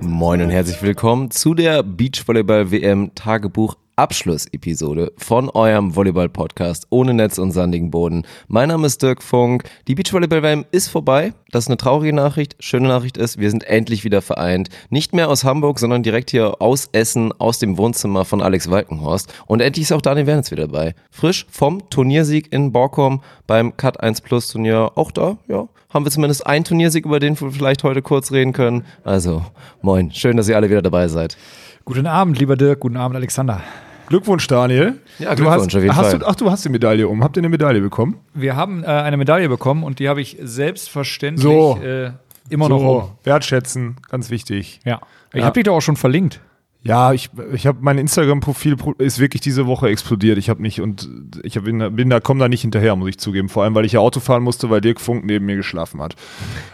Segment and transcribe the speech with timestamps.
[0.00, 7.38] Moin und herzlich willkommen zu der Beachvolleyball WM Tagebuch Abschlussepisode von eurem Volleyball-Podcast ohne Netz
[7.38, 8.26] und sandigen Boden.
[8.48, 9.64] Mein Name ist Dirk Funk.
[9.86, 11.32] Die Beachvolleyball-WM ist vorbei.
[11.52, 12.56] Das ist eine traurige Nachricht.
[12.58, 14.68] Schöne Nachricht ist, wir sind endlich wieder vereint.
[14.90, 19.32] Nicht mehr aus Hamburg, sondern direkt hier aus Essen, aus dem Wohnzimmer von Alex Walkenhorst.
[19.46, 20.94] Und endlich ist auch Daniel Wernitz wieder dabei.
[21.10, 24.92] Frisch vom Turniersieg in Borkum beim Cut 1 Plus Turnier.
[24.96, 28.52] Auch da, ja, haben wir zumindest einen Turniersieg, über den wir vielleicht heute kurz reden
[28.52, 28.84] können.
[29.04, 29.44] Also,
[29.80, 30.10] moin.
[30.10, 31.36] Schön, dass ihr alle wieder dabei seid.
[31.84, 32.80] Guten Abend, lieber Dirk.
[32.80, 33.60] Guten Abend, Alexander.
[34.08, 35.00] Glückwunsch, Daniel.
[35.18, 36.18] Ja, du hast, Glückwunsch, auf jeden hast Fall.
[36.18, 37.22] Du, ach, du hast die Medaille um.
[37.24, 38.18] Habt ihr eine Medaille bekommen?
[38.34, 41.78] Wir haben äh, eine Medaille bekommen und die habe ich selbstverständlich So.
[41.82, 42.10] äh,
[42.50, 43.10] immer noch um.
[43.24, 44.80] wertschätzen, ganz wichtig.
[44.84, 45.00] Ja.
[45.32, 45.46] Ich Ja.
[45.46, 46.40] habe dich doch auch schon verlinkt.
[46.86, 50.36] Ja, ich, ich habe mein Instagram-Profil pro- ist wirklich diese Woche explodiert.
[50.36, 51.08] Ich habe mich und
[51.42, 53.48] ich hab, bin, da- bin da, komm da nicht hinterher, muss ich zugeben.
[53.48, 56.14] Vor allem, weil ich ja Auto fahren musste, weil Dirk Funk neben mir geschlafen hat,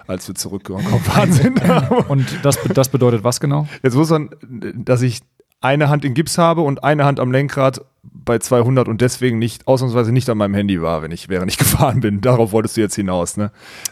[0.09, 0.85] als wir zurückgekommen
[1.31, 1.61] sind.
[2.09, 3.69] Und das, das bedeutet was genau?
[3.85, 4.31] Jetzt muss man,
[4.75, 5.21] dass ich
[5.61, 9.67] eine Hand in Gips habe und eine Hand am Lenkrad bei 200 und deswegen nicht,
[9.69, 12.21] ausnahmsweise nicht an meinem Handy war, wenn ich, während ich gefahren bin.
[12.23, 13.51] Darauf wolltest du jetzt hinaus, ne?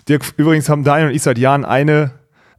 [0.08, 2.12] Dirk, übrigens haben Daniel und ich seit Jahren eine,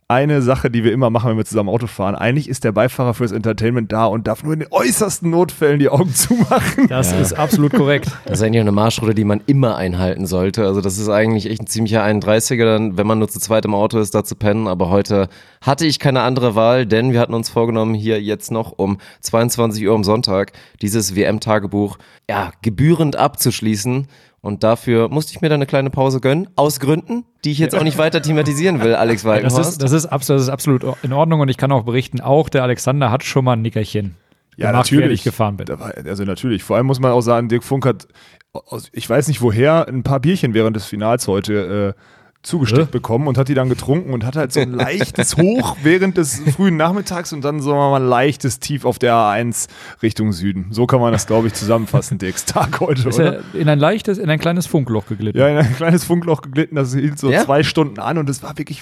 [0.10, 2.16] eine Sache, die wir immer machen, wenn wir zusammen Auto fahren.
[2.16, 5.88] Eigentlich ist der Beifahrer fürs Entertainment da und darf nur in den äußersten Notfällen die
[5.88, 6.88] Augen zumachen.
[6.88, 8.10] Das ist absolut korrekt.
[8.26, 10.66] Das ist eigentlich eine Marschroute, die man immer einhalten sollte.
[10.66, 13.74] Also das ist eigentlich echt ein ziemlicher 31er, dann, wenn man nur zu zweit im
[13.74, 14.68] Auto ist, da zu pennen.
[14.68, 15.30] Aber heute
[15.62, 19.88] hatte ich keine andere Wahl, denn wir hatten uns vorgenommen, hier jetzt noch um 22
[19.88, 21.98] Uhr am Sonntag dieses WM-Tagebuch
[22.30, 24.08] ja, gebührend abzuschließen.
[24.42, 27.76] Und dafür musste ich mir dann eine kleine Pause gönnen, aus Gründen, die ich jetzt
[27.76, 29.70] auch nicht weiter thematisieren will, Alex Das Walkenhorst.
[29.72, 32.48] ist, das, ist, abs- das ist absolut in Ordnung und ich kann auch berichten, auch
[32.50, 34.16] der Alexander hat schon mal ein Nickerchen
[34.55, 35.67] gemacht, während ich gefahren bin.
[36.05, 36.64] Also natürlich.
[36.64, 38.08] Vor allem muss man auch sagen, Dirk Funk hat,
[38.54, 42.02] aus, ich weiß nicht woher, ein paar Bierchen während des Finals heute äh,
[42.42, 42.92] zugesteckt Hä?
[42.92, 46.39] bekommen und hat die dann getrunken und hat halt so ein leichtes Hoch während des
[46.55, 49.67] frühen Nachmittags und dann so mal ein leichtes Tief auf der A1
[50.02, 50.67] Richtung Süden.
[50.72, 53.39] So kann man das, glaube ich, zusammenfassen, Dirks Tag heute, Ist oder?
[53.54, 55.38] er in ein leichtes, in ein kleines Funkloch geglitten.
[55.38, 57.44] Ja, in ein kleines Funkloch geglitten, das hielt so Ja?
[57.44, 58.82] zwei Stunden an und es war wirklich,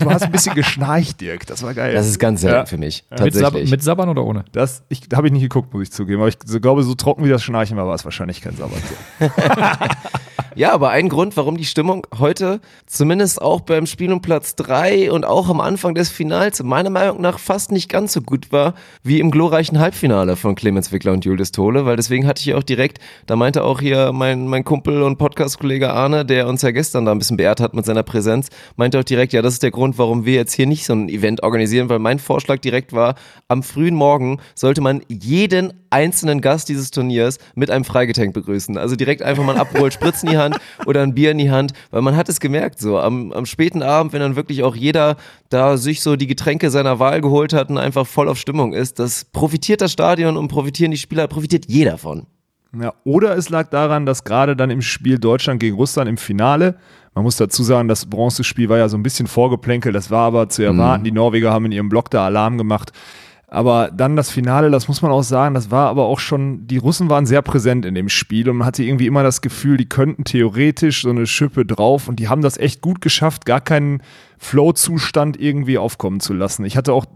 [0.00, 1.94] du hast ein bisschen geschnarcht, Dirk, das war geil.
[1.94, 2.66] Das ist ganz selten Ja.
[2.66, 3.70] für mich, mit, Sab tatsächlich.
[3.70, 4.44] mit Sabbern oder ohne?
[4.52, 6.20] Das ich, habe ich nicht geguckt, muss ich zugeben.
[6.20, 8.82] Aber ich so, glaube, so trocken wie das Schnarchen war, war es wahrscheinlich kein Sabbat.
[10.58, 15.12] Ja, aber ein Grund, warum die Stimmung heute zumindest auch beim Spiel um Platz 3
[15.12, 18.74] und auch am Anfang des Finals meiner Meinung nach fast nicht ganz so gut war
[19.04, 22.64] wie im glorreichen Halbfinale von Clemens Wickler und Julius Tole, weil deswegen hatte ich auch
[22.64, 27.04] direkt, da meinte auch hier mein, mein Kumpel und Podcast-Kollege Arne, der uns ja gestern
[27.04, 29.70] da ein bisschen beehrt hat mit seiner Präsenz, meinte auch direkt, ja, das ist der
[29.70, 33.14] Grund, warum wir jetzt hier nicht so ein Event organisieren, weil mein Vorschlag direkt war,
[33.46, 38.76] am frühen Morgen sollte man jeden einzelnen Gast dieses Turniers mit einem Freigetränk begrüßen.
[38.78, 41.50] Also direkt einfach mal ein Aperol Spritz in die Hand oder ein Bier in die
[41.50, 44.76] Hand, weil man hat es gemerkt, so am, am späten Abend, wenn dann wirklich auch
[44.76, 45.16] jeder
[45.48, 48.98] da sich so die Getränke seiner Wahl geholt hat und einfach voll auf Stimmung ist,
[48.98, 52.26] das profitiert das Stadion und profitieren die Spieler, profitiert jeder von.
[52.78, 56.76] Ja, oder es lag daran, dass gerade dann im Spiel Deutschland gegen Russland im Finale,
[57.14, 60.48] man muss dazu sagen, das Bronzespiel war ja so ein bisschen vorgeplänkelt, das war aber
[60.48, 61.02] zu erwarten.
[61.02, 62.92] Die Norweger haben in ihrem Block da Alarm gemacht.
[63.50, 66.76] Aber dann das Finale, das muss man auch sagen, das war aber auch schon, die
[66.76, 69.88] Russen waren sehr präsent in dem Spiel und man hatte irgendwie immer das Gefühl, die
[69.88, 74.02] könnten theoretisch so eine Schippe drauf und die haben das echt gut geschafft, gar keinen
[74.36, 76.66] Flow-Zustand irgendwie aufkommen zu lassen.
[76.66, 77.06] Ich hatte auch,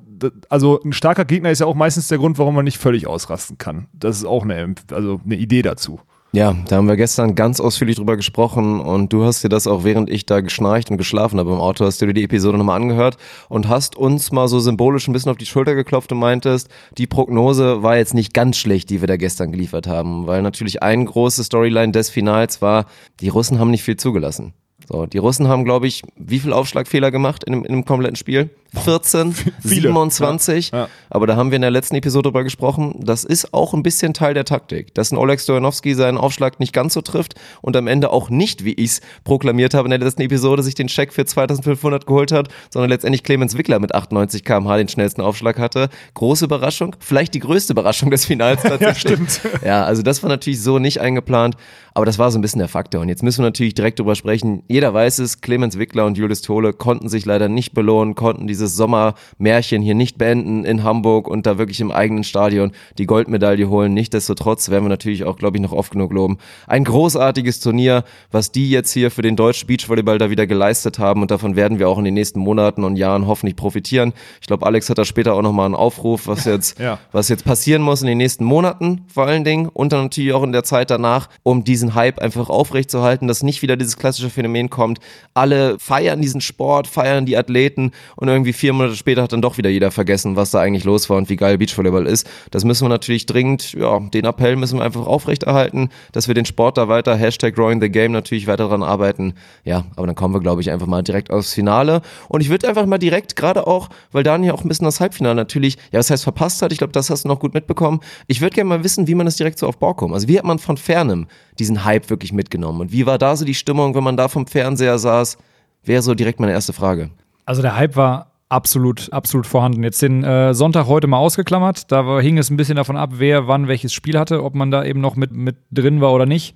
[0.49, 3.59] also ein starker Gegner ist ja auch meistens der Grund, warum man nicht völlig ausrasten
[3.59, 3.89] kann.
[3.93, 6.01] Das ist auch eine, also eine Idee dazu.
[6.35, 9.85] Ja, da haben wir gestern ganz ausführlich drüber gesprochen und du hast dir das auch
[9.85, 12.81] während ich da geschnarcht und geschlafen habe im Auto, hast du dir die Episode nochmal
[12.81, 13.19] angehört
[13.51, 17.07] und hast uns mal so symbolisch ein bisschen auf die Schulter geklopft und meintest, die
[17.07, 21.05] Prognose war jetzt nicht ganz schlecht, die wir da gestern geliefert haben, weil natürlich ein
[21.05, 22.87] große Storyline des Finals war,
[23.21, 24.55] die Russen haben nicht viel zugelassen.
[24.89, 28.17] So, die Russen haben, glaube ich, wie viel Aufschlagfehler gemacht in dem, in dem kompletten
[28.17, 28.51] Spiel?
[28.85, 29.83] 14, Viele.
[29.83, 30.71] 27.
[30.71, 30.89] Ja, ja.
[31.11, 33.01] Aber da haben wir in der letzten Episode drüber gesprochen.
[33.01, 36.73] Das ist auch ein bisschen Teil der Taktik, dass ein Oleg Stojanowski seinen Aufschlag nicht
[36.73, 39.99] ganz so trifft und am Ende auch nicht, wie ich es proklamiert habe in der
[39.99, 44.45] letzten Episode, sich den Scheck für 2500 geholt hat, sondern letztendlich Clemens Wickler mit 98
[44.45, 45.91] km/h den schnellsten Aufschlag hatte.
[46.15, 48.83] Große Überraschung, vielleicht die größte Überraschung des Finals tatsächlich.
[48.83, 49.41] Ja, stimmt.
[49.65, 51.57] Ja, also das war natürlich so nicht eingeplant,
[51.95, 53.01] aber das war so ein bisschen der Faktor.
[53.01, 54.63] Und jetzt müssen wir natürlich direkt drüber sprechen.
[54.69, 58.77] jeder weiß es, Clemens Wickler und Julius Tole konnten sich leider nicht belohnen, konnten dieses
[58.77, 63.95] Sommermärchen hier nicht beenden in Hamburg und da wirklich im eigenen Stadion die Goldmedaille holen.
[63.95, 66.39] Nichtsdestotrotz werden wir natürlich auch, glaube ich, noch oft genug loben.
[66.67, 71.23] Ein großartiges Turnier, was die jetzt hier für den deutschen Beachvolleyball da wieder geleistet haben
[71.23, 74.13] und davon werden wir auch in den nächsten Monaten und Jahren hoffentlich profitieren.
[74.41, 76.99] Ich glaube, Alex hat da später auch nochmal einen Aufruf, was jetzt, Ja.
[77.13, 80.43] was jetzt passieren muss in den nächsten Monaten vor allen Dingen und dann natürlich auch
[80.43, 84.71] in der Zeit danach, um diesen Hype einfach aufrechtzuerhalten, dass nicht wieder dieses klassische Phänomen
[84.71, 85.01] kommt.
[85.35, 89.59] Alle feiern diesen Sport, feiern die Athleten und irgendwie vier Monate später hat dann doch
[89.59, 92.29] wieder jeder vergessen, was da eigentlich los war und wie geil Beachvolleyball ist.
[92.51, 96.45] Das müssen wir natürlich dringend, ja, den Appell müssen wir einfach aufrechterhalten, dass wir den
[96.45, 99.35] Sport da weiter, Hashtag Growing the Game natürlich weiter daran arbeiten.
[99.65, 102.03] Ja, aber dann kommen wir, glaube ich, einfach mal direkt aufs Finale.
[102.29, 105.35] Und ich würde einfach mal direkt, gerade auch, weil Daniel auch ein bisschen das Halbfinale
[105.35, 108.01] natürlich, ja, das heißt verpasst hat, ich glaube, das hast du noch gut mitbekommen.
[108.29, 110.15] Ich würde gerne mal wissen, wie man das direkt so auf Bord kommt.
[110.15, 111.27] Also wie hat man von Fernem
[111.59, 112.81] diesen Hype wirklich mitgenommen?
[112.81, 115.39] Und wie war da so die Stimmung, wenn man da vom Fernseher saß?
[115.85, 117.11] Wäre so direkt meine erste Frage.
[117.45, 119.83] Also der Hype war absolut, absolut vorhanden.
[119.83, 121.91] Jetzt den äh, Sonntag heute mal ausgeklammert.
[121.91, 124.71] Da war, hing es ein bisschen davon ab, wer wann welches Spiel hatte, ob man
[124.71, 126.55] da eben noch mit, mit drin war oder nicht.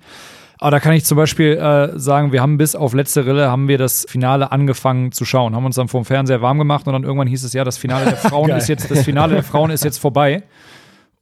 [0.59, 3.67] Aber da kann ich zum Beispiel äh, sagen, wir haben bis auf letzte Rille haben
[3.67, 7.03] wir das Finale angefangen zu schauen, haben uns dann vom Fernseher warm gemacht und dann
[7.03, 9.83] irgendwann hieß es ja, das Finale der Frauen ist jetzt, das Finale der Frauen ist
[9.83, 10.43] jetzt vorbei.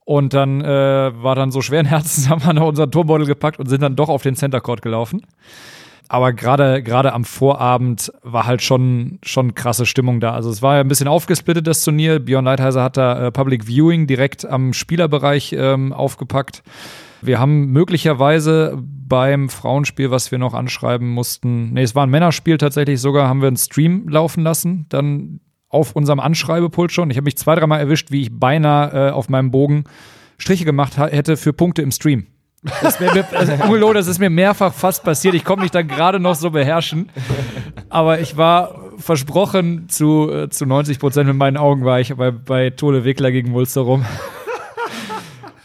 [0.06, 3.66] Und dann äh, war dann so schweren Herzens, haben wir noch unseren Turmbeutel gepackt und
[3.66, 5.20] sind dann doch auf den Center Court gelaufen.
[6.08, 10.32] Aber gerade gerade am Vorabend war halt schon schon krasse Stimmung da.
[10.32, 12.20] Also es war ja ein bisschen aufgesplittet das Turnier.
[12.20, 16.62] Björn Leitheiser hat da äh, Public Viewing direkt am Spielerbereich ähm, aufgepackt.
[17.20, 22.58] Wir haben möglicherweise beim Frauenspiel, was wir noch anschreiben mussten, nee, es war ein Männerspiel
[22.58, 27.10] tatsächlich sogar, haben wir einen Stream laufen lassen, dann auf unserem Anschreibepult schon.
[27.10, 29.84] Ich habe mich zwei, dreimal erwischt, wie ich beinahe äh, auf meinem Bogen
[30.38, 32.26] Striche gemacht hätte für Punkte im Stream.
[32.82, 35.34] Das, mir, also, ungelogen, das ist mir mehrfach fast passiert.
[35.34, 37.10] Ich konnte mich dann gerade noch so beherrschen.
[37.88, 42.30] Aber ich war versprochen, zu, äh, zu 90 Prozent mit meinen Augen war ich bei,
[42.30, 44.04] bei Tole Wickler gegen Mulster rum.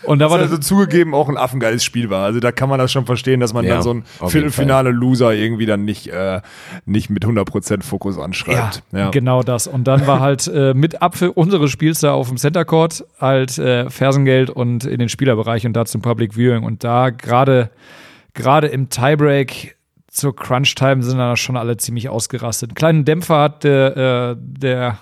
[0.03, 2.25] Und da war also das, zugegeben auch ein affengeiles Spiel war.
[2.25, 4.51] Also da kann man das schon verstehen, dass man Ja, dann so ein auf jeden
[4.51, 6.41] Viertelfinale-Loser irgendwie dann nicht, äh,
[6.85, 8.83] nicht mit 100% Fokus anschreibt.
[8.91, 9.67] Ja, genau das.
[9.67, 13.57] Und dann war halt äh, mit Apfel unseres Spiels da auf dem Center Court halt
[13.57, 16.63] äh, Fersengeld und in den Spielerbereich und da zum Public Viewing.
[16.63, 17.69] Und da gerade
[18.33, 19.75] gerade im Tiebreak
[20.07, 22.71] zur Crunch-Time sind da schon alle ziemlich ausgerastet.
[22.71, 24.97] Einen kleinen Dämpfer hat der, äh, der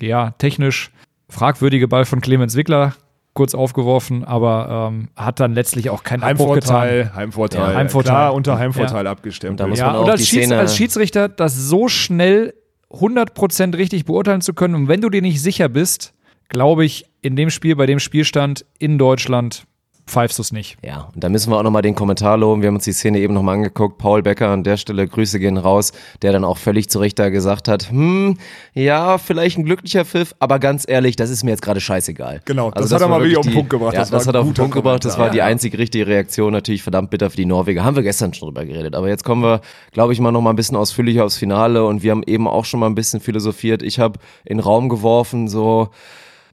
[0.00, 0.90] ja, technisch
[1.28, 2.94] fragwürdige Ball von Clemens Wickler
[3.34, 6.82] kurz aufgeworfen, aber ähm, hat dann letztlich auch keinen Abbruch getan.
[6.82, 7.60] Heimvorteil, Heimvorteil.
[7.70, 8.12] Ja, Heimvorteil.
[8.12, 9.52] Klar, unter Heimvorteil abgestimmt.
[9.52, 11.88] Und da muss Ja, man auch und als, die Schieds Szene- als Schiedsrichter das so
[11.88, 12.54] schnell
[12.90, 16.12] 100% richtig beurteilen zu können und wenn du dir nicht sicher bist,
[16.48, 19.64] glaube ich, in dem Spiel, bei dem Spielstand in Deutschland,
[20.06, 20.76] pfeifst du es nicht.
[20.84, 22.62] Ja, und da müssen wir auch nochmal den Kommentar loben.
[22.62, 23.98] Wir haben uns die Szene eben nochmal angeguckt.
[23.98, 27.28] Paul Becker an der Stelle, Grüße gehen raus, der dann auch völlig zu Recht da
[27.30, 28.36] gesagt hat, hm,
[28.74, 32.34] ja, vielleicht ein glücklicher Pfiff, aber ganz ehrlich, das ist mir jetzt gerade scheißegal.
[32.34, 33.94] Also Genau, das hat er mal wirklich wirklich auf den Punkt gebracht.
[33.94, 35.04] Ja, Das das, war hat er auf den Punkt gebracht.
[35.04, 36.52] Das war die einzig richtige Reaktion.
[36.52, 37.84] Natürlich verdammt bitter für die Norweger.
[37.84, 38.94] Haben wir gestern schon drüber geredet.
[38.94, 39.60] Aber jetzt kommen wir,
[39.92, 41.84] glaube ich, mal noch mal ein bisschen ausführlicher aufs Finale.
[41.84, 43.82] Und wir haben eben auch schon mal ein bisschen philosophiert.
[43.82, 45.88] Ich habe in den Raum geworfen, so,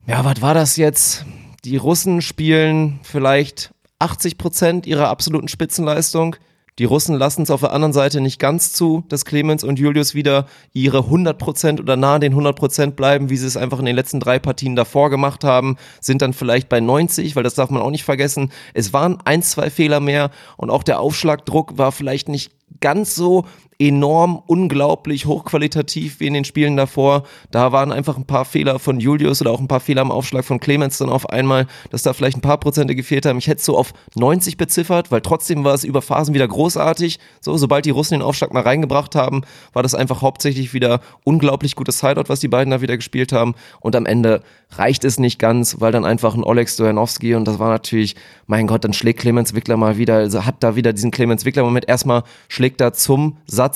[0.07, 1.25] ja, was war das jetzt?
[1.66, 6.38] Die Russen spielen vielleicht 80 Prozent ihrer absoluten Spitzenleistung.
[6.78, 10.16] Die Russen lassen es auf der anderen Seite nicht ganz zu, dass Clemens und Julius
[10.16, 13.86] wieder ihre 100 Prozent oder nahe den 100 Prozent bleiben, wie sie es einfach in
[13.86, 17.70] den letzten drei Partien davor gemacht haben, sind dann vielleicht bei 90, weil das darf
[17.70, 18.54] man auch nicht vergessen.
[18.74, 23.44] Es waren ein, zwei Fehler mehr und auch der Aufschlagdruck war vielleicht nicht ganz so
[23.79, 27.24] enorm, unglaublich hochqualitativ wie in den Spielen davor.
[27.50, 30.43] Da waren einfach ein paar Fehler von Julius oder auch ein paar Fehler am Aufschlag
[30.43, 33.38] von Clemens dann auf einmal, dass da vielleicht ein paar Prozente gefehlt haben.
[33.38, 37.19] Ich hätte es so auf 90 beziffert, weil trotzdem war es über Phasen wieder großartig.
[37.39, 41.77] So, sobald die Russen den Aufschlag mal reingebracht haben, war das einfach hauptsächlich wieder unglaublich
[41.77, 43.55] gutes Sideout, was die beiden da wieder gespielt haben.
[43.79, 47.59] Und am Ende reicht es nicht ganz, weil dann einfach ein Oleg Stojanowski und das
[47.59, 51.12] war natürlich, mein Gott, dann schlägt Clemens Wickler mal wieder, also hat da wieder diesen
[51.12, 51.88] Clemens Wickler-Moment.
[51.88, 53.69] Erstmal schlägt er zum Satz,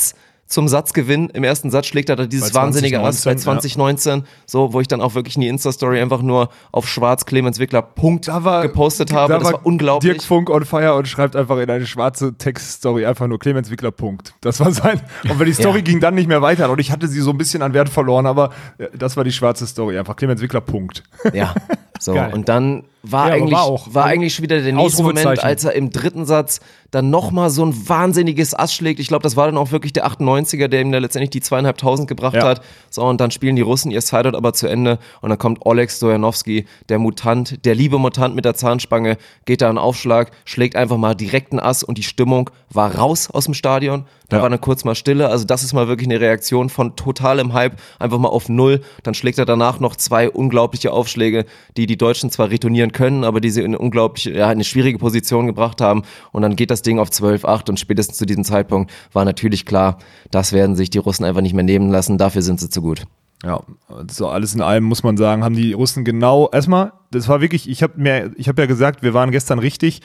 [0.46, 1.30] zum Satzgewinn.
[1.30, 4.82] Im ersten Satz schlägt er da dieses Bei wahnsinnige Ass bei 2019, 2019, so, wo
[4.82, 9.14] ich dann auch wirklich in die Insta-Story einfach nur auf schwarz Clemens Wickler Punkt gepostet
[9.14, 9.34] habe.
[9.34, 10.12] da das war unglaublich.
[10.12, 13.92] Dirk Funk on fire und schreibt einfach in eine schwarze Textstory einfach nur Clemens Wickler
[13.92, 14.36] Punkt.
[14.42, 15.02] Das war sein.
[15.28, 15.84] Und wenn die Story Ja.
[15.84, 18.28] ging dann nicht mehr weiter und ich hatte sie so ein bisschen an Wert verloren,
[18.28, 19.98] aber äh, das war die schwarze Story.
[19.98, 21.04] Einfach Clemens Wickler Punkt.
[21.34, 21.56] Ja,
[22.04, 22.14] so.
[22.14, 22.34] Geil.
[22.34, 25.74] Und dann war, Ja, eigentlich, war war eigentlich schon wieder der nächste Moment, als er
[25.74, 29.00] im dritten Satz dann nochmal so ein wahnsinniges Ass schlägt.
[29.02, 32.08] Ich glaube, das war dann auch wirklich der 98er, der ihm da letztendlich die zweieinhalbtausend
[32.08, 32.46] gebracht Ja.
[32.46, 32.62] hat.
[32.90, 35.92] So, und dann spielen die Russen ihr Sideout aber zu Ende und dann kommt Oleg
[35.92, 40.98] Stojanowski, der Mutant, der liebe Mutant mit der Zahnspange, geht da einen Aufschlag, schlägt einfach
[40.98, 44.06] mal direkt einen Ass und die Stimmung war raus aus dem Stadion.
[44.30, 44.44] Da Ja.
[44.44, 45.28] war dann kurz mal Stille.
[45.30, 48.82] Also das ist mal wirklich eine Reaktion von totalem Hype, einfach mal auf Null.
[49.04, 51.46] Dann schlägt er danach noch zwei unglaubliche Aufschläge,
[51.76, 54.98] die die Deutschen zwar retournieren können, aber die sie in eine unglaubliche, ja, eine schwierige
[54.98, 56.04] Position gebracht haben.
[56.32, 59.98] Und dann geht das Ding auf 12-8 und spätestens zu diesem Zeitpunkt war natürlich klar,
[60.32, 62.18] das werden sich die Russen einfach nicht mehr nehmen lassen.
[62.18, 63.04] Dafür sind sie zu gut.
[63.44, 63.62] Ja,
[64.10, 67.70] so alles in allem muss man sagen, haben die Russen genau, erstmal, das war wirklich,
[67.70, 70.00] ich habe mir, ich habe ja gesagt, wir waren gestern richtig,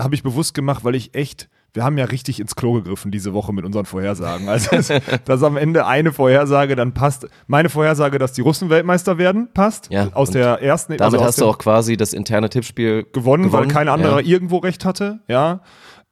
[0.00, 3.32] habe ich bewusst gemacht, weil ich echt, wir haben ja richtig ins Klo gegriffen diese
[3.32, 4.48] Woche mit unseren Vorhersagen.
[4.48, 4.76] Also,
[5.24, 7.26] dass, am Ende eine Vorhersage dann passt.
[7.46, 9.88] Meine Vorhersage, dass die Russen Weltmeister werden, passt.
[9.90, 13.68] Ja, aus der ersten, Damit also hast du auch quasi das interne Tippspiel gewonnen, weil
[13.68, 14.26] kein anderer Ja.
[14.26, 15.60] irgendwo recht hatte, ja.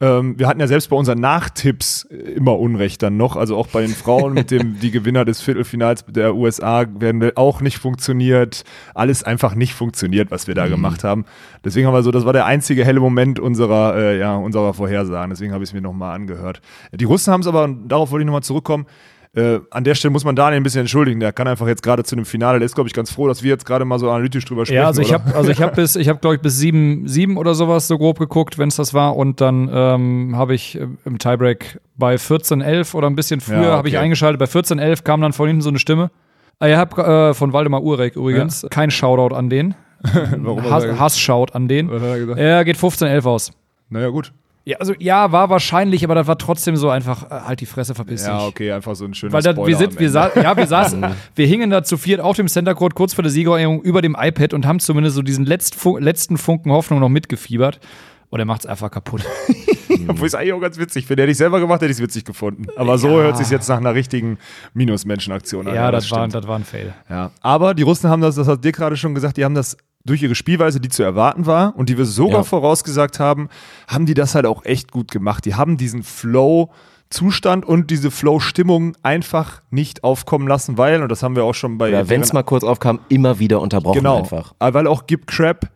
[0.02, 3.66] Ähm, wir hatten ja selbst bei unseren Nachtipps äh, immer Unrecht dann noch, also auch
[3.66, 8.64] bei den Frauen mit dem, die Gewinner des Viertelfinals der USA werden auch nicht funktioniert,
[8.94, 11.26] alles einfach nicht funktioniert, was wir da gemacht haben.
[11.64, 15.28] Deswegen haben wir so, das war der einzige helle Moment unserer, äh, ja, unserer Vorhersagen,
[15.28, 16.62] deswegen habe ich es mir nochmal angehört.
[16.92, 18.86] Die Russen haben es aber, und darauf wollte ich nochmal zurückkommen,
[19.34, 21.20] äh, an der Stelle muss man Daniel ein bisschen entschuldigen.
[21.20, 22.58] Der kann einfach jetzt gerade zu dem Finale.
[22.58, 24.80] Der ist, glaube ich, ganz froh, dass wir jetzt gerade mal so analytisch drüber sprechen.
[24.80, 27.36] Ja, also ich habe also ich habe bis ich habe glaube ich bis sieben sieben
[27.36, 30.86] oder sowas so grob geguckt, wenn es das war und dann ähm, habe ich äh,
[31.04, 34.02] im Tiebreak bei 14:11 oder ein bisschen früher Ja, habe ich okay.
[34.04, 34.38] eingeschaltet.
[34.40, 36.10] Bei 14:11 kam dann von hinten so eine Stimme.
[36.58, 39.74] Ah, Ihr habt äh, von Waldemar Urek übrigens kein Shoutout an den.
[40.38, 41.88] Warum Hass, er- Hass-Shout an den.
[41.90, 42.36] er?
[42.36, 43.52] Er geht 15:11 aus.
[43.90, 44.32] Naja, gut.
[44.64, 47.94] Ja, also ja, war wahrscheinlich, aber das war trotzdem so einfach äh, halt die Fresse
[47.94, 48.48] verpiss Ja, dich.
[48.48, 51.46] okay, einfach so ein schöner Weil da, wir sind, wir, sa ja, wir saßen, wir
[51.46, 54.52] hingen da zu viert auf dem Center Court kurz vor der Siegerehrung über dem iPad
[54.52, 57.80] und haben zumindest so diesen letzten, letzten Funken Hoffnung noch mitgefiebert.
[58.28, 59.22] Und er macht's einfach kaputt.
[60.06, 61.24] Obwohl ich es eigentlich auch ganz witzig finde.
[61.24, 62.66] Hätte ich selber gemacht, hätte ich es witzig gefunden.
[62.76, 64.38] Aber so hört sich jetzt nach einer richtigen
[64.74, 65.74] Minus-Menschen-Aktion an.
[65.74, 66.34] ja, das, war, stimmt.
[66.34, 66.94] das war ein Fail.
[67.08, 67.32] Ja.
[67.40, 70.22] Aber die Russen haben das, das hat dir gerade schon gesagt, die haben das durch
[70.22, 72.42] ihre Spielweise, die zu erwarten war und die wir sogar Ja.
[72.44, 73.48] vorausgesagt haben,
[73.88, 75.44] haben die das halt auch echt gut gemacht.
[75.44, 76.70] Die haben diesen Flow
[77.12, 81.76] Zustand und diese Flow-Stimmung einfach nicht aufkommen lassen, weil, und das haben wir auch schon
[81.76, 84.18] bei Ja, wenn es mal kurz aufkam, immer wieder unterbrochen Genau.
[84.18, 84.54] einfach.
[84.60, 85.70] Weil auch Gib Crab,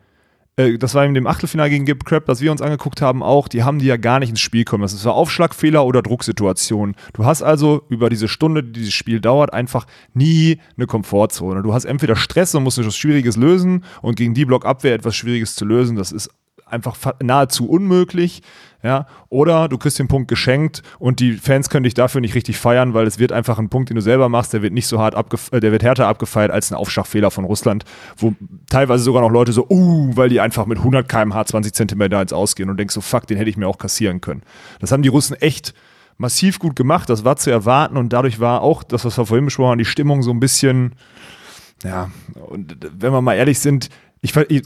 [0.56, 3.48] äh, das war in dem Achtelfinale gegen Gib Crab, das wir uns angeguckt haben, auch,
[3.48, 4.82] die haben die ja gar nicht ins Spiel kommen.
[4.82, 6.94] Das war Aufschlagfehler oder Drucksituation.
[7.12, 11.62] Du hast also über diese Stunde, die dieses Spiel dauert, einfach nie eine Komfortzone.
[11.62, 15.54] Du hast entweder Stress und musst etwas Schwieriges lösen und gegen die Blockabwehr etwas Schwieriges
[15.54, 16.30] zu lösen, das ist
[16.66, 18.42] einfach fa- nahezu unmöglich.
[18.82, 22.58] Ja, oder du kriegst den Punkt geschenkt und die Fans können dich dafür nicht richtig
[22.58, 25.00] feiern, weil es wird einfach ein Punkt, den du selber machst, der wird nicht so
[25.00, 27.86] hart abgef äh, der wird härter abgefeiert als ein Aufschlagfehler von Russland,
[28.18, 28.34] wo
[28.68, 32.34] teilweise sogar noch Leute so, uh, weil die einfach mit 100 km/h 20 Zentimeter ins
[32.34, 34.42] Ausgehen und denkst so, fuck, den hätte ich mir auch kassieren können.
[34.80, 35.72] Das haben die Russen echt
[36.18, 39.46] massiv gut gemacht, das war zu erwarten und dadurch war auch das, was wir vorhin
[39.46, 40.94] besprochen haben, die Stimmung so ein bisschen,
[41.82, 42.10] ja,
[42.48, 43.88] und wenn wir mal ehrlich sind,
[44.20, 44.64] ich, ich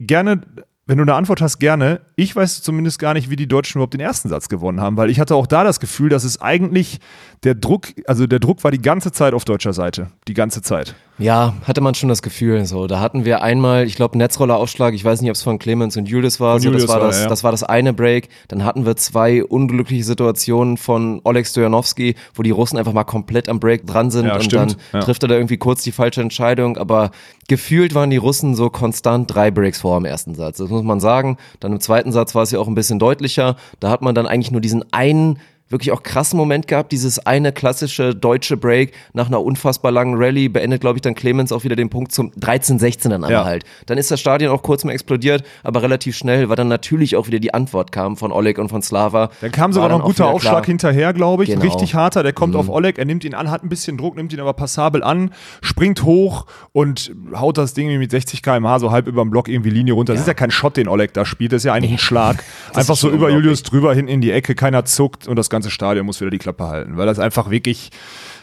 [0.00, 0.40] gerne,
[0.86, 2.00] wenn du eine Antwort hast, gerne.
[2.16, 5.10] Ich weiß zumindest gar nicht, wie die Deutschen überhaupt den ersten Satz gewonnen haben, weil
[5.10, 6.98] ich hatte auch da das Gefühl, dass es eigentlich
[7.44, 10.08] der Druck, also der Druck war die ganze Zeit auf deutscher Seite.
[10.28, 10.94] Die ganze Zeit.
[11.18, 12.64] Ja, hatte man schon das Gefühl.
[12.66, 14.94] So, da hatten wir einmal, ich glaube, Netzroller-Aufschlag.
[14.94, 16.58] Ich weiß nicht, ob es von Clemens und Julius war.
[16.58, 17.28] So, Julius das, war war, das, ja.
[17.28, 18.28] das war das eine Break.
[18.48, 23.48] Dann hatten wir zwei unglückliche Situationen von Oleg Stojanowski, wo die Russen einfach mal komplett
[23.48, 24.72] am Break dran sind Ja, und stimmt.
[24.92, 25.00] dann Ja.
[25.04, 26.76] trifft er da irgendwie kurz die falsche Entscheidung.
[26.76, 27.10] Aber
[27.52, 30.56] gefühlt waren die Russen so konstant drei Breaks vor im ersten Satz.
[30.56, 31.36] Das muss man sagen.
[31.60, 33.56] Dann im zweiten Satz war es ja auch ein bisschen deutlicher.
[33.78, 35.38] Da hat man dann eigentlich nur diesen einen
[35.68, 40.48] wirklich auch krassen Moment gehabt, dieses eine klassische deutsche Break nach einer unfassbar langen Rallye
[40.48, 43.44] beendet, glaube ich, dann Clemens auch wieder den Punkt zum 13-16 dann Ja.
[43.44, 43.64] halt.
[43.86, 47.26] Dann ist das Stadion auch kurz mal explodiert, aber relativ schnell, weil dann natürlich auch
[47.26, 49.30] wieder die Antwort kam von Oleg und von Slava.
[49.40, 50.64] Dann kam sogar noch ein guter Aufschlag klar.
[50.66, 51.50] hinterher, glaube ich.
[51.50, 51.62] Genau.
[51.62, 52.22] Richtig harter.
[52.22, 54.52] Der kommt auf Oleg, er nimmt ihn an, hat ein bisschen Druck, nimmt ihn aber
[54.52, 55.30] passabel an,
[55.62, 59.70] springt hoch und haut das Ding mit 60 km/h so halb über den Block irgendwie
[59.70, 60.12] Linie runter.
[60.12, 62.42] Das ist ja kein Shot, den Oleg da spielt, das ist ja eigentlich ein Schlag.
[62.74, 63.30] Einfach so über.
[63.30, 66.38] Julius drüber, hinten in die Ecke, keiner zuckt und das ganze Stadion muss wieder die
[66.38, 67.90] Klappe halten, weil das einfach wirklich,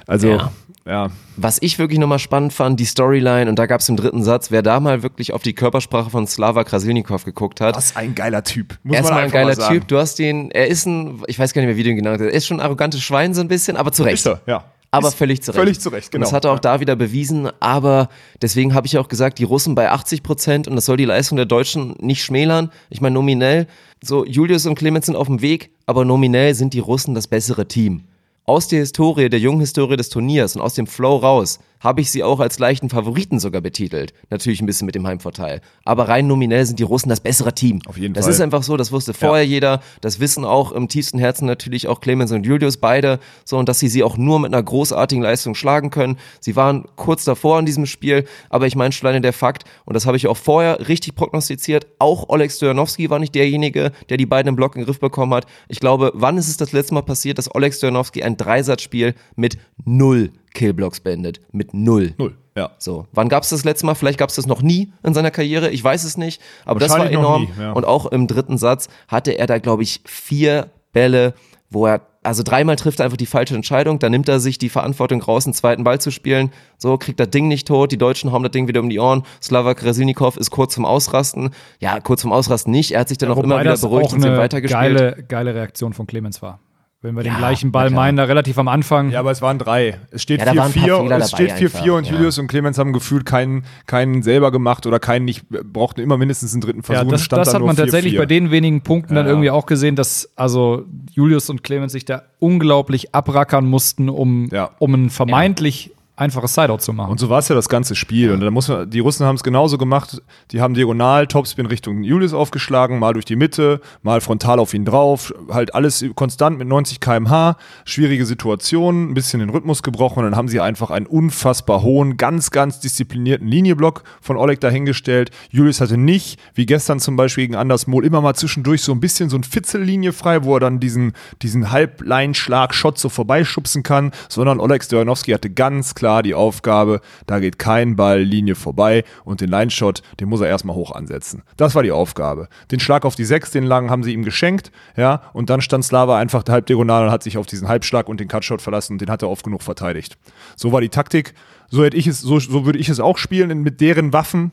[0.08, 0.52] also, ja.
[0.86, 1.10] Ja.
[1.38, 4.50] Was ich wirklich nochmal spannend fand, die Storyline, und da gab es im dritten Satz,
[4.50, 8.44] wer da mal wirklich auf die Körpersprache von Slava Krasilnikov geguckt hat, Was ein geiler
[8.44, 8.80] Typ.
[8.84, 9.56] Muss man Erstmal ein geiler.
[9.56, 9.88] Typ.
[9.88, 12.20] Du hast den, er ist ein, ich weiß gar nicht mehr, wie du ihn genannt
[12.20, 14.16] hast, er ist schon ein arrogantes Schwein so ein bisschen, aber zu Recht.
[14.16, 14.64] Ist er, ja.
[14.92, 15.60] Aber Ist völlig zu Recht.
[15.60, 16.24] Völlig zu Recht, Und genau.
[16.24, 18.10] das hat er auch da wieder bewiesen, aber
[18.42, 21.36] deswegen habe ich auch gesagt, die Russen bei 80 Prozent und das soll die Leistung
[21.36, 22.72] der Deutschen nicht schmälern.
[22.90, 23.68] Ich meine, nominell,
[24.04, 27.68] so Julius und Clemens sind auf dem Weg, aber nominell sind die Russen das bessere
[27.68, 28.04] Team.
[28.46, 32.12] aus der Historie, der jungen Historie des Turniers und aus dem Flow raus, habe ich
[32.12, 34.14] sie auch als leichten Favoriten sogar betitelt.
[34.30, 35.62] Natürlich ein bisschen mit dem Heimvorteil.
[35.86, 37.82] Aber rein nominell sind die Russen das bessere Team.
[37.88, 38.34] Auf jeden das Fall.
[38.34, 39.82] ist einfach so, das wusste vorher jeder.
[40.02, 43.20] Das wissen auch im tiefsten Herzen natürlich auch Clemens und Julius beide.
[43.46, 46.18] So, und dass sie sie auch nur mit einer großartigen Leistung schlagen können.
[46.40, 50.06] Sie waren kurz davor in diesem Spiel, aber ich meine schon der Fakt, und das
[50.06, 54.50] habe ich auch vorher richtig prognostiziert, auch Oleg Stojanowski war nicht derjenige, der die beiden
[54.50, 55.46] im Block in den Griff bekommen hat.
[55.68, 59.58] Ich glaube, wann ist es das letzte Mal passiert, dass Oleg Stojanowski ein Dreisatzspiel mit
[59.84, 61.42] null Killblocks beendet?
[61.52, 62.14] Mit null.
[62.18, 62.38] Null.
[62.56, 62.72] Ja.
[62.78, 63.96] So, wann gab es das letzte Mal?
[63.96, 65.70] Vielleicht gab es das noch nie in seiner Karriere.
[65.70, 66.42] Ich weiß es nicht.
[66.66, 67.44] Aber das war enorm.
[67.44, 67.72] nie, ja.
[67.72, 71.34] Und auch im dritten Satz hatte er da, glaube ich, vier Bälle,
[71.70, 74.00] wo er, also dreimal trifft er einfach die falsche Entscheidung.
[74.00, 76.52] Dann nimmt er sich die Verantwortung raus, einen zweiten Ball zu spielen.
[76.78, 77.94] So, kriegt das Ding nicht tot.
[77.94, 79.24] Die Deutschen hauen das Ding wieder um die Ohren.
[79.42, 81.52] Slava Krasilnikov ist kurz vom Ausrasten.
[81.80, 82.92] Ja, kurz vom Ausrasten nicht.
[82.92, 84.98] Er hat sich dann auch immer wieder beruhigt auch und sind eine weitergespielt.
[84.98, 86.60] geile, geile Reaktion von Clemens war.
[87.02, 89.12] Wenn wir den Ja, gleichen Ball meinen, da relativ am Anfang.
[89.12, 89.98] Ja, aber es waren drei.
[90.12, 92.12] Es steht Ja, da waren ein paar 4-4 Fehler es steht 4-4 einfach, und ja.
[92.14, 96.52] Julius und Clemens haben gefühlt keinen, keinen selber gemacht oder keinen nicht, brauchten immer mindestens
[96.54, 97.00] einen dritten Versuch.
[97.00, 98.18] Ja, und das, stand das da hat nur man tatsächlich 4-4.
[98.18, 99.32] bei den wenigen Punkten dann Ja.
[99.32, 104.72] irgendwie auch gesehen, dass also Julius und Clemens sich da unglaublich abrackern mussten, um, Ja.
[104.80, 107.12] um ein vermeintlich einfaches Sideout zu machen.
[107.12, 108.32] Und so war es ja das ganze Spiel.
[108.32, 110.22] Und dann muss man, die Russen haben es genauso gemacht.
[110.52, 114.84] Die haben diagonal Topspin Richtung Julius aufgeschlagen, mal durch die Mitte, mal frontal auf ihn
[114.84, 115.34] drauf.
[115.50, 117.56] Halt alles konstant mit 90 km/h.
[117.86, 120.20] Schwierige Situation, ein bisschen den Rhythmus gebrochen.
[120.20, 125.32] Und dann haben sie einfach einen unfassbar hohen, ganz, ganz disziplinierten Linieblock von Oleg dahingestellt.
[125.52, 129.00] Julius hatte nicht, wie gestern zum Beispiel gegen Anders Mohl, immer mal zwischendurch so ein
[129.00, 134.60] bisschen so ein Fitzellinie frei, wo er dann diesen, diesen Halbleinschlag-Shot so vorbeischubsen kann, sondern
[134.60, 139.50] Oleg Stojanowski hatte ganz klar die Aufgabe, da geht kein Ball Linie vorbei und den
[139.50, 141.44] Line-Shot, den muss er erstmal hoch ansetzen.
[141.58, 142.48] Das war die Aufgabe.
[142.72, 145.86] Den Schlag auf die Sechs, den langen haben sie ihm geschenkt, ja, und dann stand
[145.86, 149.02] Slava einfach halb diagonal und hat sich auf diesen Halbschlag und den Cutshot verlassen und
[149.02, 150.18] den hat er oft genug verteidigt.
[150.56, 151.34] So war die Taktik.
[151.70, 154.52] So hätte ich es, so, so würde ich es auch spielen mit deren Waffen.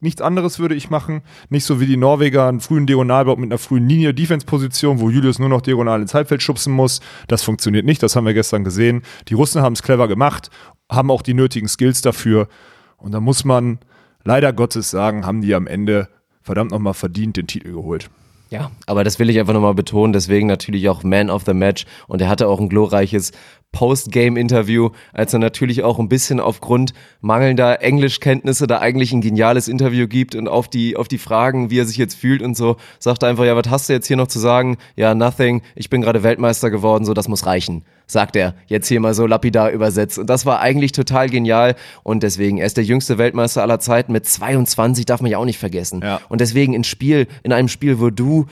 [0.00, 1.22] Nichts anderes würde ich machen.
[1.48, 5.38] Nicht so wie die Norweger einen frühen Diagonalblock mit einer frühen Linie Defense-Position, wo Julius
[5.38, 7.00] nur noch diagonal ins Halbfeld schubsen muss.
[7.26, 8.02] Das funktioniert nicht.
[8.02, 9.02] Das haben wir gestern gesehen.
[9.28, 10.50] Die Russen haben es clever gemacht,
[10.90, 12.48] haben auch die nötigen Skills dafür.
[12.96, 13.78] Und da muss man
[14.24, 16.08] leider Gottes sagen, haben die am Ende
[16.42, 18.10] verdammt nochmal verdient den Titel geholt.
[18.50, 21.86] Ja, aber das will ich einfach nochmal betonen, deswegen natürlich auch Man of the Match
[22.08, 23.30] und er hatte auch ein glorreiches
[23.72, 30.08] Post-Game-Interview, als er natürlich auch ein bisschen aufgrund mangelnder Englischkenntnisse da eigentlich ein geniales Interview
[30.08, 33.22] gibt und auf die, auf die Fragen, wie er sich jetzt fühlt und so, sagt
[33.22, 34.76] er einfach, ja, was hast du jetzt hier noch zu sagen?
[34.96, 39.00] Ja, nothing, ich bin gerade Weltmeister geworden, so, das muss reichen, sagt er, jetzt hier
[39.00, 42.84] mal so lapidar übersetzt und das war eigentlich total genial und deswegen, er ist der
[42.84, 46.20] jüngste Weltmeister aller Zeiten mit 22, darf man ja auch nicht vergessen Ja.
[46.28, 48.46] und deswegen in Spiel, in einem Spiel, wo du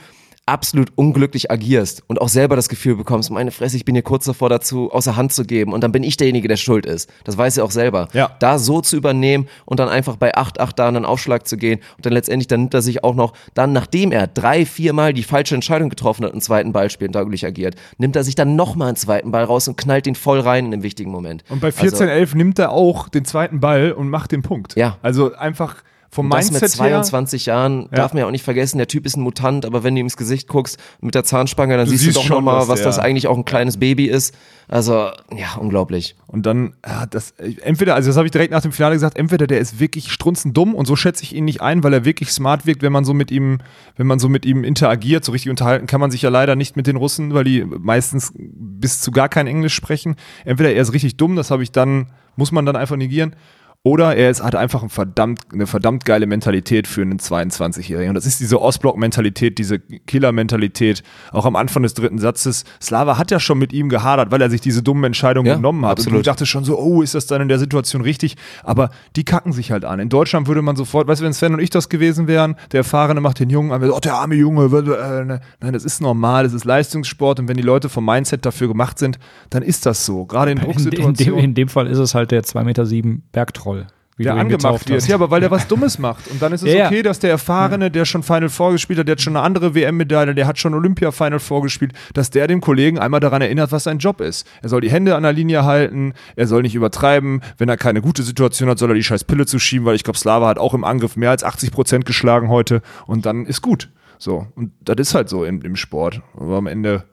[0.49, 4.25] absolut unglücklich agierst und auch selber das Gefühl bekommst, meine Fresse, ich bin hier kurz
[4.25, 7.09] davor dazu, außer Hand zu geben und dann bin ich derjenige, der schuld ist.
[7.23, 8.07] Das weiß er auch selber.
[8.13, 8.31] Ja.
[8.39, 12.05] Da so zu übernehmen und dann einfach bei 8-8 da einen Aufschlag zu gehen und
[12.05, 15.55] dann letztendlich, dann nimmt er sich auch noch, dann nachdem er drei, viermal die falsche
[15.55, 18.89] Entscheidung getroffen hat, einen zweiten Ball spielt und unglücklich agiert, nimmt er sich dann nochmal
[18.89, 21.43] einen zweiten Ball raus und knallt den voll rein in einem wichtigen Moment.
[21.49, 24.75] Und bei Also, 14-11 nimmt er auch den zweiten Ball und macht den Punkt.
[24.75, 24.97] Ja.
[25.01, 26.89] Also einfach vom das mit Mindset her.
[27.03, 29.93] 22 Jahren darf man ja auch nicht vergessen, der Typ ist ein Mutant, aber wenn
[29.95, 32.37] du ihm ins Gesicht guckst mit der Zahnspange, dann Du siehst, siehst du doch schon,
[32.37, 34.33] nochmal, dass was das der- eigentlich auch ein kleines Baby ist.
[34.67, 36.15] Also, ja, unglaublich.
[36.27, 37.31] Und dann, ja, das,
[37.63, 40.75] entweder, also das habe ich direkt nach dem Finale gesagt, entweder der ist wirklich strunzendumm
[40.75, 43.13] und so schätze ich ihn nicht ein, weil er wirklich smart wirkt, wenn man so
[43.13, 43.59] mit ihm,
[43.95, 46.75] wenn man so mit ihm interagiert, so richtig unterhalten kann man sich ja leider nicht
[46.75, 50.15] mit den Russen, weil die meistens bis zu gar kein Englisch sprechen.
[50.45, 53.35] Entweder er ist richtig dumm, das habe ich dann, muss man dann einfach negieren.
[53.83, 58.09] Oder er ist, hat einfach ein verdammt, eine verdammt geile Mentalität für einen 22-Jährigen.
[58.09, 61.01] Und das ist diese Ostblock-Mentalität, diese Killer-Mentalität.
[61.31, 62.65] Auch am Anfang des dritten Satzes.
[62.81, 65.85] Slava hat ja schon mit ihm gehadert, weil er sich diese dummen Entscheidungen Ja, genommen
[65.85, 65.91] hat.
[65.91, 66.19] Und absolut.
[66.19, 68.35] du dachtest schon so, oh, ist das dann in der Situation richtig?
[68.63, 69.99] Aber die kacken sich halt an.
[69.99, 72.79] In Deutschland würde man sofort, weißt du, wenn Sven und ich das gewesen wären, der
[72.79, 75.39] Erfahrene macht den Jungen an, oh, der arme Junge, äh, ne.
[75.61, 78.99] nein, das ist normal, das ist Leistungssport und wenn die Leute vom Mindset dafür gemacht
[78.99, 80.25] sind, dann ist das so.
[80.25, 81.15] Gerade in in, in, Drucksituationen.
[81.15, 83.78] dem, in dem Fall ist es halt der 2,7 Meter Bergtroll.
[84.19, 85.07] Wie der angemacht wird.
[85.07, 86.27] Ja, aber weil der was Dummes macht.
[86.29, 86.85] Und dann ist es Ja, ja.
[86.87, 89.75] okay, dass der Erfahrene, der schon Final Four gespielt hat, der hat schon eine andere
[89.75, 93.71] WM-Medaille, der hat schon Olympia Final Four gespielt, dass der dem Kollegen einmal daran erinnert,
[93.71, 94.45] was sein Job ist.
[94.61, 97.41] Er soll die Hände an der Linie halten, er soll nicht übertreiben.
[97.57, 100.19] Wenn er keine gute Situation hat, soll er die scheiß Pille zuschieben, weil ich glaube,
[100.19, 102.81] Slava hat auch im Angriff mehr als 80 Prozent geschlagen heute.
[103.07, 103.89] Und dann ist gut.
[104.17, 104.47] So.
[104.55, 106.21] Und das ist halt so im, im Sport.
[106.35, 107.05] Aber am Ende,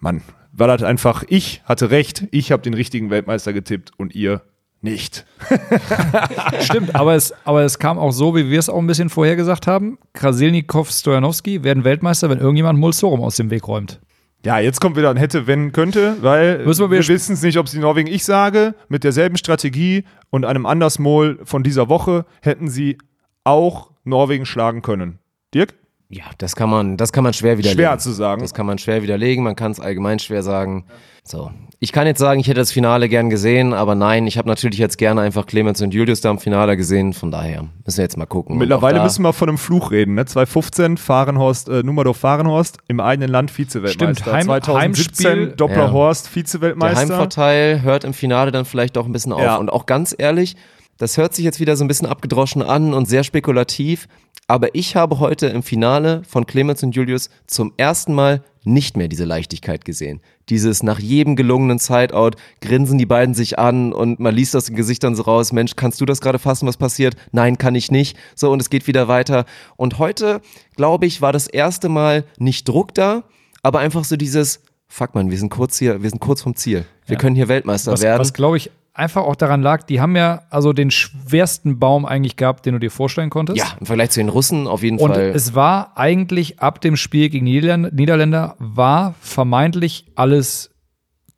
[0.00, 0.20] Mann,
[0.52, 4.42] war das einfach, ich hatte recht, ich habe den richtigen Weltmeister getippt und ihr
[4.86, 5.26] nicht.
[6.60, 9.36] Stimmt, aber es, aber es kam auch so, wie wir es auch ein bisschen vorher
[9.36, 9.98] gesagt haben.
[10.14, 14.00] Krasilnikov, Stojanowski werden Weltmeister, wenn irgendjemand Mulsorum aus dem Weg räumt.
[14.44, 17.68] Ja, jetzt kommt wieder ein hätte, wenn, könnte, weil wir wir, wissen es nicht, ob
[17.68, 22.96] sie Norwegen, ich sage, mit derselben Strategie und einem Andersmol von dieser Woche hätten sie
[23.42, 25.18] auch Norwegen schlagen können.
[25.52, 25.74] Dirk?
[26.08, 27.84] Ja, das kann man, das kann man schwer widerlegen.
[27.84, 28.40] Schwer zu sagen.
[28.40, 30.84] Das kann man schwer widerlegen, man kann es allgemein schwer sagen.
[31.24, 31.50] So.
[31.80, 34.78] Ich kann jetzt sagen, ich hätte das Finale gern gesehen, aber nein, ich habe natürlich
[34.78, 38.16] jetzt gerne einfach Clemens und Julius da im Finale gesehen, von daher müssen wir jetzt
[38.16, 38.56] mal gucken.
[38.56, 40.24] Mittlerweile müssen wir von einem Fluch reden, ne?
[40.24, 44.14] 2015, Fahrenhorst, äh, Nummerdorf Fahrenhorst, im eigenen Land Vizeweltmeister.
[44.22, 45.90] Stimmt, Heim- 2017 Heimspiel- Doppler Ja.
[45.92, 46.98] Horst, Der Vizeweltmeister.
[47.00, 49.42] Heimvorteil hört im Finale dann vielleicht auch ein bisschen auf.
[49.42, 49.56] Ja.
[49.56, 50.56] Und auch ganz ehrlich,
[50.98, 54.08] das hört sich jetzt wieder so ein bisschen abgedroschen an und sehr spekulativ,
[54.48, 59.08] aber ich habe heute im Finale von Clemens und Julius zum ersten Mal nicht mehr
[59.08, 60.20] diese Leichtigkeit gesehen.
[60.48, 64.76] Dieses nach jedem gelungenen Sideout grinsen die beiden sich an und man liest aus den
[64.76, 67.14] Gesichtern so raus, Mensch, kannst du das gerade fassen, was passiert?
[67.32, 68.16] Nein, kann ich nicht.
[68.34, 69.44] So, und es geht wieder weiter.
[69.76, 70.40] Und heute,
[70.76, 73.24] glaube ich, war das erste Mal nicht Druck da,
[73.62, 76.84] aber einfach so dieses, fuck man, wir sind kurz hier, wir sind kurz vom Ziel.
[77.06, 78.20] Wir können hier Weltmeister Was, werden.
[78.20, 82.36] was glaube ich einfach auch daran lag, die haben ja also den schwersten Baum eigentlich
[82.36, 83.58] gehabt, den du dir vorstellen konntest.
[83.58, 85.32] ja, im Vergleich zu den Russen auf jeden Und Fall.
[85.34, 90.70] es war eigentlich ab dem Spiel gegen die Niederländer, Niederländer war vermeintlich alles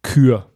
[0.02, 0.46] Kür.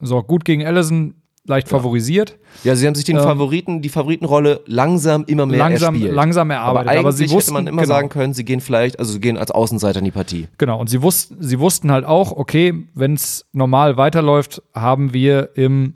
[0.00, 1.14] So, gut gegen Allison,
[1.46, 2.38] leicht favorisiert.
[2.64, 6.14] ja, sie haben sich den ähm, Favoriten, die Favoritenrolle langsam immer mehr Langsam- erspielt.
[6.14, 6.90] langsam erarbeitet.
[6.90, 7.94] Aber, Aber sie wussten- hätte man immer genau.
[7.94, 10.48] sagen können, sie gehen vielleicht, also sie gehen als Außenseiter in die Partie.
[10.58, 15.50] Genau, und sie wussten, sie wussten halt auch, okay, wenn es normal weiterläuft, haben wir
[15.56, 15.94] im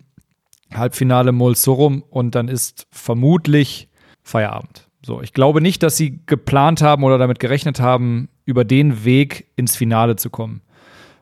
[0.74, 3.88] Halbfinale Mulsurum und dann ist vermutlich
[4.22, 4.88] Feierabend.
[5.04, 9.46] So, ich glaube nicht, dass sie geplant haben oder damit gerechnet haben, über den Weg
[9.54, 10.62] ins Finale zu kommen.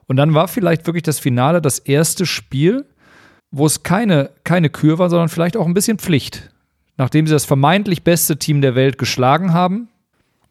[0.07, 2.85] Und dann war vielleicht wirklich das Finale das erste Spiel,
[3.51, 6.51] wo es keine, keine Kür war, sondern vielleicht auch ein bisschen Pflicht.
[6.97, 9.89] Nachdem sie das vermeintlich beste Team der Welt geschlagen haben,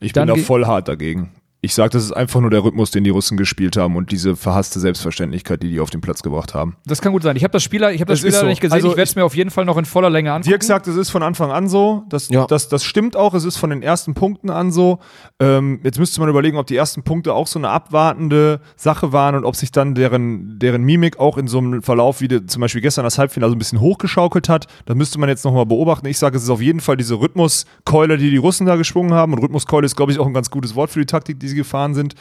[0.01, 1.33] Ich bin da voll hart dagegen.
[1.65, 4.37] Ich sage, das ist einfach nur der Rhythmus, den die Russen gespielt haben und diese
[4.37, 6.77] verhasste Selbstverständlichkeit, die die auf den Platz gebracht haben.
[6.85, 7.37] Das kann gut sein.
[7.37, 8.47] Ich habe das Spieler, ich habe das Das Spieler so.
[8.47, 8.75] nicht gesehen.
[8.75, 10.51] Also ich werde es mir auf jeden Fall noch in voller Länge angucken.
[10.51, 12.05] Dirk sagt, es ist von Anfang an so.
[12.11, 12.47] Das, Ja.
[12.47, 13.33] das, das stimmt auch.
[13.33, 14.99] Es ist von den ersten Punkten an so.
[15.41, 19.35] Ähm, jetzt müsste man überlegen, ob die ersten Punkte auch so eine abwartende Sache waren
[19.35, 22.61] und ob sich dann deren, deren Mimik auch in so einem Verlauf, wie die, zum
[22.61, 24.67] Beispiel gestern das Halbfinale, so ein bisschen hochgeschaukelt hat.
[24.85, 26.07] Das müsste man jetzt nochmal beobachten.
[26.09, 29.33] Ich sage, es ist auf jeden Fall diese Rhythmuskeule, die die Russen da geschwungen haben.
[29.33, 31.54] Und Rhythmuskeule ist, glaube ich, auch ein ganz gutes Wort für die Taktik, die sie
[31.55, 32.15] gefahren sind.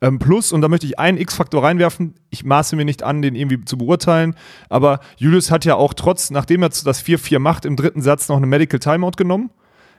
[0.00, 2.14] Ähm, plus, und da möchte ich einen X-Faktor reinwerfen.
[2.30, 4.34] Ich maße mir nicht an, den irgendwie zu beurteilen.
[4.68, 8.36] Aber Julius hat ja auch trotz, nachdem er das 4-4 macht, im dritten Satz noch
[8.36, 9.50] eine Medical Timeout genommen.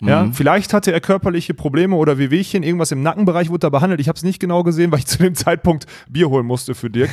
[0.03, 4.01] Ja, vielleicht hatte er körperliche Probleme oder Wehwehchen, irgendwas im Nackenbereich wurde da behandelt.
[4.01, 6.89] Ich habe es nicht genau gesehen, weil ich zu dem Zeitpunkt Bier holen musste für
[6.89, 7.11] Dirk.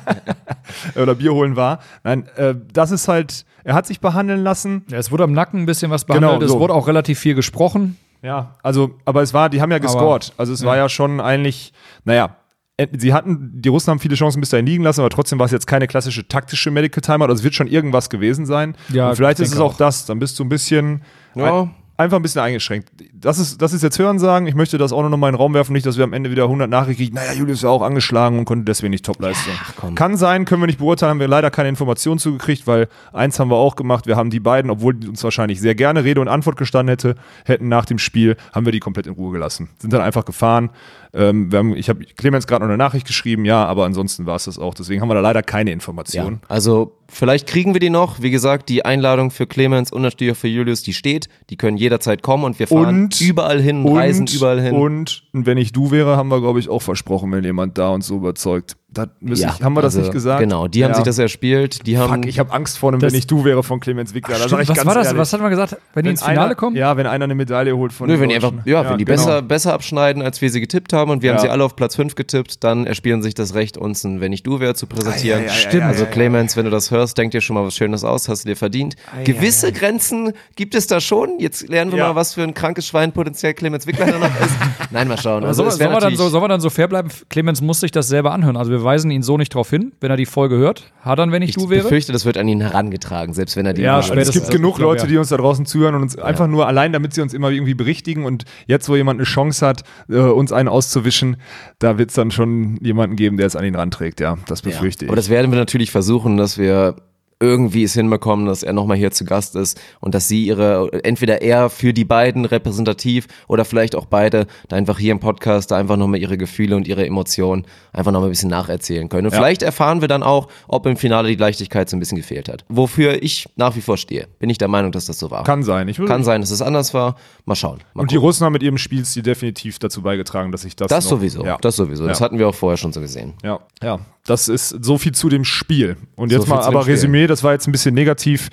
[0.96, 1.80] oder Bier holen war.
[2.02, 4.84] Nein, äh, das ist halt, er hat sich behandeln lassen.
[4.88, 6.32] Ja, es wurde am Nacken ein bisschen was behandelt.
[6.32, 6.60] Genau, es so.
[6.60, 7.98] wurde auch relativ viel gesprochen.
[8.22, 10.32] Ja, also, aber es war, die haben ja gescored.
[10.36, 11.72] Also es war ja schon eigentlich,
[12.04, 12.36] naja,
[12.76, 15.46] äh, sie hatten, die Russen haben viele Chancen bis dahin liegen lassen, aber trotzdem war
[15.46, 17.28] es jetzt keine klassische taktische Medical Timeout.
[17.28, 18.76] Also es wird schon irgendwas gewesen sein.
[18.88, 20.06] Ja, Und vielleicht ich ist es denke auch, das.
[20.06, 21.02] Dann bist du ein bisschen
[21.34, 21.62] Ja.
[21.62, 22.90] ein, einfach ein bisschen eingeschränkt.
[23.12, 24.48] Das ist, das ist jetzt Hörensagen.
[24.48, 26.30] Ich möchte das auch noch mal in den Raum werfen, nicht, dass wir am Ende
[26.30, 27.14] wieder 100 Nachrichten kriegen.
[27.14, 29.52] Naja, Julius ist ja auch angeschlagen und konnte deswegen nicht Topleistung.
[29.76, 29.94] komm.
[29.94, 33.50] Kann sein, können wir nicht beurteilen, haben wir leider keine Informationen zugekriegt, weil eins haben
[33.50, 34.06] wir auch gemacht.
[34.06, 37.14] Wir haben die beiden, obwohl die uns wahrscheinlich sehr gerne Rede und Antwort gestanden hätte,
[37.44, 39.68] hätten nach dem Spiel, haben wir die komplett in Ruhe gelassen.
[39.78, 40.70] Sind dann einfach gefahren.
[41.12, 44.36] Ähm, wir haben, ich habe Clemens gerade noch eine Nachricht geschrieben, ja, aber ansonsten war
[44.36, 44.74] es das auch.
[44.74, 46.40] Deswegen haben wir da leider keine Ja, Informationen.
[46.48, 48.22] also vielleicht kriegen wir die noch.
[48.22, 51.28] Wie gesagt, die Einladung für Clemens und natürlich auch für Julius, die steht.
[51.50, 54.74] Die können jederzeit kommen und wir fahren Und- überall hin, reisen überall hin.
[54.74, 58.06] Und wenn ich du wäre, haben wir, glaube ich, auch versprochen, wenn jemand da uns
[58.06, 58.76] so überzeugt.
[58.92, 60.40] Das müsste ich, haben wir das also, nicht gesagt?
[60.40, 60.96] Genau, die haben Ja.
[60.96, 61.86] sich das erspielt.
[61.86, 64.14] Die haben Fuck, ich habe Angst vor einem, Das- wenn ich du wäre von Clemens
[64.14, 64.36] Wickler.
[64.38, 65.06] Da sag ich was ganz war das?
[65.06, 65.76] Ehrlich, Was hat man gesagt?
[65.94, 66.74] Wenn die wenn ins Finale einer, kommen?
[66.76, 68.68] Ja, wenn einer eine Medaille holt von Nö, den wenn die einfach, Deutschen.
[68.68, 69.16] ja, wenn die genau.
[69.16, 71.36] besser, besser abschneiden, als wir sie getippt haben und wir Ja.
[71.36, 74.32] haben sie alle auf Platz 5 getippt, dann erspielen sich das Recht, uns ein Wenn
[74.32, 75.44] ich du wäre zu präsentieren.
[75.44, 75.84] Ei, Stimmt.
[75.84, 76.06] Also.
[76.06, 78.56] Clemens, wenn du das hörst, denk dir schon mal was Schönes aus, hast du dir
[78.56, 78.96] verdient.
[79.24, 81.38] Gewisse Grenzen gibt es da schon.
[81.38, 82.08] Jetzt lernen wir Ja.
[82.08, 84.50] mal, was für ein krankes Schwein potenziell Clemens Wickler da noch ist.
[84.90, 85.44] Nein, mal schauen.
[85.44, 87.08] Also soll, es soll, wäre man dann natürlich, so, soll man dann so fair bleiben?
[87.28, 88.56] Clemens muss sich das selber anhören.
[88.56, 90.92] Also wir weisen ihn so nicht drauf hin, wenn er die Folge hört.
[91.00, 91.82] Hat er, wenn ich, ich du wäre?
[91.82, 94.00] befürchte, das wird an ihn herangetragen, selbst wenn er die Ja.
[94.00, 95.08] Es gibt genug ich glaub, Leute, ja.
[95.08, 97.74] die uns da draußen zuhören und uns einfach nur allein, damit sie uns immer irgendwie
[97.74, 101.36] berichtigen und jetzt, wo jemand eine Chance hat, äh, uns einen auszuwischen,
[101.78, 104.20] da wird es dann schon jemanden geben, der es an ihn ranträgt.
[104.20, 105.30] Ja, das befürchte Aber das ich.
[105.30, 106.96] werden wir natürlich versuchen, dass wir
[107.42, 111.40] irgendwie es hinbekommen, dass er nochmal hier zu Gast ist und dass sie ihre, entweder
[111.40, 115.76] er für die beiden repräsentativ oder vielleicht auch beide, da einfach hier im Podcast da
[115.76, 119.26] einfach nochmal ihre Gefühle und ihre Emotionen einfach nochmal ein bisschen nacherzählen können.
[119.26, 119.38] Und Ja.
[119.38, 122.64] vielleicht erfahren wir dann auch, ob im Finale die Leichtigkeit so ein bisschen gefehlt hat.
[122.68, 124.28] Wofür ich nach wie vor stehe.
[124.38, 125.44] Bin ich der Meinung, dass das so war.
[125.44, 125.88] Kann sein.
[125.88, 127.16] Ich würde Kann sein, dass es anders war.
[127.46, 127.78] Mal schauen.
[127.94, 128.26] Mal Und die gucken.
[128.28, 130.88] Russen haben mit ihrem Spielstil definitiv dazu beigetragen, dass ich das.
[130.88, 131.44] das noch, sowieso.
[131.44, 131.56] Ja.
[131.60, 132.06] Das sowieso.
[132.06, 132.24] Das Ja.
[132.26, 133.32] hatten wir auch vorher schon so gesehen.
[133.42, 134.00] Ja, ja.
[134.26, 135.96] Das ist so viel zu dem Spiel.
[136.14, 136.86] Und jetzt So mal aber.
[136.86, 138.48] Resümee, das war jetzt ein bisschen negativ.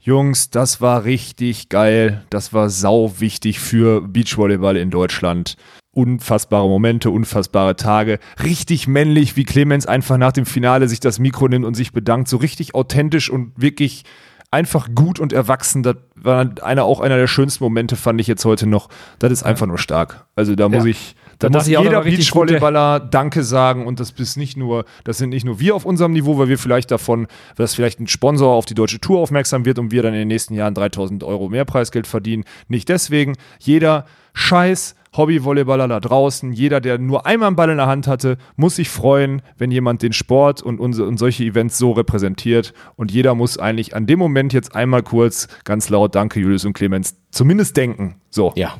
[0.00, 2.22] Jungs, das war richtig geil.
[2.30, 5.56] Das war sau wichtig für Beachvolleyball in Deutschland.
[5.92, 8.18] Unfassbare Momente, unfassbare Tage.
[8.42, 12.28] Richtig männlich, wie Clemens einfach nach dem Finale sich das Mikro nimmt und sich bedankt.
[12.28, 14.04] So richtig authentisch und wirklich
[14.50, 15.82] einfach gut und erwachsen.
[15.82, 18.88] Das war einer, auch einer der schönsten Momente, fand ich jetzt heute noch.
[19.18, 20.26] Das ist einfach nur stark.
[20.36, 20.90] Also da muss Ja.
[20.90, 25.18] ich, da, muss ich auch, jeder Beachvolleyballer Danke sagen und das ist nicht nur, das
[25.18, 28.52] sind nicht nur wir auf unserem Niveau, weil wir vielleicht davon, dass vielleicht ein Sponsor
[28.52, 31.48] auf die deutsche Tour aufmerksam wird und wir dann in den nächsten Jahren 3000 Euro
[31.48, 32.44] mehr Preisgeld verdienen.
[32.68, 33.36] Nicht deswegen.
[33.60, 38.36] Jeder Scheiß Hobby-Volleyballer da draußen, jeder, der nur einmal einen Ball in der Hand hatte,
[38.56, 42.74] muss sich freuen, wenn jemand den Sport und, unsere, und solche Events so repräsentiert.
[42.96, 46.74] Und jeder muss eigentlich an dem Moment jetzt einmal kurz ganz laut Danke, Julius und
[46.74, 48.16] Clemens, zumindest denken.
[48.30, 48.52] So.
[48.54, 48.74] Ja.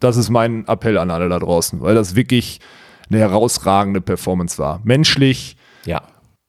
[0.00, 2.60] Das ist mein Appell an alle da draußen, weil das wirklich
[3.08, 4.80] eine herausragende Performance war.
[4.84, 6.02] Menschlich Ja.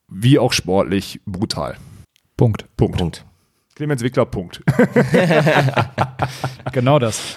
[0.08, 1.76] wie auch sportlich brutal.
[2.36, 2.66] Punkt.
[2.76, 2.98] Punkt.
[2.98, 3.24] Punkt.
[3.74, 4.62] Clemens Wickler, Punkt.
[6.72, 7.36] Genau das.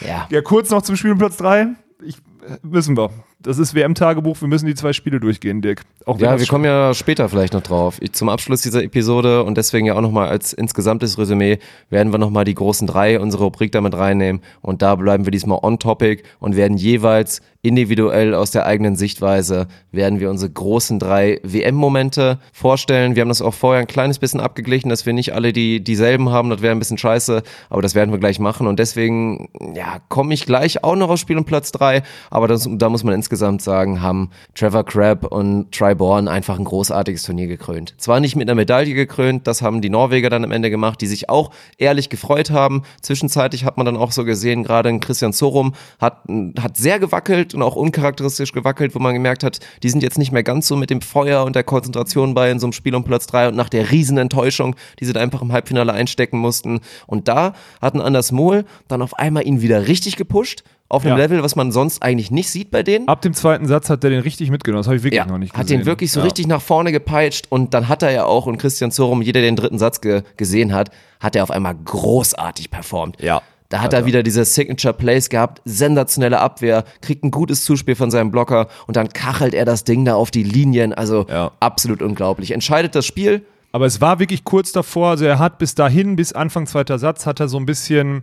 [0.00, 0.26] Ja.
[0.30, 1.68] Ja, kurz noch zum Spiel um Platz 3.
[2.04, 3.10] Ich, äh, müssen wir.
[3.42, 4.40] Das ist WM-Tagebuch.
[4.40, 5.82] Wir müssen die zwei Spiele durchgehen, Dirk.
[6.06, 7.96] Auch Ja, wir kommen ja später vielleicht noch drauf.
[8.00, 11.58] Ich, zum Abschluss dieser Episode und deswegen ja auch nochmal als insgesamtes Resümee
[11.90, 15.58] werden wir nochmal die großen drei, unsere Rubrik damit reinnehmen und da bleiben wir diesmal
[15.62, 21.38] on topic und werden jeweils individuell aus der eigenen Sichtweise werden wir unsere großen drei
[21.44, 23.14] WM-Momente vorstellen.
[23.14, 26.30] Wir haben das auch vorher ein kleines bisschen abgeglichen, dass wir nicht alle die dieselben
[26.30, 26.50] haben.
[26.50, 30.34] Das wäre ein bisschen scheiße, aber das werden wir gleich machen und deswegen ja komme
[30.34, 32.02] ich gleich auch noch aufs Spiel um Platz drei.
[32.30, 36.64] Aber das, da muss man insgesamt sagen, haben Trevor Crabb und Tri Bourne einfach ein
[36.64, 37.94] großartiges Turnier gekrönt.
[37.98, 41.06] Zwar nicht mit einer Medaille gekrönt, das haben die Norweger dann am Ende gemacht, die
[41.06, 42.82] sich auch ehrlich gefreut haben.
[43.00, 46.18] Zwischenzeitlich hat man dann auch so gesehen, gerade Christian Sorum hat,
[46.60, 50.32] hat sehr gewackelt und auch uncharakteristisch gewackelt, wo man gemerkt hat, die sind jetzt nicht
[50.32, 53.04] mehr ganz so mit dem Feuer und der Konzentration bei in so einem Spiel um
[53.04, 56.80] Platz drei und nach der riesen Enttäuschung, die sie da einfach im Halbfinale einstecken mussten.
[57.06, 61.24] Und da hatten Anders Mohl dann auf einmal ihn wieder richtig gepusht, auf einem Ja.
[61.24, 63.08] Level, was man sonst eigentlich nicht sieht bei denen.
[63.08, 64.80] Ab dem zweiten Satz hat er den richtig mitgenommen.
[64.80, 65.80] Das habe ich wirklich Ja, noch nicht hat gesehen.
[65.80, 66.24] den wirklich so ja.
[66.24, 69.50] richtig nach vorne gepeitscht und dann hat er ja auch, und Christian Zorum, jeder, der
[69.50, 73.16] den dritten Satz ge gesehen hat, hat er auf einmal großartig performt.
[73.20, 73.40] Ja.
[73.70, 78.10] Da hat er wieder diese Signature Plays gehabt, sensationelle Abwehr, kriegt ein gutes Zuspiel von
[78.10, 80.92] seinem Blocker und dann kachelt er das Ding da auf die Linien.
[80.92, 81.26] Also
[81.58, 82.50] absolut unglaublich.
[82.50, 83.46] Entscheidet das Spiel.
[83.72, 87.24] Aber es war wirklich kurz davor, also er hat bis dahin, bis Anfang zweiter Satz,
[87.24, 88.22] hat er so ein bisschen,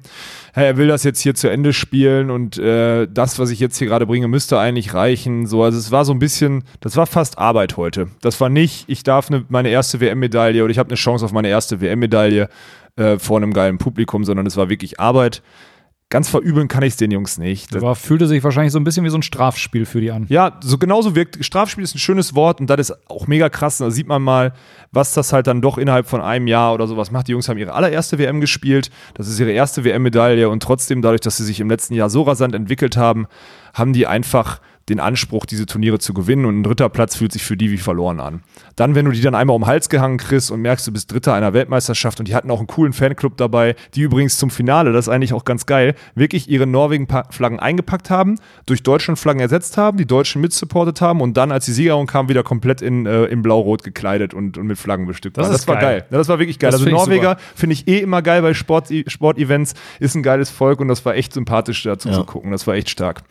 [0.55, 3.77] ja, er will das jetzt hier zu Ende spielen und äh, das, was ich jetzt
[3.77, 5.47] hier gerade bringe, müsste eigentlich reichen.
[5.47, 8.09] So, also es war so ein bisschen, das war fast Arbeit heute.
[8.21, 11.31] Das war nicht, ich darf ne, meine erste WM-Medaille oder ich habe eine Chance auf
[11.31, 12.47] meine erste WM-Medaille
[12.95, 15.41] äh, vor einem geilen Publikum, sondern es war wirklich Arbeit.
[16.11, 17.73] Ganz verübeln kann ich es den Jungs nicht.
[17.73, 20.25] Das, Aber fühlte sich wahrscheinlich so ein bisschen wie so ein Strafspiel für die an.
[20.27, 21.45] ja, so genauso wirkt.
[21.45, 23.77] Strafspiel ist ein schönes Wort und das ist auch mega krass.
[23.77, 24.53] Da sieht man mal,
[24.91, 27.27] was das halt dann doch innerhalb von einem Jahr oder sowas macht.
[27.27, 28.89] Die Jungs haben ihre allererste WM gespielt.
[29.13, 32.23] Das ist ihre erste WM-Medaille und trotzdem, dadurch, dass sie sich im letzten Jahr so
[32.23, 33.27] rasant entwickelt haben,
[33.75, 37.43] haben die einfach den Anspruch, diese Turniere zu gewinnen und ein dritter Platz fühlt sich
[37.43, 38.41] für die wie verloren an.
[38.75, 41.11] Dann, wenn du die dann einmal um den Hals gehangen kriegst und merkst, du bist
[41.11, 44.91] Dritter einer Weltmeisterschaft und die hatten auch einen coolen Fanclub dabei, die übrigens zum Finale,
[44.91, 49.97] das ist eigentlich auch ganz geil, wirklich ihre Norwegen-Flaggen eingepackt haben, durch Deutschland-Flaggen ersetzt haben,
[49.97, 53.41] die Deutschen mitsupportet haben und dann, als die Siegerung kam, wieder komplett in, äh, in
[53.41, 55.83] blau-rot gekleidet und, und mit Flaggen bestückt Das Das war geil.
[55.99, 56.05] geil.
[56.11, 56.71] Ja, das war wirklich geil.
[56.71, 60.79] Das also Norweger finde ich eh immer geil bei Sport- Sportevents, ist ein geiles Volk
[60.79, 62.51] und das war echt sympathisch dazu zu gucken.
[62.51, 63.21] Das war echt stark.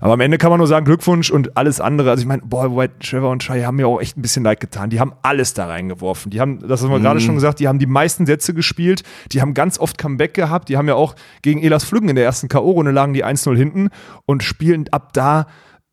[0.00, 2.10] Aber am Ende kann man nur sagen, Glückwunsch und alles andere.
[2.10, 4.60] Also ich meine, boah, White, Trevor und Shai haben mir auch echt ein bisschen leid
[4.60, 4.90] getan.
[4.90, 6.30] Die haben alles da reingeworfen.
[6.30, 9.02] Die haben, das haben wir gerade schon gesagt, die haben die meisten Sätze gespielt.
[9.32, 10.68] Die haben ganz oft Comeback gehabt.
[10.68, 13.88] Die haben ja auch gegen Elas Flüggen in der ersten K.O.-Runde lagen die 1-0 hinten
[14.26, 15.46] und spielen ab da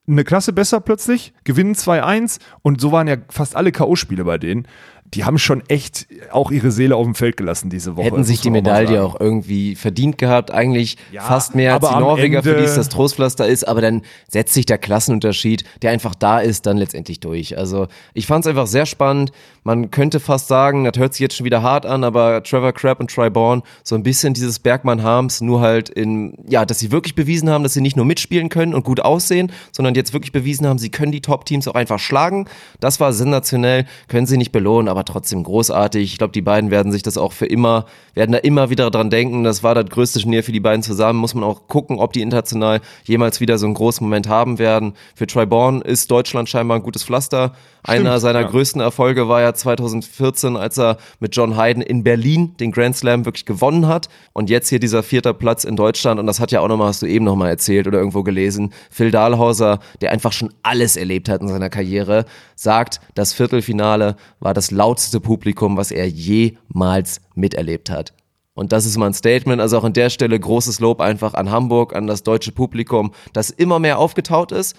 [0.07, 4.67] eine Klasse besser plötzlich, gewinnen 2-1 und so waren ja fast alle K.O.-Spiele bei denen.
[5.13, 8.05] Die haben schon echt auch ihre Seele auf dem Feld gelassen diese Woche.
[8.05, 10.51] Hätten sich die Medaille auch irgendwie verdient gehabt.
[10.51, 13.67] Eigentlich Ja, fast mehr als die Norweger, für Ende- die es das Trostpflaster ist.
[13.67, 17.57] Aber dann setzt sich der Klassenunterschied, der einfach da ist, dann letztendlich durch.
[17.57, 19.31] Also ich fand es einfach sehr spannend.
[19.63, 22.99] Man könnte fast sagen, das hört sich jetzt schon wieder hart an, aber Trevor Crabb
[22.99, 27.15] und Troy Bourne, so ein bisschen dieses Bergmann-Harms, nur halt in, ja, dass sie wirklich
[27.15, 30.67] bewiesen haben, dass sie nicht nur mitspielen können und gut aussehen, sondern jetzt wirklich bewiesen
[30.67, 32.47] haben, sie können die Top-Teams auch einfach schlagen.
[32.79, 36.03] Das war sensationell, können sie nicht belohnen, aber trotzdem großartig.
[36.11, 39.09] Ich glaube, die beiden werden sich das auch für immer, werden da immer wieder dran
[39.09, 39.43] denken.
[39.43, 41.19] Das war das größte Turnier für die beiden zusammen.
[41.19, 44.93] Muss man auch gucken, ob die international jemals wieder so einen großen Moment haben werden.
[45.15, 47.53] Für Troy Bourne ist Deutschland scheinbar ein gutes Pflaster.
[47.83, 48.47] Einer seiner ja.
[48.47, 53.25] größten Erfolge war ja 2014, als er mit John Hayden in Berlin den Grand Slam
[53.25, 54.07] wirklich gewonnen hat.
[54.31, 56.19] Und jetzt hier dieser vierter Platz in Deutschland.
[56.19, 58.73] Und das hat ja auch nochmal, hast du eben nochmal erzählt oder irgendwo gelesen.
[58.89, 64.53] Phil Dahlhauser, der einfach schon alles erlebt hat in seiner Karriere, sagt, das Viertelfinale war
[64.53, 68.13] das lauteste Publikum, was er jemals miterlebt hat.
[68.55, 69.61] Und das ist mal ein Statement.
[69.61, 73.49] Also auch an der Stelle großes Lob einfach an Hamburg, an das deutsche Publikum, das
[73.49, 74.75] immer mehr aufgetaut ist.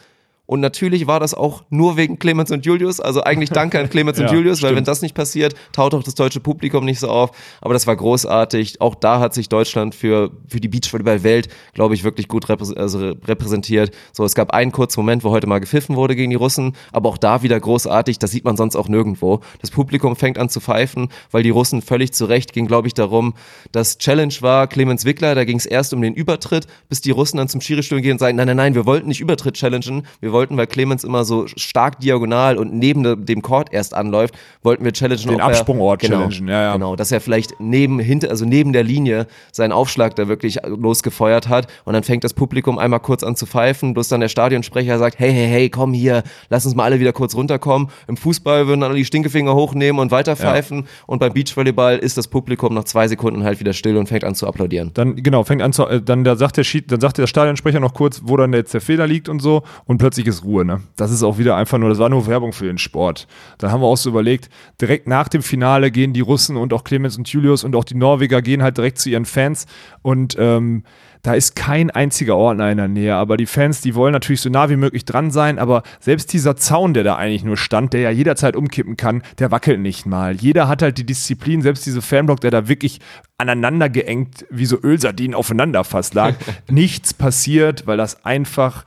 [0.46, 3.00] Und natürlich war das auch nur wegen Clemens und Julius.
[3.00, 4.76] Also eigentlich danke an Clemens und Ja, Julius, weil stimmt.
[4.78, 7.30] wenn das nicht passiert, taut auch das deutsche Publikum nicht so auf.
[7.60, 8.80] Aber das war großartig.
[8.80, 13.12] Auch da hat sich Deutschland für, für die Beachvolleyball-Welt, glaube ich, wirklich gut reprä also
[13.26, 13.94] repräsentiert.
[14.12, 17.08] So, es gab einen kurzen Moment, wo heute mal gepfiffen wurde gegen die Russen, aber
[17.08, 18.18] auch da wieder großartig.
[18.18, 19.40] Das sieht man sonst auch nirgendwo.
[19.60, 22.94] Das Publikum fängt an zu pfeifen, weil die Russen völlig zu Recht ging, glaube ich,
[22.94, 23.34] darum,
[23.72, 27.38] dass Challenge war Clemens Wickler, da ging es erst um den Übertritt, bis die Russen
[27.38, 30.33] dann zum Schiristuhl gehen und sagen, nein, nein, nein, wir wollten nicht Übertritt challengen, wir
[30.34, 34.84] wollten, weil Clemens immer so stark diagonal und neben de, dem Court erst anläuft, wollten
[34.84, 35.22] wir challengen.
[35.28, 36.72] Den ob er- Absprungort genau, challengen, ja, ja.
[36.74, 41.48] Genau, dass er vielleicht neben, hinter, also neben der Linie seinen Aufschlag da wirklich losgefeuert
[41.48, 44.98] hat und dann fängt das Publikum einmal kurz an zu pfeifen, bloß dann der Stadionsprecher
[44.98, 47.88] sagt, hey, hey, hey, komm hier, lass uns mal alle wieder kurz runterkommen.
[48.08, 52.18] Im Fußball würden dann alle die Stinkefinger hochnehmen und weiter pfeifen und beim Beachvolleyball ist
[52.18, 54.90] das Publikum nach zwei Sekunden halt wieder still und fängt an zu applaudieren.
[54.94, 57.80] Dann, genau, fängt an zu, äh, dann da sagt der Schied, dann sagt der Stadionsprecher
[57.80, 60.80] noch kurz, wo dann jetzt der Fehler liegt und so und plötzlich ist Ruhe, ne?
[60.96, 63.26] Das ist auch wieder einfach nur, das war nur Werbung für den Sport.
[63.58, 64.48] Dann haben wir auch so überlegt,
[64.80, 67.96] direkt nach dem Finale gehen die Russen und auch Clemens und Julius und auch die
[67.96, 69.66] Norweger gehen halt direkt zu ihren Fans
[70.02, 70.84] und ähm,
[71.24, 74.50] da ist kein einziger Ordner in der Nähe, aber die Fans, die wollen natürlich so
[74.50, 78.02] nah wie möglich dran sein, aber selbst dieser Zaun, der da eigentlich nur stand, der
[78.02, 80.34] ja jederzeit umkippen kann, der wackelt nicht mal.
[80.34, 83.00] Jeder hat halt die Disziplin, selbst diese Fanblock, der da wirklich
[83.38, 86.34] aneinander geengt, wie so Ölsardinen aufeinander fast lag.
[86.70, 88.84] Nichts passiert, weil das einfach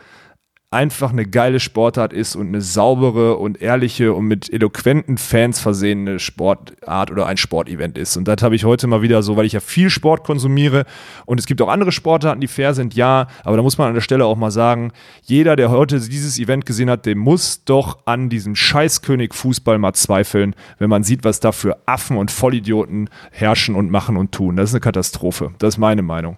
[0.69, 6.19] einfach eine geile Sportart ist und eine saubere und ehrliche und mit eloquenten Fans versehene
[6.19, 8.17] Sportart oder ein Sportevent ist.
[8.17, 10.83] Und das habe ich heute mal wieder so, weil ich ja viel Sport konsumiere
[11.25, 13.93] und es gibt auch andere Sportarten, die fair sind, ja, aber da muss man an
[13.93, 14.91] der Stelle auch mal sagen,
[15.23, 19.93] jeder, der heute dieses Event gesehen hat, dem muss doch an diesem Scheißkönig Fußball mal
[19.93, 24.57] zweifeln, wenn man sieht, was da für Affen und Vollidioten herrschen und machen und tun.
[24.57, 25.51] Das ist eine Katastrophe.
[25.59, 26.37] Das ist meine Meinung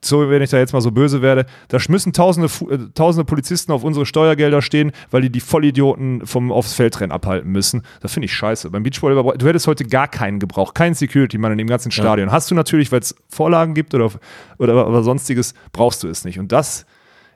[0.00, 3.72] so, wenn ich da jetzt mal so böse werde, da müssen tausende, äh, tausende Polizisten
[3.72, 7.82] auf unsere Steuergelder stehen, weil die die Vollidioten vom aufs Feldrennen abhalten müssen.
[8.00, 8.70] Das finde ich scheiße.
[8.70, 12.30] Beim Beachvolleyball, du hättest heute gar keinen gebraucht, keinen Security-Mann in dem ganzen Stadion.
[12.30, 14.10] Hast du natürlich, weil es Vorlagen gibt oder,
[14.58, 16.38] oder, oder sonstiges, brauchst du es nicht.
[16.38, 16.86] Und das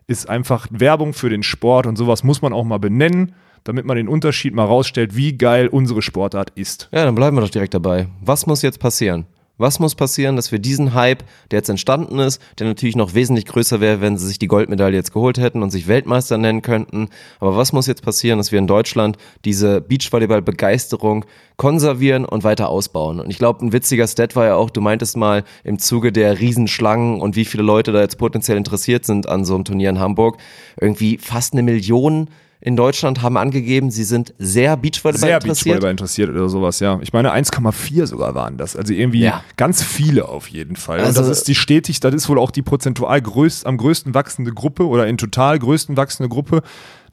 [0.07, 3.97] ist einfach Werbung für den Sport und sowas muss man auch mal benennen, damit man
[3.97, 6.89] den Unterschied mal rausstellt, wie geil unsere Sportart ist.
[6.93, 8.09] Ja, dann bleiben wir doch direkt dabei.
[8.21, 9.27] Was muss jetzt passieren?
[9.59, 13.45] Was muss passieren, dass wir diesen Hype, der jetzt entstanden ist, der natürlich noch wesentlich
[13.45, 17.11] größer wäre, wenn sie sich die Goldmedaille jetzt geholt hätten und sich Weltmeister nennen könnten.
[17.39, 23.21] Aber was muss jetzt passieren, dass wir in Deutschland diese Beachvolleyball-Begeisterung konservieren und weiter ausbauen?
[23.21, 26.41] Und ich glaube, ein witziger Stat war ja auch, du meintest mal im Zuge der
[26.41, 30.01] Riesenschlangen und wie viele Leute da jetzt potenziell interessiert sind an so einem Turnier in
[30.01, 30.39] Hamburg.
[30.81, 32.29] Irgendwie fast eine Million
[32.65, 35.65] in Deutschland haben angegeben, sie sind sehr Beachvolleyball Sehr interessiert.
[35.65, 36.99] Beachvolleyball interessiert oder sowas, ja.
[37.03, 38.77] Ich meine, 1,4 sogar waren das.
[38.77, 39.43] Also irgendwie Ja.
[39.57, 41.01] ganz viele auf jeden Fall.
[41.01, 44.15] und Also- das ist die stetig, das ist wohl auch die prozentual größt, am größten
[44.15, 46.63] wachsende Gruppe oder in total größten wachsende Gruppe.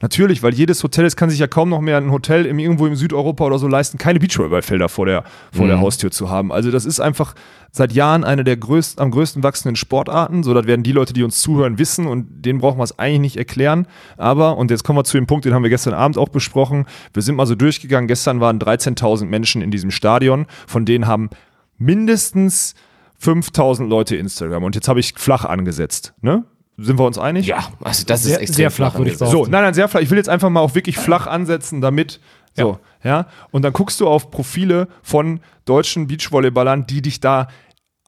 [0.02, 2.86] Natürlich, weil jedes Hotel, es kann sich ja kaum noch mehr ein Hotel im, irgendwo
[2.86, 5.70] im Südeuropa oder so leisten, keine Beachvolleyballfelder vor der, vor Mhm.
[5.70, 6.52] der Haustür zu haben.
[6.52, 7.34] Also das ist einfach
[7.70, 10.42] seit Jahren eine der größten, am größten wachsenden Sportarten.
[10.42, 13.20] So, das werden die Leute, die uns zuhören, wissen und denen brauchen wir es eigentlich
[13.20, 13.86] nicht erklären.
[14.16, 16.86] Aber, und jetzt kommen wir zu dem Punkt, den haben wir gestern Abend auch besprochen.
[17.12, 18.08] Wir sind mal so durchgegangen.
[18.08, 20.46] Gestern waren 13.000 Menschen in diesem Stadion.
[20.66, 21.28] Von denen haben
[21.76, 22.74] mindestens
[23.22, 24.64] 5.000 Leute Instagram.
[24.64, 26.14] Und jetzt habe ich flach angesetzt.
[26.22, 26.44] Ne?
[26.82, 27.46] Sind wir uns einig?
[27.46, 29.30] Ja, also das Sehr- ist extrem sehr flach, würde ich sagen.
[29.30, 30.00] So, nein, nein, sehr flach.
[30.00, 32.20] Ich will jetzt einfach mal auch wirklich flach ansetzen, damit.
[32.56, 33.26] So, ja.
[33.50, 37.48] Und dann guckst du auf Profile von deutschen Beachvolleyballern, die dich da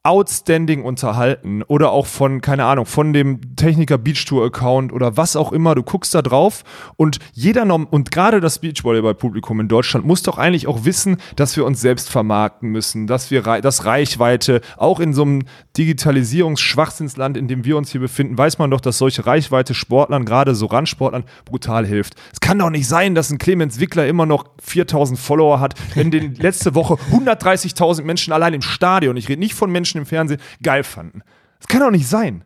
[0.05, 5.37] outstanding unterhalten oder auch von, keine Ahnung, von dem Techniker Beach Tour Account oder was
[5.37, 5.75] auch immer.
[5.75, 6.63] Du guckst da drauf
[6.97, 11.55] und jeder noch, und gerade das Beachvolleyball-Publikum in Deutschland muss doch eigentlich auch wissen, dass
[11.55, 15.43] wir uns selbst vermarkten müssen, dass wir das Reichweite, auch in so einem
[15.77, 20.53] Digitalisierungsschwachsinnsland, in dem wir uns hier befinden, weiß man doch, dass solche Reichweite Sportlern, gerade
[20.53, 22.15] so Randsportlern, brutal hilft.
[22.33, 26.11] Es kann doch nicht sein, dass ein Clemens Wickler immer noch 4000 Follower hat, wenn
[26.11, 30.41] den letzte Woche 130.000 Menschen allein im Stadion, ich rede nicht von Menschen im Fernsehen,
[30.61, 31.21] geil fanden.
[31.59, 32.43] Das kann doch nicht sein.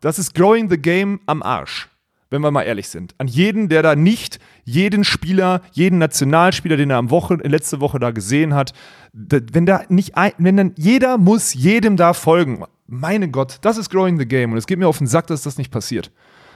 [0.00, 1.88] Das ist Growing the Game am Arsch
[2.32, 3.14] wenn wir mal ehrlich sind.
[3.18, 8.00] An jeden, der da nicht jeden Spieler, jeden Nationalspieler, den er am Woche, letzte Woche
[8.00, 8.72] da gesehen hat,
[9.12, 12.64] wenn da nicht ein, wenn dann jeder muss jedem da folgen.
[12.86, 15.42] Meine Gott, das ist Growing the Game und es geht mir auf den Sack, dass
[15.42, 16.10] das nicht passiert.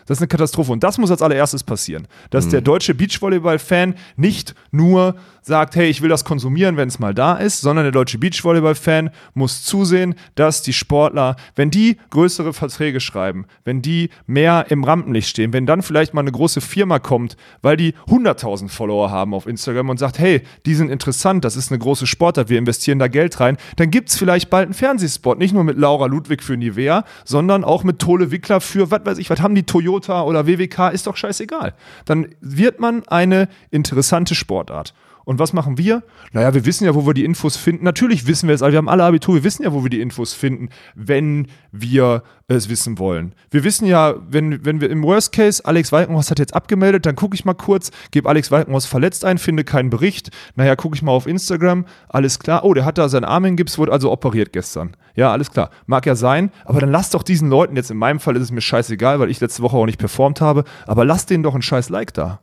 [0.07, 0.73] Das ist eine Katastrophe.
[0.73, 2.07] Und das muss als allererstes passieren.
[2.31, 2.51] Dass mhm.
[2.51, 7.35] der deutsche Beachvolleyball-Fan nicht nur sagt, hey, ich will das konsumieren, wenn es mal da
[7.35, 13.47] ist, sondern der deutsche Beachvolleyball-Fan muss zusehen, dass die Sportler, wenn die größere Verträge schreiben,
[13.65, 17.77] wenn die mehr im Rampenlicht stehen, wenn dann vielleicht mal eine große Firma kommt, weil
[17.77, 21.79] die 100.000 Follower haben auf Instagram und sagt, hey, die sind interessant, das ist eine
[21.79, 25.55] große Sportart, wir investieren da Geld rein, dann gibt es vielleicht bald einen Fernsehspot, nicht
[25.55, 29.31] nur mit Laura Ludwig für Nivea, sondern auch mit Tole Wickler für, was weiß ich,
[29.31, 31.75] was haben die Toyota oder WWK, ist doch scheißegal.
[32.05, 34.95] Dann wird man eine interessante Sportart.
[35.27, 36.05] Und was machen wir?
[36.31, 37.85] Naja, wir wissen ja, wo wir die Infos finden.
[37.85, 40.01] Natürlich wissen wir es, aber wir haben alle Abitur, wir wissen ja, wo wir die
[40.01, 43.35] Infos finden, wenn wir es wissen wollen.
[43.51, 47.17] Wir wissen ja, wenn, wenn wir im Worst Case, Alex Walkenhorst hat jetzt abgemeldet, dann
[47.17, 50.31] gucke ich mal kurz, gebe Alex Walkenhorst verletzt ein, finde keinen Bericht.
[50.55, 52.65] Naja, gucke ich mal auf Instagram, alles klar.
[52.65, 54.97] Oh, der hat da seinen Arm in Gips, wurde also operiert gestern.
[55.17, 55.71] Ja, alles klar.
[55.87, 58.53] Mag ja sein, aber dann lass doch diesen Leuten, jetzt in meinem Fall ist es
[58.53, 61.63] mir scheißegal, weil ich letzte Woche auch nicht performt habe, aber lass denen doch ein
[61.63, 62.43] scheiß Like da.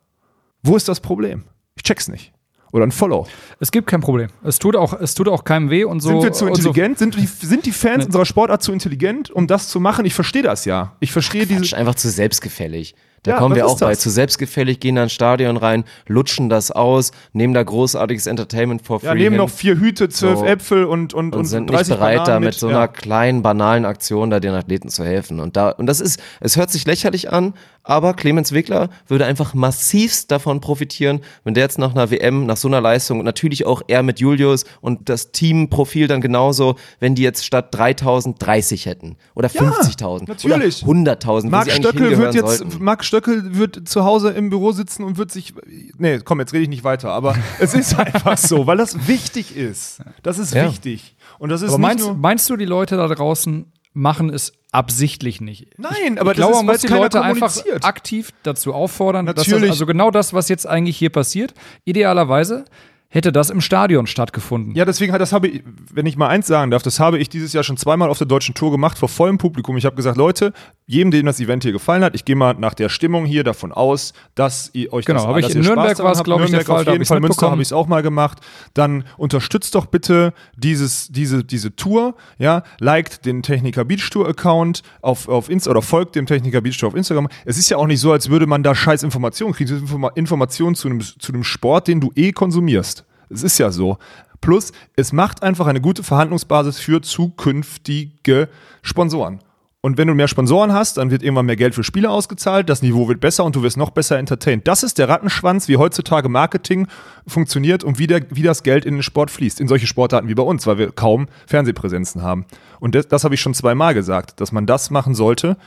[0.64, 1.46] Wo ist das Problem?
[1.78, 2.34] Ich check's nicht
[2.74, 3.28] oder ein Follow.
[3.60, 4.30] Es gibt kein Problem.
[4.44, 6.10] Es tut auch, es tut auch keinem weh und so.
[6.10, 6.98] Sind wir zu intelligent?
[6.98, 7.06] So.
[7.06, 8.06] Sind, die, sind die Fans nee.
[8.08, 10.06] unserer Sportart zu intelligent, um das zu machen?
[10.06, 10.94] Ich verstehe das ja.
[11.00, 11.78] Ich verstehe diese.
[11.78, 12.96] Einfach zu selbstgefällig.
[13.24, 13.96] Da ja, kommen wir auch bei.
[13.96, 19.00] Zu selbstgefällig, gehen da ins Stadion rein, lutschen das aus, nehmen da großartiges Entertainment for
[19.00, 19.08] free.
[19.08, 19.38] Ja, nehmen hin.
[19.38, 20.46] noch vier Hüte, zwölf so.
[20.46, 22.88] Äpfel und, und, und, und sind nicht bereit, Bananen da mit, mit so einer ja.
[22.88, 25.40] kleinen, banalen Aktion da den Athleten zu helfen.
[25.40, 27.54] Und da, und das ist, es hört sich lächerlich an,
[27.84, 32.58] aber Clemens Wickler würde einfach massivst davon profitieren, wenn der jetzt nach einer WM, nach
[32.58, 37.16] so einer Leistung und natürlich auch er mit Julius und das Teamprofil dann genauso, wenn
[37.16, 41.50] die jetzt statt 3000 30 hätten oder 50.000 ja, oder 100.000.
[41.50, 42.84] Marc Stöckel wird jetzt, sollten.
[42.84, 45.54] Marc Stöckel wird zu Hause im Büro sitzen und wird sich,
[45.98, 49.56] nee, komm, jetzt rede ich nicht weiter, aber es ist einfach so, weil das wichtig
[49.56, 50.02] ist.
[50.24, 50.68] Das ist ja.
[50.68, 51.16] wichtig.
[51.38, 55.68] Und das ist aber meinst, meinst du, die Leute da draußen machen es absichtlich nicht.
[55.78, 59.26] Nein, aber ich glaube, man muss die Leute einfach aktiv dazu auffordern.
[59.26, 59.62] Natürlich.
[59.62, 61.54] Das, also genau das, was jetzt eigentlich hier passiert.
[61.86, 62.66] Idealerweise
[63.14, 64.76] hätte das im Stadion stattgefunden.
[64.76, 67.30] Ja, deswegen hat das habe ich, wenn ich mal eins sagen darf, das habe ich
[67.30, 69.78] dieses Jahr schon zweimal auf der deutschen Tour gemacht vor vollem Publikum.
[69.78, 70.52] Ich habe gesagt, Leute,
[70.88, 73.72] jedem, dem das Event hier gefallen hat, ich gehe mal nach der Stimmung hier davon
[73.72, 76.66] aus, dass ihr euch genau, das habe ich in Nürnberg war es glaube ich der
[76.66, 78.40] Fall, auf jeden Fall Münster habe ich es auch mal gemacht.
[78.74, 84.82] Dann unterstützt doch bitte dieses diese diese Tour, ja, liked den Techniker Beach Tour Account
[85.02, 87.28] auf auf Insta oder folgt dem Techniker Beach Tour auf Instagram.
[87.46, 90.88] Es ist ja auch nicht so, als würde man da scheiß Informationen kriegen, Informationen zu
[90.88, 93.03] einem zu einem Sport, den du eh konsumierst.
[93.30, 93.98] Es ist ja so.
[94.42, 98.50] Plus, es macht einfach eine gute Verhandlungsbasis für zukünftige
[98.82, 99.40] Sponsoren.
[99.86, 102.82] Und wenn du mehr Sponsoren hast, dann wird irgendwann mehr Geld für Spieler ausgezahlt, das
[102.82, 104.66] Niveau wird besser und du wirst noch besser entertained.
[104.66, 106.88] Das ist der Rattenschwanz, wie heutzutage Marketing
[107.28, 109.60] funktioniert und wie, der, wie das Geld in den Sport fließt.
[109.60, 112.46] In solche Sportarten wie bei uns, weil wir kaum Fernsehpräsenzen haben.
[112.80, 115.58] Und das, das habe ich schon zweimal gesagt, dass man das machen sollte.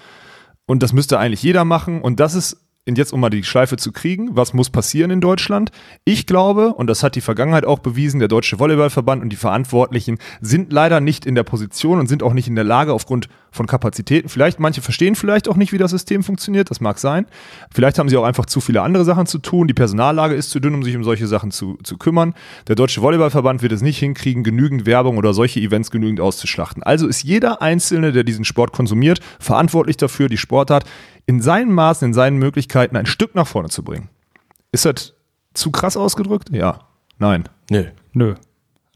[0.64, 2.00] Und das müsste eigentlich jeder machen.
[2.00, 5.20] Und das ist und jetzt um mal die Schleife zu kriegen, was muss passieren in
[5.20, 5.70] Deutschland?
[6.05, 10.18] Ich glaube, und das hat die Vergangenheit auch bewiesen, der Deutsche Volleyballverband und die Verantwortlichen
[10.41, 13.66] sind leider nicht in der Position und sind auch nicht in der Lage aufgrund von
[13.66, 14.28] Kapazitäten.
[14.28, 17.26] Vielleicht, manche verstehen vielleicht auch nicht, wie das System funktioniert, das mag sein.
[17.72, 19.66] Vielleicht haben sie auch einfach zu viele andere Sachen zu tun.
[19.66, 22.34] Die Personallage ist zu dünn, um sich um solche Sachen zu, zu kümmern.
[22.68, 26.82] Der Deutsche Volleyballverband wird es nicht hinkriegen, genügend Werbung oder solche Events genügend auszuschlachten.
[26.82, 30.84] Also ist jeder Einzelne, der diesen Sport konsumiert, verantwortlich dafür, die Sportart
[31.26, 34.08] in seinen Maßen, in seinen Möglichkeiten ein Stück nach vorne zu bringen.
[34.72, 35.14] Ist das
[35.54, 36.50] zu krass ausgedrückt?
[36.50, 36.80] Ja.
[37.18, 37.48] Nein.
[37.70, 37.84] Nö.
[38.12, 38.34] Nö.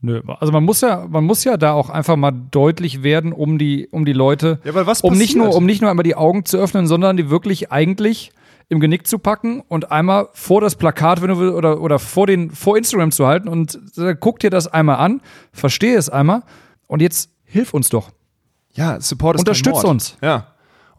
[0.02, 0.22] Nö.
[0.38, 3.88] Also man muss ja, man muss ja da auch einfach mal deutlich werden, um die,
[3.90, 6.46] um die Leute, ja, weil was um nicht nur, um nicht nur einmal die Augen
[6.46, 8.32] zu öffnen, sondern die wirklich eigentlich
[8.70, 12.26] im Genick zu packen und einmal vor das Plakat, wenn du willst, oder, oder vor
[12.26, 15.20] den, vor Instagram zu halten und äh, guck dir das einmal an,
[15.52, 16.44] verstehe es einmal
[16.86, 18.10] und jetzt hilf uns doch.
[18.72, 20.16] Ja, Support ist Unterstützt uns.
[20.22, 20.46] Ja.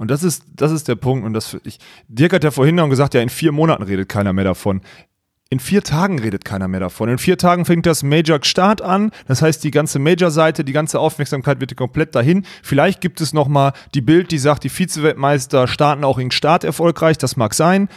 [0.01, 1.27] Und das ist, das ist der Punkt.
[1.27, 1.77] Und das ich,
[2.07, 4.81] Dirk hat ja vorhin noch gesagt, ja, in vier Monaten redet keiner mehr davon.
[5.51, 7.07] in vier Tagen redet keiner mehr davon.
[7.07, 9.11] In vier Tagen fängt das Major-Start an.
[9.27, 12.47] Das heißt, die ganze Major-Seite, die ganze Aufmerksamkeit wird komplett dahin.
[12.63, 17.19] Vielleicht gibt es nochmal die Bild, die sagt, die Vize-Weltmeister starten auch in Start erfolgreich.
[17.19, 17.87] Das mag sein.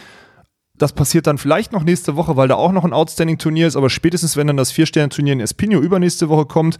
[0.77, 3.89] Das passiert dann vielleicht noch nächste Woche, weil da auch noch ein Outstanding-Turnier ist, aber
[3.89, 6.77] spätestens, wenn dann das Vier-Sterne-Turnier in Espino übernächste Woche kommt,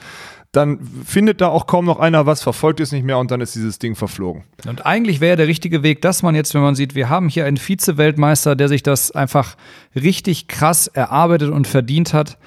[0.52, 3.56] dann findet da auch kaum noch einer was, verfolgt es nicht mehr und dann ist
[3.56, 4.44] dieses Ding verflogen.
[4.68, 7.46] Und eigentlich wäre der richtige Weg, dass man jetzt, wenn man sieht, wir haben hier
[7.46, 9.56] einen Vize-Weltmeister, der sich das einfach
[9.96, 12.38] richtig krass erarbeitet und verdient hat,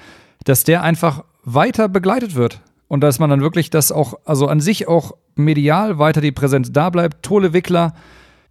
[0.43, 2.61] dass der einfach weiter begleitet wird.
[2.87, 6.71] Und dass man dann wirklich das auch, also an sich auch medial weiter die Präsenz
[6.71, 7.21] da bleibt.
[7.21, 7.93] Tole Wickler,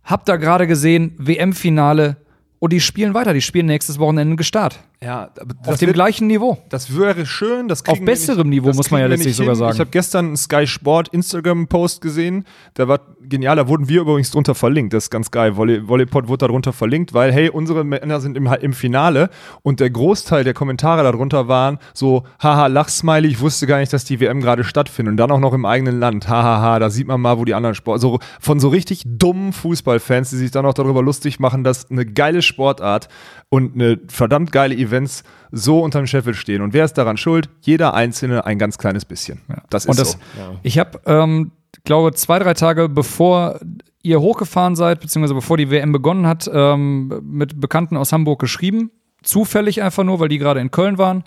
[0.04, 2.16] habt da gerade gesehen, WM-Finale,
[2.58, 4.80] und die spielen weiter, die spielen nächstes Wochenende Gestart.
[5.00, 5.30] Ja,
[5.64, 6.58] auf dem wird, gleichen Niveau.
[6.70, 7.68] Das wäre schön.
[7.68, 9.74] Das auf besserem nicht, Niveau, muss man ja letztlich sogar sagen.
[9.74, 12.44] Ich habe gestern einen Sky Sport Instagram-Post gesehen,
[12.76, 13.54] der war genial.
[13.54, 14.92] Da wurden wir übrigens drunter verlinkt.
[14.92, 15.56] Das ist ganz geil.
[15.56, 19.30] Volley, Volleypod wurde darunter verlinkt, weil, hey, unsere Männer sind im, im Finale
[19.62, 24.04] und der Großteil der Kommentare darunter waren so, haha, Lachsmiley, ich wusste gar nicht, dass
[24.04, 25.12] die WM gerade stattfindet.
[25.12, 26.28] Und dann auch noch im eigenen Land.
[26.28, 28.00] Hahaha, da sieht man mal, wo die anderen Sport.
[28.00, 32.04] So, von so richtig dummen Fußballfans, die sich dann auch darüber lustig machen, dass eine
[32.04, 33.08] geile Sportart
[33.48, 35.22] und eine verdammt geile Events
[35.52, 36.62] so unterm Scheffel stehen.
[36.62, 37.48] Und wer ist daran schuld?
[37.60, 39.40] Jeder Einzelne ein ganz kleines bisschen.
[39.48, 39.62] Ja.
[39.70, 40.18] Das ist und das, so.
[40.38, 40.54] Ja.
[40.62, 41.52] Ich habe, ähm,
[41.84, 43.60] glaube zwei, drei Tage bevor
[44.02, 48.90] ihr hochgefahren seid, beziehungsweise bevor die WM begonnen hat, ähm, mit Bekannten aus Hamburg geschrieben.
[49.22, 51.24] Zufällig einfach nur, weil die gerade in Köln waren.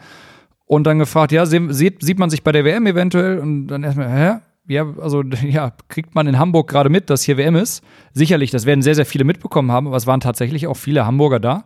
[0.66, 3.40] Und dann gefragt, ja, sieht, sieht man sich bei der WM eventuell?
[3.40, 4.40] Und dann erstmal, hä?
[4.68, 7.84] Ja, also ja, kriegt man in Hamburg gerade mit, dass hier WM ist.
[8.14, 11.40] Sicherlich, das werden sehr, sehr viele mitbekommen haben, aber es waren tatsächlich auch viele Hamburger
[11.40, 11.66] da.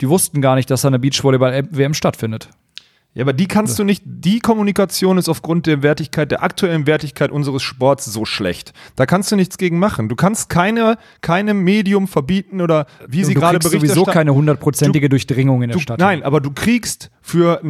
[0.00, 2.48] Die wussten gar nicht, dass da eine Beachvolleyball-WM stattfindet.
[3.14, 7.30] Ja, aber die kannst du nicht, die Kommunikation ist aufgrund der Wertigkeit, der aktuellen Wertigkeit
[7.30, 8.72] unseres Sports so schlecht.
[8.96, 10.08] Da kannst du nichts gegen machen.
[10.08, 13.90] Du kannst keine, keinem Medium verbieten oder wie du, sie gerade berichtet.
[13.90, 16.00] sowieso keine hundertprozentige Durchdringung in der du, Stadt.
[16.00, 17.60] Nein, aber du kriegst für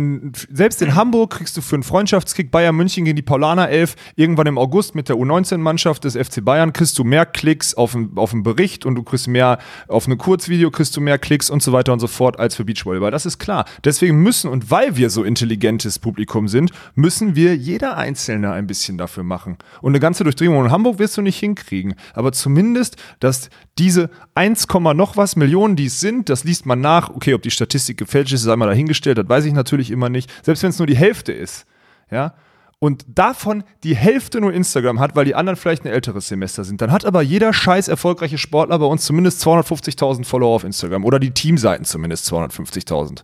[0.51, 4.47] selbst in Hamburg kriegst du für einen Freundschaftskick Bayern München gegen die Paulaner 11 irgendwann
[4.47, 8.33] im August mit der U19-Mannschaft des FC Bayern kriegst du mehr Klicks auf einen, auf
[8.33, 11.73] einen Bericht und du kriegst mehr auf ein Kurzvideo kriegst du mehr Klicks und so
[11.73, 13.11] weiter und so fort als für Beachvolleyball.
[13.11, 13.67] Das ist klar.
[13.85, 18.99] Deswegen müssen und weil wir so intelligentes Publikum sind, müssen wir jeder Einzelne ein bisschen
[18.99, 19.59] dafür machen.
[19.81, 21.95] Und eine ganze Durchdringung in Hamburg wirst du nicht hinkriegen.
[22.15, 27.11] Aber zumindest, dass diese 1, noch was Millionen, die es sind, das liest man nach.
[27.11, 30.31] Okay, ob die Statistik gefälscht ist, sei mal dahingestellt, das weiß ich natürlich immer nicht.
[30.45, 31.67] Selbst wenn es nur die Hälfte ist.
[32.11, 32.35] Ja,
[32.83, 36.81] und davon die Hälfte nur Instagram hat, weil die anderen vielleicht ein älteres Semester sind,
[36.81, 41.21] dann hat aber jeder scheiß erfolgreiche Sportler bei uns zumindest 250.000 Follower auf Instagram oder
[41.21, 43.23] die Teamseiten zumindest 250.000.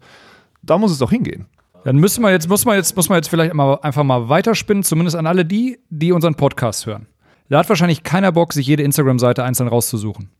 [0.63, 1.47] Da muss es doch hingehen.
[1.83, 4.85] Dann müssen wir jetzt, muss man jetzt, muss man jetzt vielleicht mal, einfach mal weiterspinnen,
[4.85, 7.09] zumindest an alle die, die unseren Podcast hören.
[7.49, 10.31] Da hat wahrscheinlich keiner Bock, sich jede Instagram-Seite einzeln rauszusuchen.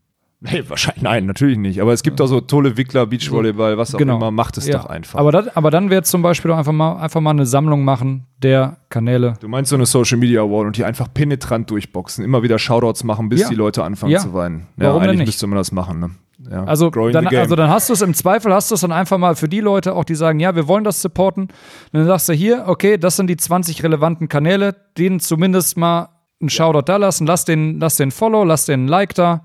[0.41, 1.81] Nee, wahrscheinlich, nein, natürlich nicht.
[1.81, 4.15] Aber es gibt auch so tolle Wickler, Beachvolleyball, was auch genau.
[4.15, 4.77] immer, macht es ja.
[4.77, 5.19] doch einfach.
[5.19, 8.25] Aber, das, aber dann wäre zum Beispiel doch einfach mal, einfach mal eine Sammlung machen
[8.41, 9.33] der Kanäle.
[9.41, 13.03] Du meinst so eine Social Media Wall und die einfach penetrant durchboxen, immer wieder Shoutouts
[13.03, 13.49] machen, bis ja.
[13.49, 14.67] die Leute anfangen zu weinen.
[14.77, 15.27] Ja, Warum eigentlich denn nicht?
[15.27, 16.11] müsste man das machen, ne?
[16.49, 16.63] Ja.
[16.63, 19.35] Also, dann, also dann hast du es im Zweifel, hast du es dann einfach mal
[19.35, 21.49] für die Leute auch, die sagen, ja, wir wollen das supporten.
[21.91, 26.07] Dann sagst du hier, okay, das sind die 20 relevanten Kanäle, denen zumindest mal
[26.39, 29.43] einen Shoutout da lassen, lass den, lass den Follow, lass den Like da.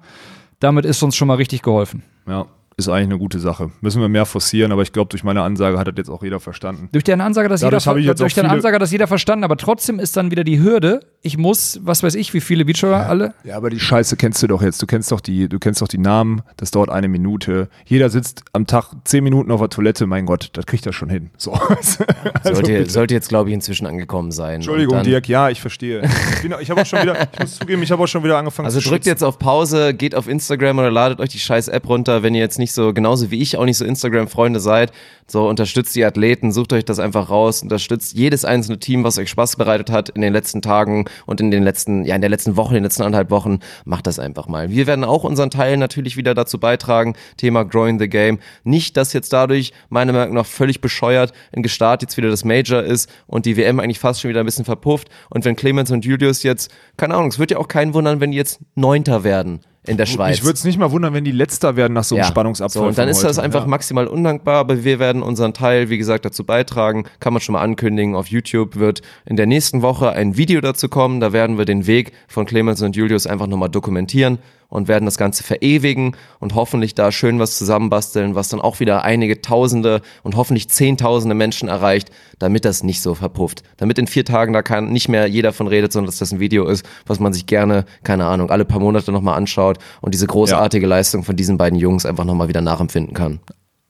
[0.64, 2.02] Damit ist uns schon mal richtig geholfen.
[2.26, 2.46] Ja,
[2.76, 3.70] ist eigentlich eine gute Sache.
[3.80, 6.40] Müssen wir mehr forcieren, aber ich glaube, durch meine Ansage hat das jetzt auch jeder
[6.40, 6.88] verstanden.
[6.92, 7.80] Durch deine Ansage, dass jeder,
[8.14, 11.80] durch deine Ansage, dass jeder verstanden, aber trotzdem ist dann wieder die Hürde, ich muss,
[11.82, 13.08] was weiß ich, wie viele Beachvolleyball ja.
[13.08, 13.34] alle.
[13.44, 14.82] Ja, aber die Scheiße kennst du doch jetzt.
[14.82, 17.68] Du kennst doch die, du kennst doch die Namen, das dauert eine Minute.
[17.86, 21.08] Jeder sitzt am Tag zehn Minuten auf der Toilette, mein Gott, das kriegt er schon
[21.08, 21.30] hin.
[21.36, 21.52] So.
[21.52, 22.04] also
[22.42, 24.56] sollte, sollte, jetzt, glaube ich, inzwischen angekommen sein.
[24.56, 26.02] Entschuldigung, Dirk, ja, ich verstehe.
[26.42, 28.66] Ich, ich habe auch schon wieder, ich muss zugeben, ich habe auch schon wieder angefangen
[28.66, 31.68] also zu Also drückt jetzt auf Pause, geht auf Instagram oder ladet euch die scheiß
[31.68, 34.60] App runter, wenn ihr jetzt nicht so, genauso wie ich, ich auch nicht so Instagram-Freunde
[34.60, 34.92] seid,
[35.26, 39.30] so unterstützt die Athleten, sucht euch das einfach raus, unterstützt jedes einzelne Team, was euch
[39.30, 42.56] Spaß bereitet hat in den letzten Tagen und in den letzten, ja, in der letzten
[42.56, 43.60] Woche, in den letzten anderthalb Wochen.
[43.84, 44.70] Macht das einfach mal.
[44.70, 47.14] Wir werden auch unseren Teil natürlich wieder dazu beitragen.
[47.36, 48.38] Thema Growing the Game.
[48.64, 52.82] Nicht, dass jetzt dadurch, meiner Meinung nach, völlig bescheuert in Gestart jetzt wieder das Major
[52.82, 55.08] ist und die WM eigentlich fast schon wieder ein bisschen verpufft.
[55.30, 58.32] Und wenn Clemens und Julius jetzt, keine Ahnung, es wird ja auch keinen wundern, wenn
[58.32, 60.36] die jetzt Neunter werden in der Schweiz.
[60.36, 62.28] Ich würde es nicht mal wundern, wenn die Letzter werden nach so einem ja.
[62.28, 62.82] Spannungsabfall.
[62.82, 63.28] So, und dann ist heute.
[63.28, 63.66] das einfach ja.
[63.66, 67.04] maximal undankbar, aber wir werden unseren Teil, wie gesagt, dazu beitragen.
[67.20, 68.14] Kann man schon mal ankündigen.
[68.14, 71.20] Auf YouTube wird in der nächsten Woche ein Video dazu kommen.
[71.20, 74.38] Da werden wir den Weg von Clemens und Julius einfach nochmal dokumentieren
[74.74, 79.04] und werden das Ganze verewigen und hoffentlich da schön was zusammenbasteln, was dann auch wieder
[79.04, 82.10] einige Tausende und hoffentlich Zehntausende Menschen erreicht,
[82.40, 83.62] damit das nicht so verpufft.
[83.76, 86.40] Damit in vier Tagen da kann nicht mehr jeder von redet, sondern dass das ein
[86.40, 90.26] Video ist, was man sich gerne, keine Ahnung, alle paar Monate nochmal anschaut und diese
[90.26, 90.90] großartige ja.
[90.90, 93.38] Leistung von diesen beiden Jungs einfach nochmal wieder nachempfinden kann.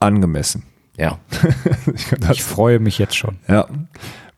[0.00, 0.64] Angemessen.
[0.98, 1.18] Ja.
[1.94, 3.38] ich Ich freue mich jetzt schon.
[3.48, 3.66] ja.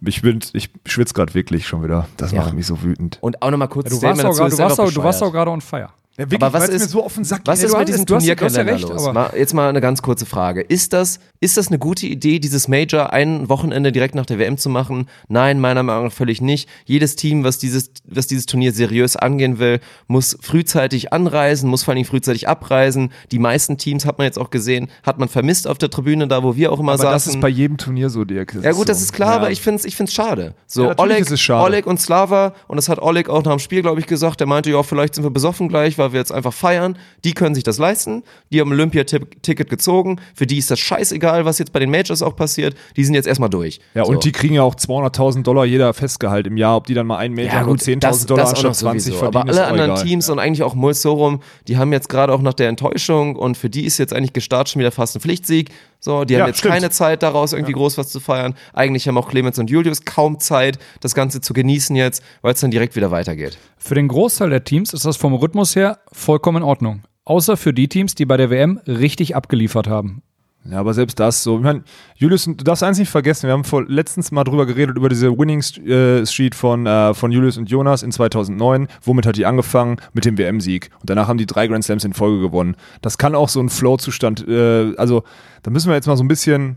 [0.04, 2.06] Ich bin, ich schwitze gerade wirklich schon wieder.
[2.18, 2.42] Das Ja.
[2.42, 3.18] macht mich so wütend.
[3.22, 5.22] Und auch nochmal kurz Du warst, auch, dazu, du, ja warst doch auch, du warst
[5.22, 5.88] auch gerade on fire.
[6.18, 8.88] Ja, wirklich, Aber was ist- so Sack Was ist mit hast- diesem ja Turnierkalender recht,
[8.88, 9.12] los?
[9.12, 10.62] Mal, jetzt mal eine ganz kurze Frage.
[10.62, 14.56] Ist das, ist das eine gute Idee, dieses Major ein Wochenende direkt nach der WM
[14.56, 15.08] zu machen?
[15.28, 16.68] Nein, meiner Meinung nach völlig nicht.
[16.86, 21.92] Jedes Team, was dieses, was dieses Turnier seriös angehen will, muss frühzeitig anreisen, muss vor
[21.94, 23.10] allem frühzeitig abreisen.
[23.30, 26.42] Die meisten Teams hat man jetzt auch gesehen, hat man vermisst auf der Tribüne, da
[26.42, 27.12] wo wir auch immer Aber saßen.
[27.12, 28.54] das ist bei jedem Turnier so, Dirk.
[28.62, 29.36] ja gut, das ist klar, Ja.
[29.36, 30.54] aber ich finde es ich find's schade.
[30.66, 31.62] So, Ja, Oleg, schade.
[31.64, 34.46] Oleg und Slava, und das hat Oleg auch nach dem Spiel, glaube ich, gesagt, der
[34.46, 36.98] meinte, ja, vielleicht sind wir besoffen gleich, weil wir jetzt einfach feiern.
[37.24, 41.44] Die können sich das leisten, die haben ein Olympiaticket gezogen, für die ist das scheißegal,
[41.44, 43.80] was jetzt bei den Majors auch passiert, die sind jetzt erstmal durch.
[43.94, 44.12] Ja, so.
[44.12, 46.76] und die kriegen ja auch 200.000 Dollar jeder Festgehalt im Jahr.
[46.76, 49.18] Ob die dann mal einen Major ja, gut, 10.000 das, Dollar anstatt 20 sowieso.
[49.18, 50.04] verdienen, Aber alle anderen egal.
[50.04, 53.70] Teams und eigentlich auch Mulsorum, die haben jetzt gerade auch nach der Enttäuschung und für
[53.70, 55.70] die ist jetzt eigentlich gestartet schon wieder fast ein Pflichtsieg.
[56.00, 56.74] So, die haben Ja, jetzt stimmt.
[56.74, 58.54] keine Zeit daraus irgendwie groß was zu feiern.
[58.72, 62.60] Eigentlich haben auch Clemens und Julius kaum Zeit, das Ganze zu genießen jetzt, weil es
[62.60, 63.58] dann direkt wieder weitergeht.
[63.78, 67.02] Für den Großteil der Teams ist das vom Rhythmus her vollkommen in Ordnung.
[67.24, 70.22] Außer für die Teams, die bei der WM richtig abgeliefert haben.
[70.70, 71.58] Ja, aber selbst das so.
[71.58, 71.84] Ich meine,
[72.16, 75.36] Julius, du darfst eins nicht vergessen, wir haben vor letztens mal drüber geredet, über diese
[75.38, 78.88] Winning äh, Street von, äh, von Julius und Jonas in 2009.
[79.02, 79.96] Womit hat die angefangen?
[80.12, 80.90] Mit dem WM-Sieg.
[81.00, 82.76] Und danach haben die drei Grand Slams in Folge gewonnen.
[83.00, 85.22] Das kann auch so ein Flow-Zustand, äh, also
[85.62, 86.76] da müssen wir jetzt mal so ein bisschen.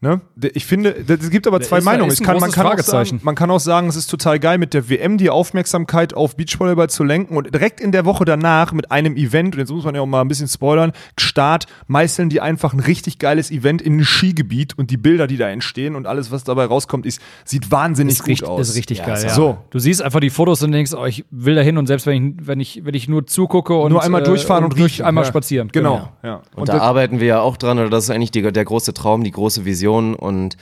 [0.00, 0.20] Ne?
[0.54, 2.14] Ich finde, es gibt aber zwei ist- Meinungen.
[2.18, 5.18] kann, man, kann sagen, man kann auch sagen, es ist total geil, mit der WM
[5.18, 9.56] die Aufmerksamkeit auf Beachvolleyball zu lenken und direkt in der Woche danach mit einem Event,
[9.56, 12.78] und jetzt muss man ja auch mal ein bisschen spoilern, Start, meißeln die einfach ein
[12.78, 16.44] richtig geiles Event in ein Skigebiet und die Bilder, die da entstehen und alles, was
[16.44, 18.68] dabei rauskommt, ist, sieht wahnsinnig Ist gut richtig, aus.
[18.68, 19.20] ist richtig geil.
[19.20, 19.30] Ja.
[19.30, 19.58] So.
[19.70, 22.36] Du siehst einfach die Fotos und denkst, oh, ich will da hin und selbst wenn
[22.38, 25.06] ich, wenn ich, wenn ich nur zugucke und Nur einmal äh, durchfahren und durch riechen.
[25.06, 25.28] einmal Ja.
[25.28, 25.70] spazieren.
[25.72, 26.08] Genau.
[26.22, 26.36] Ja.
[26.54, 28.94] Und, Und da arbeiten wir ja auch dran, oder das ist eigentlich die, der große
[28.94, 30.56] Traum, die große Vision und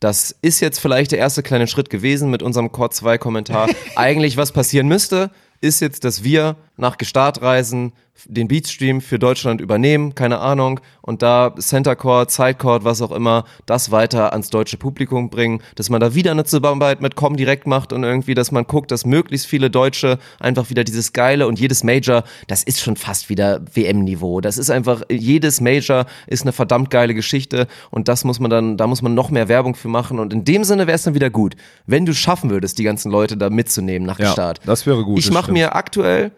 [0.00, 3.68] das ist jetzt vielleicht der erste kleine Schritt gewesen mit unserem Core 2 Kommentar.
[3.96, 7.92] eigentlich was passieren müsste, ist jetzt, dass wir nach Gestartreisen
[8.26, 13.10] den Beatstream für Deutschland übernehmen, keine Ahnung, und da Center Court, Side Court, was auch
[13.10, 17.36] immer, das weiter ans deutsche Publikum bringen, dass man da wieder eine Zusammenarbeit mit Com
[17.36, 21.46] direkt macht und irgendwie, dass man guckt, dass möglichst viele Deutsche einfach wieder dieses geile
[21.46, 24.40] und jedes Major, das ist schon fast wieder WM-Niveau.
[24.40, 28.76] Das ist einfach, jedes Major ist eine verdammt geile Geschichte und das muss man dann,
[28.76, 31.14] da muss man noch mehr Werbung für machen und in dem Sinne wäre es dann
[31.14, 31.56] wieder gut,
[31.86, 34.60] wenn du schaffen würdest, die ganzen Leute da mitzunehmen nach Ja, Start.
[34.64, 36.30] das wäre gut, Ich mache mir aktuell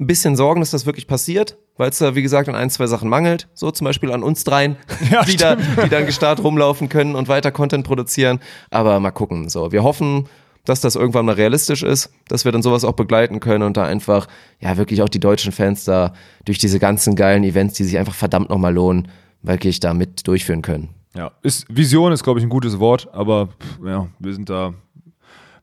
[0.00, 2.86] ein bisschen Sorgen, dass das wirklich passiert, weil es da, wie gesagt, an ein, zwei
[2.86, 3.48] Sachen mangelt.
[3.54, 4.76] So zum Beispiel an uns dreien,
[5.26, 8.38] die, da, die dann gestartet rumlaufen können und weiter Content produzieren.
[8.70, 9.48] Aber mal gucken.
[9.48, 10.28] So, wir hoffen,
[10.64, 13.84] dass das irgendwann mal realistisch ist, dass wir dann sowas auch begleiten können und da
[13.84, 14.28] einfach,
[14.60, 16.12] ja, wirklich auch die deutschen Fans da
[16.44, 19.08] durch diese ganzen geilen Events, die sich einfach verdammt nochmal lohnen,
[19.42, 20.90] wirklich da mit durchführen können.
[21.16, 23.48] Ja, ist, Vision ist, glaube ich, ein gutes Wort, aber
[23.84, 24.74] ja, wir sind da,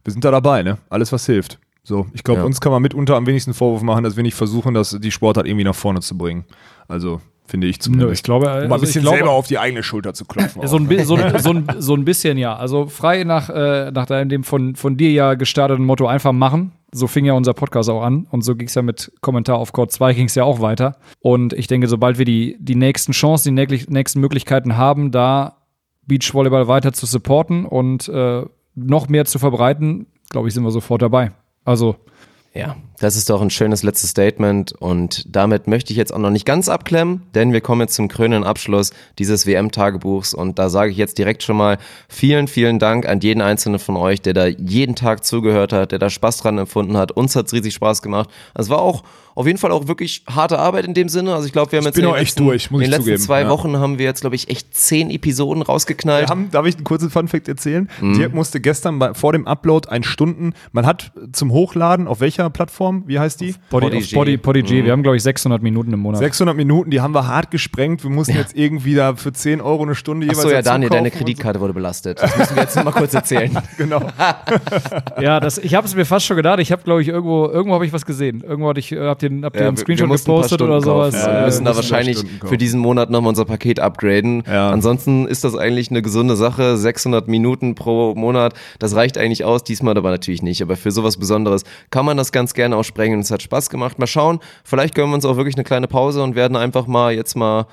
[0.04, 0.78] wir sind da dabei, ne?
[0.90, 1.60] Alles, was hilft.
[1.88, 2.46] So, ich glaube, Ja.
[2.46, 5.46] uns kann man mitunter am wenigsten Vorwurf machen, dass wir nicht versuchen, das, die Sportart
[5.46, 6.44] irgendwie nach vorne zu bringen.
[6.88, 8.08] Also, finde ich zumindest.
[8.08, 10.26] Nö, ich glaube, um mal ein also bisschen glaube- selber auf die eigene Schulter zu
[10.26, 10.66] klopfen.
[10.68, 11.06] So auch, ein, ne?
[11.06, 12.56] so, ein- so, ein, so ein bisschen, ja.
[12.56, 16.72] Also frei nach, äh, nach deinem dem von, von dir ja gestarteten Motto einfach machen.
[16.92, 18.26] So fing ja unser Podcast auch an.
[18.32, 20.98] Und so ging es ja mit Kommentar auf Code 2 ging es ja auch weiter.
[21.20, 25.58] Und ich denke, sobald wir die, die nächsten Chancen, die nächsten Möglichkeiten haben, da
[26.08, 28.44] Beachvolleyball weiter zu supporten und äh,
[28.76, 31.32] noch mehr zu verbreiten, glaube ich, sind wir sofort dabei.
[31.66, 31.98] Also
[32.54, 36.30] Ja, das ist doch ein schönes letztes Statement und damit möchte ich jetzt auch noch
[36.30, 40.92] nicht ganz abklemmen, denn wir kommen jetzt zum krönenden Abschluss dieses WM-Tagebuchs und da sage
[40.92, 44.46] ich jetzt direkt schon mal vielen, vielen Dank an jeden einzelnen von euch, der da
[44.46, 47.12] jeden Tag zugehört hat, der da Spaß dran empfunden hat.
[47.12, 48.30] Uns hat's riesig Spaß gemacht.
[48.54, 49.04] Es war auch
[49.36, 51.36] auf jeden Fall auch wirklich harte Arbeit in dem Sinne.
[51.36, 52.86] Also ich glaube, wir haben jetzt bin in auch den echt letzten, durch, muss in
[52.86, 53.50] den ich letzten zugeben, zwei ja.
[53.50, 56.30] Wochen haben wir jetzt, glaube ich, echt zehn Episoden rausgeknallt.
[56.30, 57.90] Haben, darf ich einen kurzen Funfact erzählen?
[58.00, 58.18] Mhm.
[58.18, 62.50] Dirk musste gestern bei, vor dem Upload ein Stunden, man hat zum Hochladen, auf welcher
[62.50, 63.56] Plattform, wie heißt die?
[63.70, 64.38] Body, Podigy.
[64.38, 64.86] Podigy.
[64.86, 66.20] Wir haben, glaube ich, 600 Minuten im Monat.
[66.20, 68.04] 600 Minuten, die haben wir hart gesprengt.
[68.04, 70.90] Wir mussten jetzt irgendwie da für 10 Euro eine Stunde Ach jeweils so, ja, Daniel,
[70.90, 72.22] deine Kreditkarte wurde belastet.
[72.22, 73.52] Das müssen wir jetzt noch mal kurz erzählen.
[73.52, 73.60] So.
[73.78, 74.02] Genau.
[75.20, 76.60] Ja, das, ich habe es mir fast schon gedacht.
[76.60, 78.42] Ich habe, glaube ich, irgendwo, irgendwo habe ich was gesehen.
[78.42, 80.72] Irgendwo hatte ich, äh, habt ihr, habt ihr Ja, einen wir- Screenshot ein gepostet Stunden
[80.74, 81.14] oder sowas?
[81.14, 84.44] Ja, wir wir müssen da wahrscheinlich für diesen Monat nochmal unser Paket upgraden.
[84.48, 84.70] Ja.
[84.70, 86.78] Ansonsten ist das eigentlich eine gesunde Sache.
[86.78, 89.64] 600 Minuten pro Monat, das reicht eigentlich aus.
[89.64, 90.62] Diesmal aber natürlich nicht.
[90.62, 93.20] Aber für sowas Besonderes kann man das ganz gerne auch sprengen.
[93.20, 94.00] Es hat Spaß gemacht.
[94.00, 97.14] Mal schauen, vielleicht gönnen wir uns auch wirklich eine kleine Pause und werden einfach mal
[97.14, 97.66] jetzt mal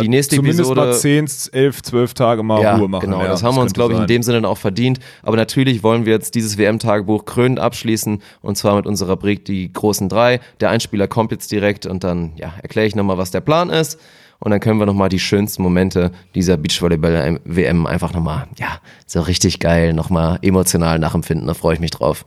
[0.00, 0.80] Die nächste Zumindest Episode.
[0.80, 3.06] mal 10, 11, 12 Tage mal ja, Ruhe machen.
[3.06, 5.00] Genau, ja, das haben wir uns, glaube ich, in dem Sinne auch verdient.
[5.22, 9.72] Aber natürlich wollen wir jetzt dieses WM-Tagebuch krönend abschließen und zwar mit unserer Rubrik Die
[9.72, 10.40] großen drei.
[10.60, 13.98] Der Einspieler kommt jetzt direkt und dann ja, erkläre ich nochmal, was der Plan ist.
[14.40, 19.58] Und dann können wir nochmal die schönsten Momente dieser Beachvolleyball-WM einfach nochmal, ja, so richtig
[19.58, 21.48] geil, nochmal emotional nachempfinden.
[21.48, 22.24] Da freue ich mich drauf.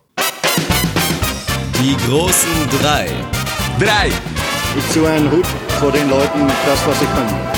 [1.79, 2.49] Die großen
[2.81, 3.07] drei.
[3.79, 4.09] Drei.
[4.77, 5.47] Ich ziehe einen Hut
[5.79, 7.50] vor den Leuten, das, was sie können.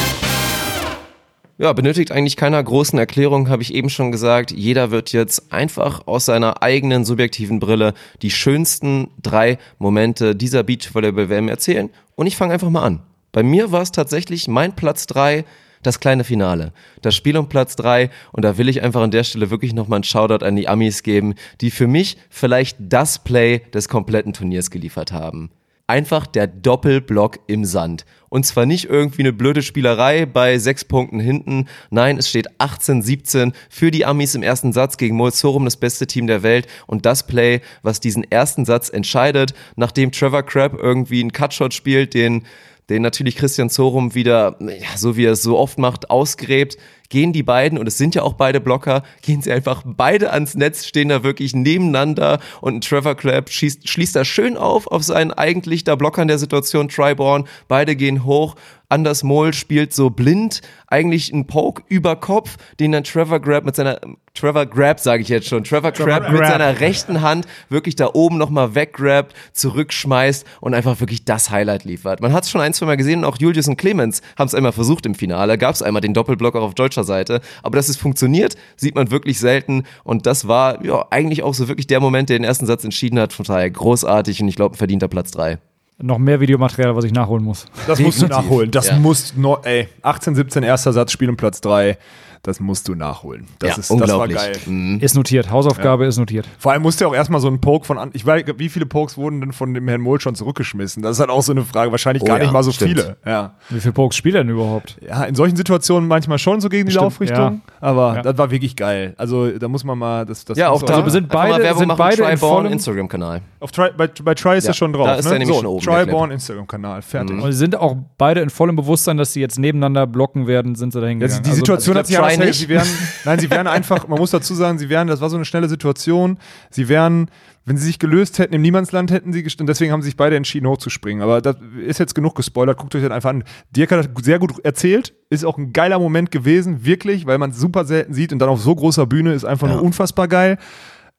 [1.60, 4.52] Ja, benötigt eigentlich keiner großen Erklärung, habe ich eben schon gesagt.
[4.52, 7.94] Jeder wird jetzt einfach aus seiner eigenen subjektiven Brille
[8.24, 11.92] die schönsten drei Momente dieser Beachvolleyball-WM erzählen.
[12.16, 13.04] Und ich fange einfach mal an.
[13.32, 15.46] Bei mir war es tatsächlich mein Platz drei,
[15.84, 16.74] das kleine Finale.
[17.04, 18.10] Das Spiel um Platz drei.
[18.32, 21.04] Und da will ich einfach an der Stelle wirklich nochmal einen Shoutout an die Amis
[21.04, 25.52] geben, die für mich vielleicht das Play des kompletten Turniers geliefert haben
[25.94, 28.04] einfach der Doppelblock im Sand.
[28.30, 31.68] Und zwar nicht irgendwie eine blöde Spielerei bei sechs Punkten hinten.
[31.92, 36.26] Nein, es steht 18-17 für die Amis im ersten Satz gegen Molzorum, das beste Team
[36.26, 36.66] der Welt.
[36.88, 42.16] Und das Play, was diesen ersten Satz entscheidet, nachdem Trevor Crabb irgendwie einen Cutshot spielt,
[42.16, 42.44] den
[42.90, 46.78] den natürlich Christian Zorum wieder, ja, so wie er es so oft macht, ausgräbt,
[47.14, 50.56] gehen die beiden, und es sind ja auch beide Blocker, gehen sie einfach beide ans
[50.56, 55.04] Netz, stehen da wirklich nebeneinander und ein Trevor Clapp schießt, schließt da schön auf, auf
[55.04, 58.56] seinen eigentlich da Blockern der Situation, Triborn, beide gehen hoch,
[58.94, 63.76] Anders Mohl spielt so blind, eigentlich einen Poke über Kopf, den dann Trevor Grab mit
[63.76, 64.00] seiner,
[64.36, 68.38] Trevor Grab sage ich jetzt schon, Trevor, Grab mit seiner rechten Hand wirklich da oben
[68.38, 72.22] nochmal weggrabt, zurückschmeißt und einfach wirklich das Highlight liefert.
[72.22, 74.54] Man hat es schon ein, zwei Mal gesehen und auch Julius und Clemens haben es
[74.54, 77.90] einmal versucht im Finale, gab es einmal den Doppelblock auch auf deutscher Seite, aber dass
[77.90, 82.00] es funktioniert, sieht man wirklich selten und das war ja eigentlich auch so wirklich der
[82.00, 85.08] Moment, der den ersten Satz entschieden hat, von daher großartig und ich glaube ein verdienter
[85.08, 85.60] Platz drei.
[86.00, 87.66] Noch mehr Videomaterial, was ich nachholen muss.
[87.88, 88.72] Das musst du nachholen.
[88.72, 88.98] Das Ja.
[88.98, 91.98] musst no, ey, 18, 17, erster Satz, Spiel um Platz 3.
[92.46, 93.48] Das musst du nachholen.
[93.60, 94.36] Das, ja, ist, das war unglaublich.
[94.38, 94.52] geil.
[94.66, 95.00] Mhm.
[95.00, 95.50] Ist notiert.
[95.50, 96.46] Hausaufgabe ist notiert.
[96.60, 98.86] Vor allem musste ja auch erstmal so ein Poke von, an ich weiß, wie viele
[98.86, 101.02] Pokes wurden denn von dem Herrn Mohl schon zurückgeschmissen?
[101.02, 101.92] Das ist halt auch so eine Frage.
[101.92, 103.00] Wahrscheinlich Oh gar ja, nicht mal so stimmt.
[103.00, 103.16] viele.
[103.26, 103.54] Ja.
[103.70, 104.98] Wie viele Pokes spielt er denn überhaupt?
[105.08, 107.38] ja, in solchen Situationen manchmal schon so gegen die Stimmt, Laufrichtung.
[107.38, 107.74] ja.
[107.80, 108.22] Aber Ja.
[108.24, 109.14] das war wirklich geil.
[109.18, 111.88] Also da muss man mal, das, das Ja, auch da Also sind beide- Werbung sind
[111.88, 113.42] machen, beide in Triborn vollem- Instagram-Kanal.
[113.62, 115.08] Auf Tri, bei, bei Try ist Ja, er schon drauf.
[115.08, 115.32] da ist ne?
[115.32, 117.02] er nämlich so, schon oben, Tryborn Instagram-Kanal.
[117.04, 117.42] Fertig.
[117.42, 120.92] Und sie sind auch beide in vollem Bewusstsein, dass sie jetzt nebeneinander blocken werden, sind
[120.92, 121.44] sie dahin Ja, gegangen.
[121.44, 122.88] die Also, Situation hat sich glaub, her- Sie wären,
[123.26, 125.70] nein, sie wären einfach, man muss dazu sagen, sie wären, das war so eine schnelle
[125.70, 126.38] Situation,
[126.70, 127.30] sie wären,
[127.66, 130.36] wenn sie sich gelöst hätten, im Niemandsland hätten sie gestanden, deswegen haben sie sich beide
[130.36, 131.22] entschieden, hochzuspringen.
[131.24, 131.56] Aber das
[131.86, 133.44] ist jetzt genug gespoilert, guckt euch das einfach an.
[133.72, 137.52] Dirk hat das sehr gut erzählt, ist auch ein geiler Moment gewesen, wirklich, weil man
[137.52, 139.76] es super selten sieht und dann auf so großer Bühne ist einfach Ja.
[139.76, 140.58] nur unfassbar geil.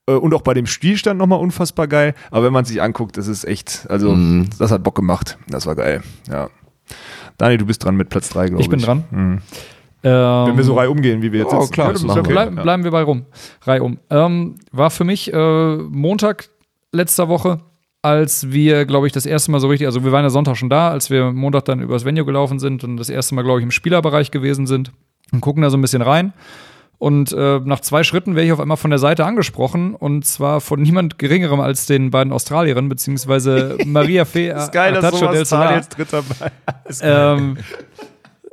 [0.06, 2.12] Äh, Und auch bei dem Spielstand nochmal unfassbar geil.
[2.30, 4.50] Aber wenn man sich anguckt, das ist echt, also, Mhm.
[4.58, 5.38] das hat Bock gemacht.
[5.48, 6.02] Das war geil.
[6.30, 6.50] Ja.
[7.38, 8.66] Dani, du bist dran mit Platz 3, glaube ich.
[8.66, 9.04] ich bin dran.
[9.10, 9.38] Mhm.
[10.04, 11.72] Ähm, Wenn wir so reihum gehen, wie wir jetzt Oh, sitzen.
[11.72, 12.20] klar, das ist machen wir.
[12.22, 12.32] okay.
[12.32, 12.62] Bleib, Ja.
[12.62, 13.24] Bleiben wir bei rum.
[13.62, 13.98] Reihum.
[14.10, 16.48] Ähm, war für mich äh, Montag
[16.92, 17.58] letzter Woche,
[18.02, 20.68] als wir, glaube ich, das erste Mal so richtig, also wir waren ja Sonntag schon
[20.68, 23.64] da, als wir Montag dann übers Venue gelaufen sind und das erste Mal, glaube ich,
[23.64, 24.92] im Spielerbereich gewesen sind
[25.32, 26.34] und gucken da so ein bisschen rein.
[26.98, 30.60] Und äh, nach zwei Schritten werde ich auf einmal von der Seite angesprochen und zwar
[30.60, 35.34] von niemand Geringerem als den beiden Australierinnen, beziehungsweise Maria Fee ist geil, dass Artacho del
[35.36, 35.64] sowas Solar.
[35.68, 36.52] Daniels dritter bei.
[36.88, 37.36] Ist geil.
[37.38, 37.56] Ähm,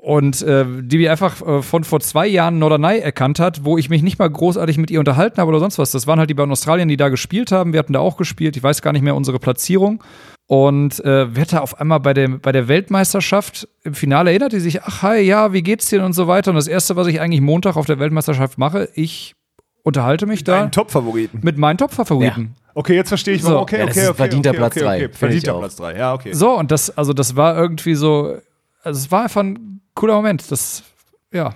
[0.03, 3.89] und äh, die mir einfach äh, von vor zwei Jahren Norderney erkannt hat, wo ich
[3.89, 5.91] mich nicht mal großartig mit ihr unterhalten habe oder sonst was.
[5.91, 7.71] Das waren halt die beiden Australier, die da gespielt haben.
[7.71, 8.57] Wir hatten da auch gespielt.
[8.57, 10.03] Ich weiß gar nicht mehr unsere Platzierung.
[10.47, 14.59] Und äh, wird da auf einmal bei der, bei der Weltmeisterschaft im Finale erinnert die
[14.59, 16.49] sich, ach hi, ja, wie geht's dir und so weiter.
[16.51, 19.35] Und das Erste, was ich eigentlich Montag auf der Weltmeisterschaft mache, ich
[19.83, 21.39] unterhalte mich da Ein Top-Favoriten.
[21.43, 22.55] mit meinen Top-Favoriten.
[22.73, 23.49] Okay, jetzt verstehe ich, So.
[23.49, 23.61] warum.
[23.63, 24.13] Okay, Ja, okay, okay.
[24.15, 25.09] verdienter okay, Platz okay, drei, Okay.
[25.13, 25.59] finde ich Verdienter.
[25.59, 26.33] Platz 3, ja, okay.
[26.33, 28.37] So, und das, also das war irgendwie so,
[28.83, 30.49] also es war einfach ein cooler Moment.
[30.51, 30.83] Das,
[31.31, 31.55] ja.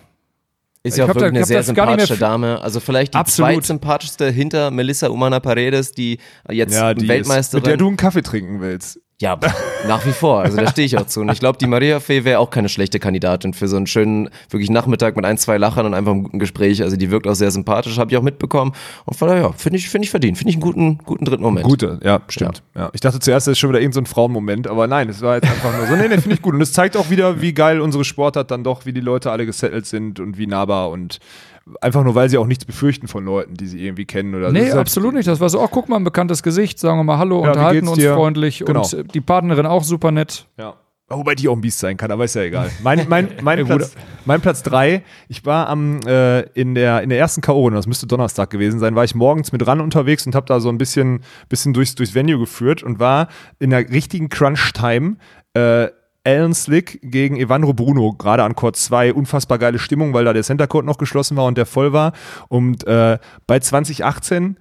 [0.83, 2.61] Ist Ich ja auch hab da- wirklich eine sehr sympathische Dame.
[2.61, 3.51] Also vielleicht die Absolut.
[3.53, 6.19] zweitsympathischste hinter Melissa Umana Paredes, die
[6.51, 7.61] jetzt Ja, die ist, Weltmeisterin.
[7.61, 8.99] mit der du einen Kaffee trinken willst.
[9.21, 9.39] Ja,
[9.87, 10.41] nach wie vor.
[10.41, 11.21] Also da stehe ich auch zu.
[11.21, 14.29] Und ich glaube, die Maria Fee wäre auch keine schlechte Kandidatin für so einen schönen,
[14.49, 16.83] wirklich Nachmittag mit ein, zwei Lachern und einfach einem guten Gespräch.
[16.83, 18.73] Also die wirkt auch sehr sympathisch, habe ich auch mitbekommen.
[19.05, 20.37] Und von daher, ja, finde ich, finde ich verdient.
[20.37, 21.65] Finde ich einen guten, guten dritten Moment.
[21.65, 22.61] Gute, ja, stimmt.
[22.75, 22.89] Ja.
[22.91, 25.35] Ich dachte zuerst, das ist schon wieder irgendein so ein Frauenmoment, aber nein, es war
[25.35, 25.95] jetzt einfach nur so.
[25.95, 26.53] Nee, nee, finde ich gut.
[26.53, 29.45] Und es zeigt auch wieder, wie geil unsere Sportart dann doch, wie die Leute alle
[29.45, 31.19] gesettelt sind und wie nahbar und
[31.81, 34.59] einfach nur, weil sie auch nichts befürchten von Leuten, die sie irgendwie kennen oder Nee,
[34.59, 35.27] das ist halt- absolut nicht.
[35.27, 37.87] Das war so, oh, guck mal, ein bekanntes Gesicht, sagen wir mal Hallo, Ja, unterhalten
[37.87, 38.83] uns freundlich Genau.
[38.83, 40.47] und äh, die Partnerin auch super nett.
[40.57, 40.75] Ja.
[41.07, 42.71] Wobei die auch ein Biest sein kann, aber ist ja egal.
[42.81, 43.93] Mein, mein, mein, Platz,
[44.25, 48.07] mein Platz drei, ich war am, äh, in, der, in der ersten K.O., das müsste
[48.07, 51.21] Donnerstag gewesen sein, war ich morgens mit ran unterwegs und habe da so ein bisschen,
[51.47, 53.27] bisschen durchs, durchs Venue geführt und war
[53.59, 55.17] in der richtigen Crunch-Time
[55.53, 55.89] äh,
[56.25, 59.13] Alan Slick gegen Evandro Bruno, gerade an Court 2.
[59.13, 62.13] Unfassbar geile Stimmung, weil da der Center Court noch geschlossen war und der voll war.
[62.49, 63.17] Und äh,
[63.47, 64.57] bei 2018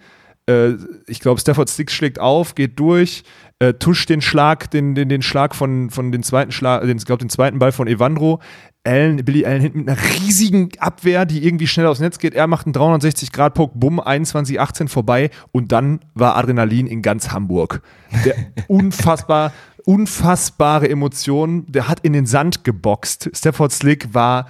[0.47, 0.75] äh,
[1.07, 3.25] ich glaube, Stafford Slick schlägt auf, geht durch,
[3.61, 7.07] äh, tuscht den Schlag, den, den, den Schlag von, von den zweiten Schlag, den, ich
[7.07, 8.41] glaube, den zweiten Ball von Evandro.
[8.87, 12.35] Allen, Billy Allen hinten mit einer riesigen Abwehr, die irgendwie schnell aufs Netz geht.
[12.35, 17.81] Er macht einen 360-Grad-Puck, bumm, 21-18 vorbei und dann war Adrenalin in ganz Hamburg.
[18.27, 18.35] Der
[18.69, 19.55] unfassbar,
[19.85, 23.31] unfassbare Emotionen, der hat in den Sand geboxt.
[23.35, 24.49] Stafford Slick war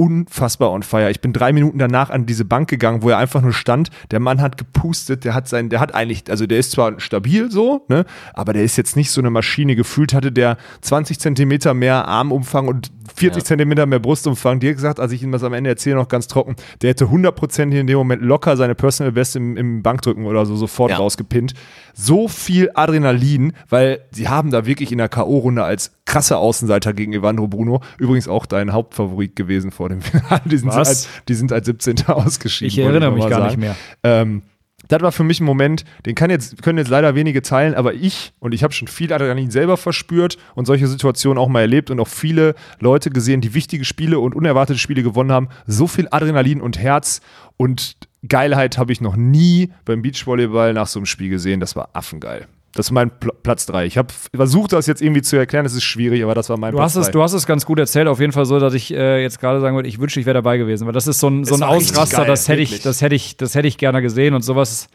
[0.00, 1.10] unfassbar on fire.
[1.10, 3.90] Ich bin drei Minuten danach an diese Bank gegangen, wo er einfach nur stand.
[4.12, 7.50] Der Mann hat gepustet, der hat sein, der hat eigentlich, also der ist zwar stabil
[7.50, 9.74] so, ne, aber der ist jetzt nicht so eine Maschine.
[9.74, 13.44] Gefühlt hatte der 20 Zentimeter mehr Armumfang und 40 Ja.
[13.46, 14.60] Zentimeter mehr Brustumfang.
[14.60, 17.76] Dir gesagt, als ich ihm das am Ende erzähle, noch ganz trocken, der hätte 100%
[17.76, 20.98] in dem Moment locker seine Personal Best im, im Bankdrücken oder so sofort Ja.
[20.98, 21.54] rausgepinnt.
[21.94, 27.12] So viel Adrenalin, weil sie haben da wirklich in der K.O.-Runde als krasse Außenseiter gegen
[27.12, 30.42] Evandro Bruno, übrigens auch dein Hauptfavorit gewesen vor dem Finale.
[30.44, 30.88] Die sind, Was?
[30.88, 32.06] als, die sind als 17.
[32.06, 32.68] ausgeschieden.
[32.68, 33.46] Ich erinnere noch mich gar sagen.
[33.46, 33.76] nicht mehr.
[34.02, 34.42] Ähm,
[34.86, 37.94] das war für mich ein Moment, den kann jetzt, können jetzt leider wenige teilen, aber
[37.94, 41.90] ich, und ich habe schon viel Adrenalin selber verspürt und solche Situationen auch mal erlebt
[41.90, 45.48] und auch viele Leute gesehen, die wichtige Spiele und unerwartete Spiele gewonnen haben.
[45.66, 47.20] So viel Adrenalin und Herz
[47.56, 51.60] und Geilheit habe ich noch nie beim Beachvolleyball nach so einem Spiel gesehen.
[51.60, 52.46] Das war affengeil.
[52.78, 53.86] Das ist mein Pl Platz 3.
[53.86, 55.66] Ich habe versucht, das jetzt irgendwie zu erklären.
[55.66, 57.66] Es ist schwierig, aber das war mein Du Platz hast, es, du hast es ganz
[57.66, 60.20] gut erzählt, auf jeden Fall so, dass ich äh, jetzt gerade sagen würde, ich wünschte,
[60.20, 60.86] ich wäre dabei gewesen.
[60.86, 63.36] Weil das ist so ein, so ein Ausraster, geil, das hätte ich, das hätte ich,
[63.36, 64.86] das hätte ich gerne gesehen und sowas.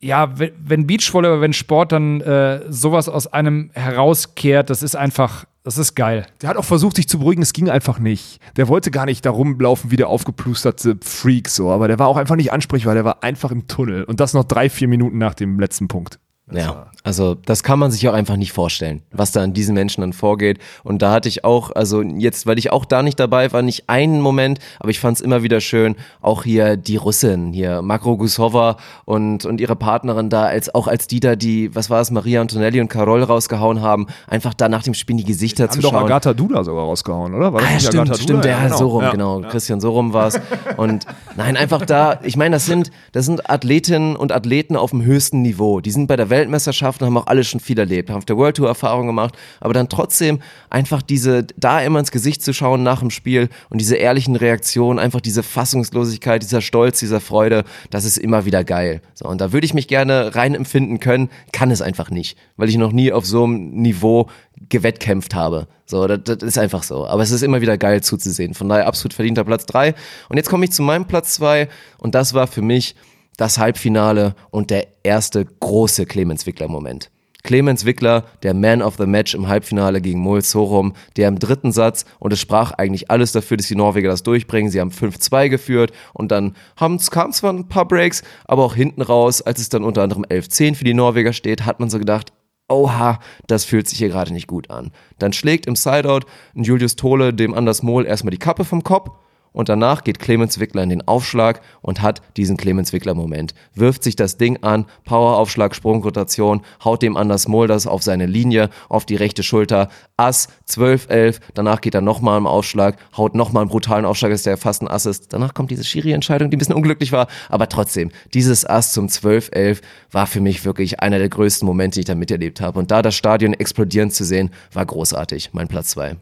[0.00, 5.44] Ja, wenn, wenn Beachvolleyball, wenn Sport dann äh, sowas aus einem herauskehrt, das ist einfach,
[5.64, 6.24] das ist geil.
[6.40, 8.40] Der hat auch versucht, sich zu beruhigen, es ging einfach nicht.
[8.56, 12.16] Der wollte gar nicht da rumlaufen wie der aufgeplusterte Freak so, aber der war auch
[12.16, 14.04] einfach nicht ansprechbar, der war einfach im Tunnel.
[14.04, 16.18] Und das noch drei, vier Minuten nach dem letzten Punkt.
[16.60, 20.02] Ja, also das kann man sich auch einfach nicht vorstellen, was da an diesen Menschen
[20.02, 20.58] dann vorgeht.
[20.84, 23.88] Und da hatte ich auch, also jetzt, weil ich auch da nicht dabei war, nicht
[23.88, 28.16] einen Moment, aber ich fand es immer wieder schön, auch hier die Russin, hier Makro
[28.16, 32.10] Gusova und, und ihre Partnerin da, als auch als die da, die, was war es,
[32.12, 35.82] Maria Antonelli und Carol rausgehauen haben, einfach da nach dem Spiel die Gesichter zu Haben
[35.82, 36.04] doch schauen.
[36.04, 37.52] Agatha Duda sogar rausgehauen, oder?
[37.52, 38.48] War das Ah, ja, stimmt, Agatha stimmt, Duda?
[38.68, 39.10] ja, so rum, Ja.
[39.10, 39.40] genau.
[39.40, 40.40] Christian Sorum war es.
[40.76, 45.02] Und nein, einfach da, ich meine, das sind, das sind Athletinnen und Athleten auf dem
[45.04, 45.80] höchsten Niveau.
[45.80, 48.36] Die sind bei der Weltmeisterschaft und haben auch alle schon viel erlebt, haben auf der
[48.36, 50.40] World Tour Erfahrung gemacht, aber dann trotzdem
[50.70, 54.98] einfach diese, da immer ins Gesicht zu schauen nach dem Spiel und diese ehrlichen Reaktionen,
[54.98, 59.02] einfach diese Fassungslosigkeit, dieser Stolz, dieser Freude, das ist immer wieder geil.
[59.14, 62.68] So, und da würde ich mich gerne rein empfinden können, kann es einfach nicht, weil
[62.68, 64.28] ich noch nie auf so einem Niveau
[64.68, 65.66] gewettkämpft habe.
[65.86, 67.06] So, das, das ist einfach so.
[67.06, 68.54] Aber es ist immer wieder geil zuzusehen.
[68.54, 69.94] Von daher absolut verdienter Platz drei.
[70.28, 71.68] Und jetzt komme ich zu meinem Platz zwei
[71.98, 72.94] und das war für mich
[73.36, 77.10] das Halbfinale und der erste große Clemens Wickler-Moment.
[77.42, 81.72] Clemens Wickler, der Man of the Match im Halbfinale gegen Moel Sorum, der im dritten
[81.72, 84.70] Satz, und es sprach eigentlich alles dafür, dass die Norweger das durchbringen.
[84.70, 89.42] Sie haben 5-2 geführt und dann kam zwar ein paar Breaks, aber auch hinten raus,
[89.42, 92.32] als es dann unter anderem 11-10 für die Norweger steht, hat man so gedacht,
[92.68, 93.18] oha,
[93.48, 94.92] das fühlt sich hier gerade nicht gut an.
[95.18, 96.26] Dann schlägt im Sideout
[96.56, 99.10] ein Julius Tole dem Anders Mohl erstmal die Kappe vom Kopf
[99.52, 103.54] und danach geht Clemens Wickler in den Aufschlag und hat diesen Clemens Wickler-Moment.
[103.74, 108.70] Wirft sich das Ding an, Poweraufschlag, Sprungrotation, haut dem Anders Mohl das auf seine Linie,
[108.88, 113.70] auf die rechte Schulter, Ass, 12-11, danach geht er nochmal im Aufschlag, haut nochmal einen
[113.70, 115.32] brutalen Aufschlag, ist der fast ein Ass ist.
[115.32, 119.80] Danach kommt diese Schiri-Entscheidung, die ein bisschen unglücklich war, aber trotzdem, dieses Ass zum 12-11
[120.10, 122.78] war für mich wirklich einer der größten Momente, die ich da miterlebt habe.
[122.78, 125.50] Und da das Stadion explodieren zu sehen, war großartig.
[125.52, 126.16] Mein Platz zwei.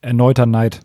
[0.00, 0.80] Erneuter Neid.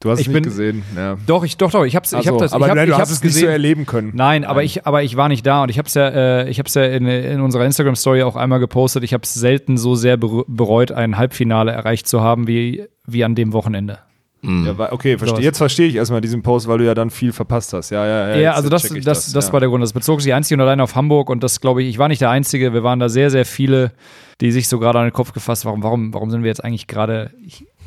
[0.00, 0.82] Du hast Ich es nicht bin- gesehen.
[0.96, 1.16] Ja.
[1.26, 2.92] Doch, ich, doch, doch, ich hab's, ich Also, hab das, aber ich hab, nein, du
[2.92, 3.50] ich hast hab's es nicht so gesehen.
[3.52, 4.12] erleben können.
[4.14, 6.58] Nein, aber ich, aber ich war nicht da und ich habe es ja, äh, ich
[6.58, 9.02] habe es ja in, in unserer Instagram Story auch einmal gepostet.
[9.04, 13.34] Ich habe es selten so sehr bereut, ein Halbfinale erreicht zu haben wie wie an
[13.34, 13.98] dem Wochenende.
[14.44, 15.36] Ja, wa- okay, verstehe.
[15.36, 15.44] Sowas.
[15.44, 17.90] Jetzt verstehe ich erstmal diesen Post, weil du ja dann viel verpasst hast.
[17.90, 18.34] Ja, ja, ja.
[18.34, 19.52] Ja, jetzt also das, ich das, das, ja.
[19.52, 19.82] war der Grund.
[19.82, 22.20] Das bezog sich einzig und allein auf Hamburg und das glaube ich, ich war nicht
[22.20, 22.72] der Einzige.
[22.74, 23.92] Wir waren da sehr, sehr viele,
[24.40, 25.64] die sich so gerade an den Kopf gefasst.
[25.64, 27.30] Warum, warum, warum sind wir jetzt eigentlich gerade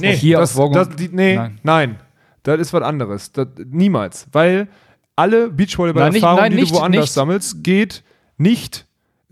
[0.01, 1.59] hier das, auf das, die, nee, Nein.
[1.63, 1.95] nein.
[2.43, 3.31] Das ist was anderes.
[3.33, 4.27] Das, niemals.
[4.31, 4.67] Weil
[5.15, 7.11] alle Beachvolleyball-Erfahrungen, die du woanders nicht.
[7.13, 8.03] sammelst, geht
[8.37, 8.86] nicht,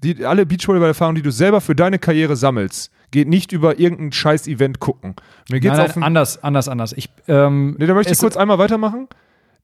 [0.06, 4.48] die, alle Beachvolleyball-Erfahrungen, die du selber für deine Karriere sammelst, geht nicht über irgendein scheiß
[4.48, 5.16] Event gucken.
[5.50, 6.94] Mir geht's nein, nein, ein, anders, anders, anders.
[6.94, 9.08] Ich, ähm, Nee, da möchte ich kurz einmal weitermachen.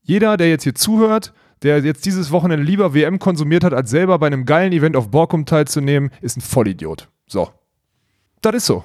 [0.03, 4.17] Jeder, der jetzt hier zuhört, der jetzt dieses Wochenende lieber WM konsumiert hat, als selber
[4.17, 7.07] bei einem geilen Event auf Borkum teilzunehmen, ist ein Vollidiot.
[7.27, 7.49] So.
[8.41, 8.83] Das ist so.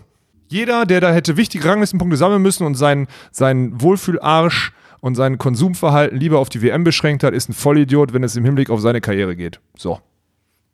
[0.49, 6.19] Jeder, der da hätte wichtige Ranglistenpunkte sammeln müssen und seinen, seinen Wohlfühlarsch und sein Konsumverhalten
[6.19, 9.01] lieber auf die WM beschränkt hat, ist ein Vollidiot, wenn es im Hinblick auf seine
[9.01, 9.61] Karriere geht.
[9.77, 10.01] So.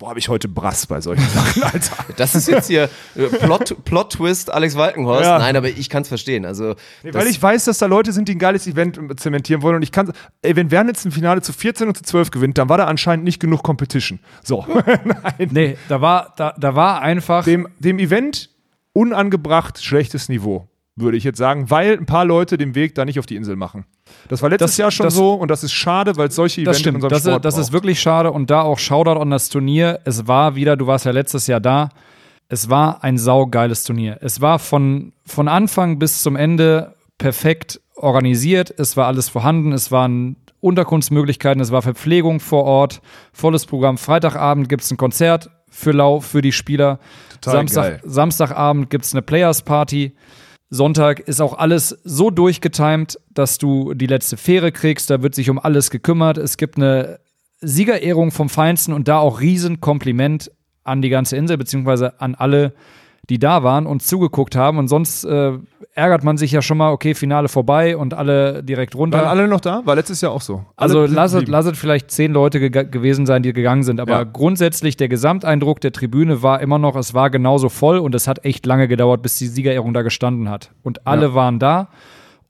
[0.03, 1.95] Boah, habe ich heute Brass bei solchen Sachen, Alter.
[2.17, 5.23] Das ist jetzt hier äh, Plot, Plot-Twist Alex Walkenhorst.
[5.23, 5.39] Ja.
[5.39, 6.45] Nein, aber ich kann es verstehen.
[6.45, 6.75] Also,
[7.05, 9.83] Nee, weil ich weiß, dass da Leute sind, die ein geiles Event zementieren wollen und
[9.83, 12.69] ich kann, ey, wenn Werner jetzt ein Finale zu 14 und zu 12 gewinnt, dann
[12.69, 14.19] war da anscheinend nicht genug Competition.
[14.43, 14.67] So.
[15.05, 15.51] Nein.
[15.53, 17.45] Nee, da war, da, da war einfach.
[17.45, 18.51] Dem, dem Event
[18.93, 20.67] unangebracht schlechtes Niveau,
[20.97, 23.57] würde ich jetzt sagen, weil ein paar Leute den Weg da nicht auf die Insel
[23.57, 23.87] machen.
[24.29, 26.61] Das war letztes Das- Jahr schon das- so und das ist schade, weil es solche
[26.61, 27.73] Events Das in unserem das, ist, Sport das ist braucht.
[27.73, 30.01] wirklich schade und da auch Shoutout an das Turnier.
[30.05, 31.89] Es war wieder, du warst ja letztes Jahr da,
[32.49, 34.19] es war ein saugeiles Turnier.
[34.21, 39.91] Es war von, von Anfang bis zum Ende perfekt organisiert, es war alles vorhanden, es
[39.91, 43.01] waren Unterkunftsmöglichkeiten, es war Verpflegung vor Ort,
[43.33, 43.97] volles Programm.
[43.99, 46.99] Freitagabend gibt es ein Konzert für Lau, für die Spieler.
[47.41, 48.01] Total Samstag, geil.
[48.05, 50.13] Samstagabend gibt es eine Players Party.
[50.75, 55.11] Sonntag ist auch alles so durchgetimt, dass du die letzte Fähre kriegst.
[55.11, 56.39] Da wird sich um alles gekümmert.
[56.39, 57.21] Es gibt eine
[57.61, 60.51] Siegerehrung vom Feinsten und da auch Riesenkompliment
[60.83, 62.73] an die ganze Insel, beziehungsweise an alle,
[63.31, 64.79] die da waren und zugeguckt haben.
[64.79, 65.53] Und sonst äh,
[65.95, 69.19] ärgert man sich ja schon mal, okay, Finale vorbei und alle direkt runter.
[69.19, 69.83] Waren alle noch da?
[69.85, 70.65] War letztes Jahr auch so.
[70.77, 74.01] Also Alle sind lasset, vielleicht zehn Leute gega- gewesen sein, die gegangen sind.
[74.01, 74.25] Aber Ja.
[74.25, 78.45] grundsätzlich der Gesamteindruck der Tribüne war immer noch, es war genauso voll und es hat
[78.45, 80.71] echt lange gedauert, bis die Siegerehrung da gestanden hat.
[80.83, 81.35] Und alle Ja.
[81.35, 81.89] waren da.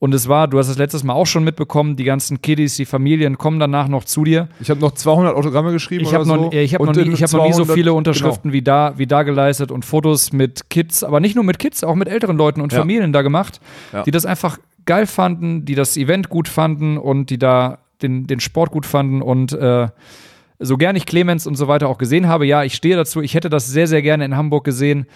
[0.02, 2.86] Und es war, du hast es letztes Mal auch schon mitbekommen, die ganzen Kiddies, die
[2.86, 4.48] Familien kommen danach noch zu dir.
[4.60, 6.34] Ich habe noch 200 Autogramme geschrieben Ich oder habe so.
[6.34, 8.52] noch, ich hab noch, nie, ich hab noch nie so 200 viele Unterschriften Genau.
[8.54, 11.94] wie, da, wie da geleistet und Fotos mit Kids, aber nicht nur mit Kids, auch
[11.94, 12.80] mit älteren Leuten und Ja.
[12.80, 13.60] Familien da gemacht,
[13.92, 14.02] Ja.
[14.02, 18.40] die das einfach geil fanden, die das Event gut fanden und die da den, den
[18.40, 19.86] Sport gut fanden und äh,
[20.58, 23.34] so gern ich Clemens und so weiter auch gesehen habe, ja, ich stehe dazu, ich
[23.34, 25.06] hätte das sehr, sehr gerne in Hamburg gesehen.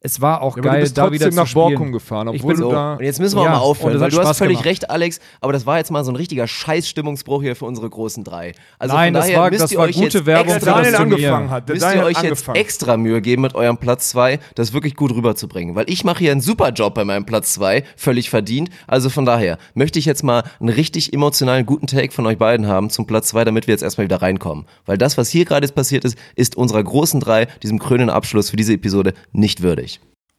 [0.00, 1.52] Es war auch Ja, geil, du bist da wieder nach.
[1.52, 2.92] Borkum gefahren, Ich obwohl bin du So, da.
[2.94, 4.66] und jetzt müssen wir Ja, auch mal aufhören, das weil du hast Spaß völlig gemacht.
[4.66, 8.22] recht, Alex, aber das war jetzt mal so ein richtiger Scheiß-Stimmungsbruch hier für unsere großen
[8.22, 8.52] drei.
[8.78, 10.56] Also Nein, von das daher war- müsst das ihr war euch gute jetzt Werbung Der
[10.56, 11.68] extra, das Daniel angefangen hat.
[11.68, 14.94] Der müsst Daniel ihr euch jetzt extra Mühe geben mit eurem Platz 2, das wirklich
[14.96, 15.74] gut rüberzubringen.
[15.74, 18.68] Weil ich mache hier einen super Job bei meinem Platz 2, völlig verdient.
[18.86, 22.68] Also von daher möchte ich jetzt mal einen richtig emotionalen, guten Take von euch beiden
[22.68, 24.66] haben zum Platz 2, damit wir jetzt erstmal wieder reinkommen.
[24.84, 28.50] Weil das, was hier gerade jetzt passiert ist, ist unserer großen drei, diesem krönenden Abschluss
[28.50, 29.95] für diese Episode, nicht würdig.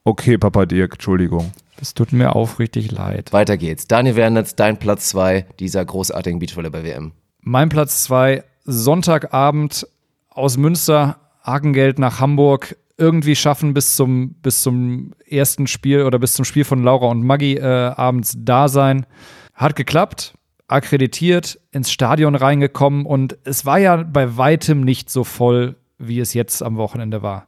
[0.08, 1.52] Okay, Papa Dirk, Entschuldigung.
[1.76, 3.34] Das tut mir aufrichtig leid.
[3.34, 3.86] Weiter geht's.
[3.86, 7.12] Daniel Wernitz, dein Platz 2 dieser großartigen Beachvolleyball-WM.
[7.42, 9.86] Mein Platz zwei Sonntagabend
[10.30, 16.32] aus Münster, Hakengeld nach Hamburg, irgendwie schaffen bis zum, bis zum ersten Spiel oder bis
[16.32, 19.04] zum Spiel von Laura und Maggie äh, abends da sein.
[19.52, 20.38] Hat geklappt,
[20.68, 26.32] akkreditiert, ins Stadion reingekommen und es war ja bei weitem nicht so voll, wie es
[26.32, 27.46] jetzt am Wochenende war.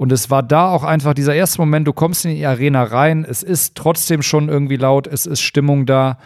[0.00, 3.26] Und es war da auch einfach dieser erste Moment, du kommst in die Arena rein,
[3.28, 6.16] es ist trotzdem schon irgendwie laut, es ist Stimmung da.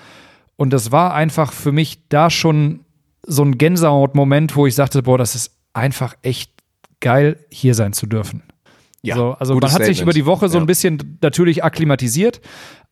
[0.55, 2.85] Und das war einfach für mich da schon
[3.27, 6.53] so ein Gänsehaut-Moment, wo ich sagte, boah, das ist einfach echt
[7.01, 8.45] geil, hier sein zu dürfen.
[9.03, 10.03] Ja, so, also man hat sich Statement.
[10.03, 10.63] über die Woche so Ja.
[10.63, 12.41] ein bisschen natürlich akklimatisiert,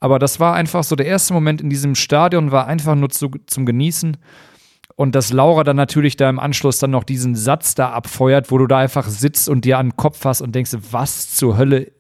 [0.01, 3.31] aber das war einfach so der erste Moment in diesem Stadion, war einfach nur zu,
[3.47, 4.17] zum Genießen.
[4.97, 8.59] Und dass Laura dann natürlich da im Anschluss dann noch diesen Satz da abfeuert, wo
[8.59, 11.93] du da einfach sitzt und dir an den Kopf hast und denkst, was zur Hölle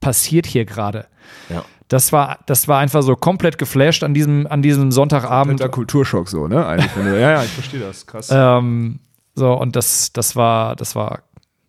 [0.00, 1.06] passiert hier gerade?
[1.48, 1.64] Ja.
[1.88, 5.60] Das war, das war einfach so komplett geflasht an diesem, an diesem Sonntagabend.
[5.60, 6.66] Der Kulturschock so, ne?
[6.66, 8.06] Eigentlich, wenn du, ja, ja, ich verstehe das.
[8.06, 8.28] Krass.
[8.32, 9.00] Ähm,
[9.34, 11.20] so, und das, das war, das war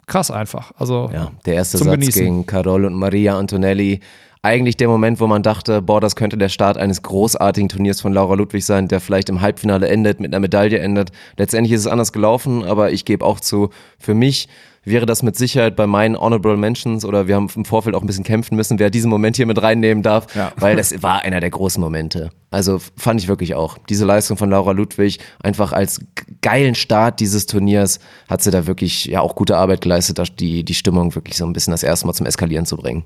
[0.07, 0.71] krass einfach.
[0.77, 2.21] Also, Ja, der erste Zum Satz Genießen.
[2.23, 3.99] gegen Carol und Maria Antonelli.
[4.45, 8.13] Eigentlich der Moment, wo man dachte, boah, das könnte der Start eines großartigen Turniers von
[8.13, 11.11] Laura Ludwig sein, der vielleicht im Halbfinale endet, mit einer Medaille endet.
[11.35, 14.47] Letztendlich ist es anders gelaufen, aber ich gebe auch zu, für mich
[14.83, 18.05] wäre das mit Sicherheit bei meinen Honorable Mentions oder wir haben im Vorfeld auch ein
[18.05, 20.51] bisschen kämpfen müssen, wer diesen Moment hier mit reinnehmen darf, Ja.
[20.57, 22.29] weil das war einer der großen Momente.
[22.51, 23.79] Also fand ich wirklich auch.
[23.89, 26.01] Diese Leistung von Laura Ludwig, einfach als
[26.41, 30.75] geilen Start dieses Turniers, hat sie da wirklich ja auch gute Arbeit geleistet, die, die
[30.75, 33.05] Stimmung wirklich so ein bisschen das erste Mal zum Eskalieren zu bringen.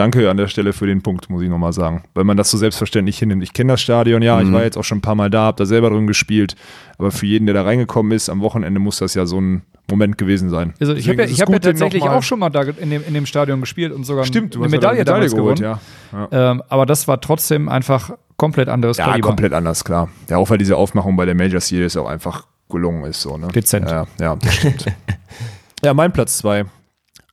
[0.00, 2.04] Danke an der Stelle für den Punkt, muss ich nochmal sagen.
[2.14, 3.42] Weil man das so selbstverständlich hinnimmt.
[3.42, 5.58] Ich kenne das Stadion, ja, ich war jetzt auch schon ein paar Mal da, habe
[5.58, 6.56] da selber drin gespielt.
[6.96, 10.16] Aber für jeden, der da reingekommen ist, am Wochenende muss das ja so ein Moment
[10.16, 10.72] gewesen sein.
[10.80, 13.26] also ich habe ja, hab ja tatsächlich auch schon mal da in dem, in dem
[13.26, 15.62] Stadion gespielt und sogar Stimmt, eine hast ja da Medaille, damals gewonnen.
[15.62, 15.80] ja.
[16.12, 19.28] Ja, Ähm, aber das war trotzdem einfach komplett anderes ja Kaliber.
[19.28, 20.08] komplett anders, klar.
[20.30, 23.20] Ja, auch weil diese Aufmachung bei der Major Series auch einfach gelungen ist.
[23.20, 23.48] So, ne?
[23.48, 23.90] Dezent.
[23.90, 24.86] Ja, ja, das stimmt.
[25.84, 26.64] ja, mein Platz zwei,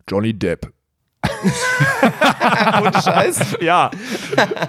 [0.10, 0.70] Johnny Depp.
[2.82, 3.58] Ohne Scheiß.
[3.62, 3.92] Ja,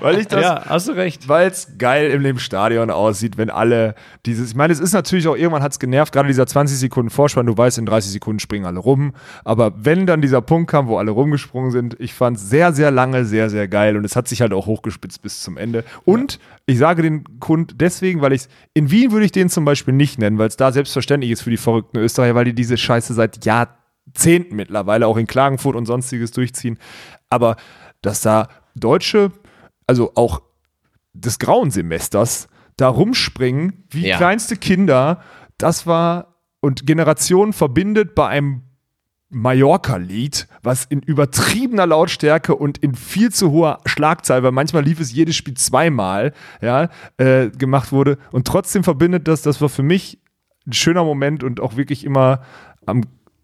[0.01, 1.29] weil ich das Ja, hast du recht.
[1.29, 3.95] weil es geil in dem Stadion aussieht, wenn alle
[4.27, 7.11] dieses, ich meine, es ist natürlich auch, irgendwann hat es genervt, gerade dieser 20 Sekunden
[7.11, 9.15] Vorspann, du weißt, in 30 Sekunden springen alle rum,
[9.45, 12.91] aber wenn dann dieser Punkt kam, wo alle rumgesprungen sind, ich fand es sehr, sehr
[12.91, 16.39] lange, sehr, sehr geil und es hat sich halt auch hochgespitzt bis zum Ende und
[16.67, 18.43] ich sage den Kund deswegen, weil ich
[18.75, 21.51] in Wien würde ich den zum Beispiel nicht nennen, weil es da selbstverständlich ist für
[21.51, 23.79] die verrückten Österreicher, weil die diese Scheiße seit Jahr
[24.09, 26.79] Jahrzehnten mittlerweile, auch in Klagenfurt und sonstiges durchziehen.
[27.31, 27.57] Aber
[28.03, 29.33] dass da Deutsche,
[29.87, 30.43] also auch
[31.13, 34.17] des grauen Semesters, da rumspringen wie Ja.
[34.17, 35.21] kleinste Kinder,
[35.59, 38.63] das war und Generationen verbindet bei einem
[39.31, 45.13] Mallorca-Lied, was in übertriebener Lautstärke und in viel zu hoher Schlagzahl, weil manchmal lief es
[45.13, 46.33] jedes Spiel zweimal,
[46.63, 46.89] ja,
[47.19, 48.19] äh, gemacht wurde.
[48.33, 50.19] Und trotzdem verbindet das, das war für mich
[50.67, 52.43] ein schöner Moment und auch wirklich immer
[52.87, 53.03] am,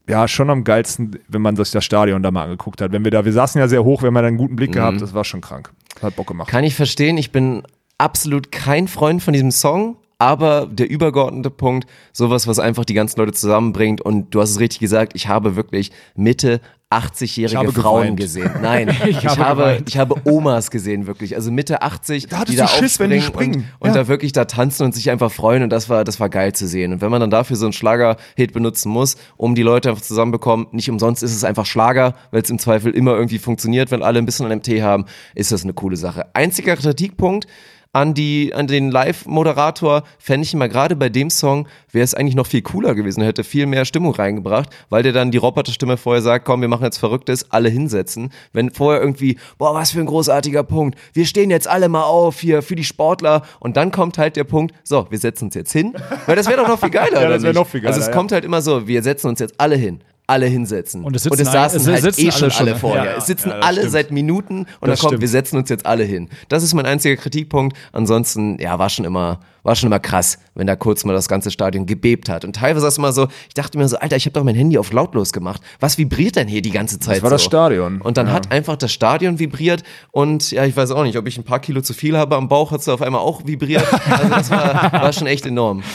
[0.09, 2.92] ja, schon am geilsten, wenn man sich das Stadion da mal angeguckt hat.
[2.92, 4.72] Wenn wir da, wir saßen ja sehr hoch, wir haben ja da einen guten Blick
[4.72, 5.72] gehabt, das war schon krank.
[6.02, 6.48] Hat Bock gemacht.
[6.48, 7.16] Kann ich verstehen.
[7.16, 7.62] Ich bin
[7.98, 9.96] absolut kein Freund von diesem Song.
[10.25, 14.01] Aber der übergeordnete Punkt, sowas, was einfach die ganzen Leute zusammenbringt.
[14.01, 18.20] Und du hast es richtig gesagt, ich habe wirklich Mitte Ich 80-jährige habe Frauen geweint.
[18.20, 18.51] gesehen.
[18.62, 19.89] Nein, ich, habe habe, geweint.
[19.89, 21.35] ich habe Omas gesehen, wirklich.
[21.37, 23.16] Also Mitte 80, Da die da Schiss, wenn die.
[23.18, 23.93] Und, und Ja.
[23.93, 25.62] da wirklich da tanzen und sich einfach freuen.
[25.62, 26.93] Und das war, das war geil zu sehen.
[26.95, 30.68] Und wenn man dann dafür so einen Schlager-Hit benutzen muss, um die Leute einfach zusammenbekommen,
[30.72, 34.18] nicht umsonst ist es einfach Schlager, weil es im Zweifel immer irgendwie funktioniert, wenn alle
[34.20, 35.05] ein bisschen an MT haben,
[35.35, 36.27] ist das eine coole Sache.
[36.33, 37.47] Einziger Kritikpunkt,
[37.95, 42.34] an, die, an den Live-Moderator fände ich immer gerade bei dem Song, wäre es eigentlich
[42.34, 46.20] noch viel cooler gewesen, hätte viel mehr Stimmung reingebracht, weil der dann die Roboterstimme vorher
[46.20, 48.30] sagt, komm, wir machen jetzt Verrücktes, alle hinsetzen.
[48.53, 52.40] Wenn vorher irgendwie, boah, was für ein großartiger Punkt, wir stehen jetzt alle mal auf
[52.40, 55.72] hier für die Sportler und dann kommt halt der Punkt, so, wir setzen uns jetzt
[55.72, 55.95] hin,
[56.26, 57.61] weil das wäre doch noch viel geiler, Ja, oder das wär nicht?
[57.61, 58.12] noch viel geiler, Also es ja.
[58.12, 60.01] kommt halt immer so, wir setzen uns jetzt alle hin.
[60.27, 61.05] Alle hinsetzen.
[61.05, 62.77] Und es sitzen saßen ein- es halt sitzen eh schon alle schon, alle ja.
[62.79, 63.05] vorher.
[63.05, 63.93] Ja, es sitzen ja, das alle stimmt.
[63.93, 65.20] seit Minuten und dann Das kommt, stimmt.
[65.20, 66.31] wir setzen uns jetzt alle hin.
[66.49, 67.77] Das ist mein einziger Kritikpunkt.
[67.93, 71.51] Ansonsten, ja, war schon immer, war schon immer krass, wenn da kurz mal das ganze
[71.51, 72.47] Stadion gebebt hat.
[72.47, 74.79] Und teilweise ist immer so, ich dachte mir so, Alter, ich habe doch mein Handy
[74.79, 75.61] auf lautlos gemacht.
[75.81, 77.22] Was vibriert denn hier die ganze Zeit?
[77.22, 77.49] war das so?
[77.49, 78.01] Stadion.
[78.01, 81.37] Und dann hat einfach das Stadion vibriert und ja, ich weiß auch nicht, ob ich
[81.37, 83.85] ein paar Kilo zu viel habe am Bauch, hat es auf einmal auch vibriert.
[84.11, 85.83] Also das war, war schon echt enorm.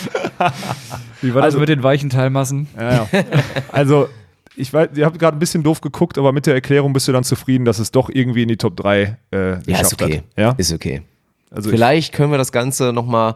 [1.22, 2.68] Wie war das mit den weichen Teilmassen?
[2.78, 3.08] Ja, ja.
[3.72, 4.10] Also,
[4.56, 7.12] ich weiß, ihr habt gerade ein bisschen doof geguckt, aber mit der Erklärung bist du
[7.12, 10.18] dann zufrieden, dass es doch irgendwie in die Top 3 äh, geschafft Ja, ist okay.
[10.18, 10.24] hat.
[10.38, 11.02] Ja, Ist okay.
[11.52, 13.36] also Vielleicht können wir das Ganze nochmal.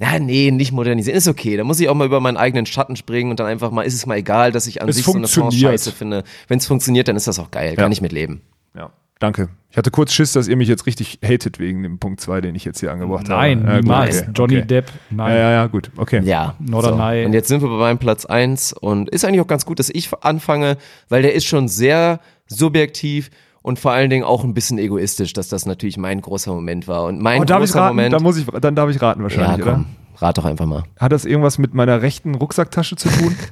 [0.00, 1.16] Ja, nee, nicht modernisieren.
[1.16, 1.56] Ist okay.
[1.56, 3.94] Da muss ich auch mal über meinen eigenen Schatten springen und dann einfach mal, ist
[3.94, 5.70] es mal egal, dass ich an Es sich so eine funktioniert.
[5.70, 6.24] scheiße finde.
[6.48, 7.76] Wenn es funktioniert, dann ist das auch geil.
[7.76, 8.40] Kann ich mitleben.
[8.76, 9.48] Ja, danke.
[9.70, 12.54] Ich hatte kurz Schiss, dass ihr mich jetzt richtig hatet wegen dem Punkt 2, den
[12.54, 13.68] ich jetzt hier angebracht Nein, habe.
[13.68, 14.22] Ja, gut, niemals.
[14.22, 14.66] okay, Johnny okay.
[14.66, 15.32] Depp, nein.
[15.32, 16.20] Ja, ja, ja, gut, okay.
[16.22, 16.54] Ja.
[16.60, 17.24] Norderney.
[17.24, 19.90] Und jetzt sind wir bei meinem Platz 1 und ist eigentlich auch ganz gut, dass
[19.90, 20.76] ich anfange,
[21.08, 23.30] weil der ist schon sehr subjektiv
[23.62, 27.06] und vor allen Dingen auch ein bisschen egoistisch, dass das natürlich mein großer Moment war.
[27.06, 27.96] Und mein Oh, darf ich großer raten?
[27.96, 28.12] Moment.
[28.12, 29.86] Dann, muss ich, dann darf ich raten ja, wahrscheinlich, komm,
[30.16, 30.84] rat doch einfach mal.
[30.98, 33.34] Hat das irgendwas mit meiner rechten Rucksacktasche zu tun?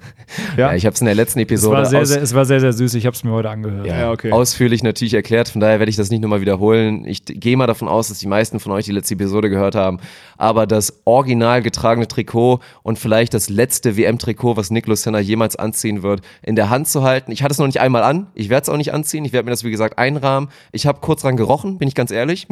[0.56, 2.46] Ja, ich habe es in der letzten Es Episode war, sehr, aus- sehr, es war
[2.46, 2.94] sehr, sehr süß.
[2.94, 3.84] Ich habe es mir heute angehört.
[3.86, 4.32] ja, Ja, okay.
[4.32, 5.50] ausführlich natürlich erklärt.
[5.50, 7.04] Von daher werde ich das nicht nochmal wiederholen.
[7.04, 9.98] Ich gehe mal davon aus, dass die meisten von euch die letzte Episode gehört haben.
[10.43, 16.03] Aber das original getragene Trikot und vielleicht das letzte WM-Trikot, was Niklas Senna jemals anziehen
[16.03, 17.30] wird, in der Hand zu halten.
[17.30, 18.26] Ich hatte es noch nicht einmal an.
[18.34, 19.24] Ich werde es auch nicht anziehen.
[19.24, 20.49] Ich werde mir das, wie gesagt, einrahmen.
[20.72, 22.49] Ich habe kurz dran gerochen, bin ich ganz ehrlich.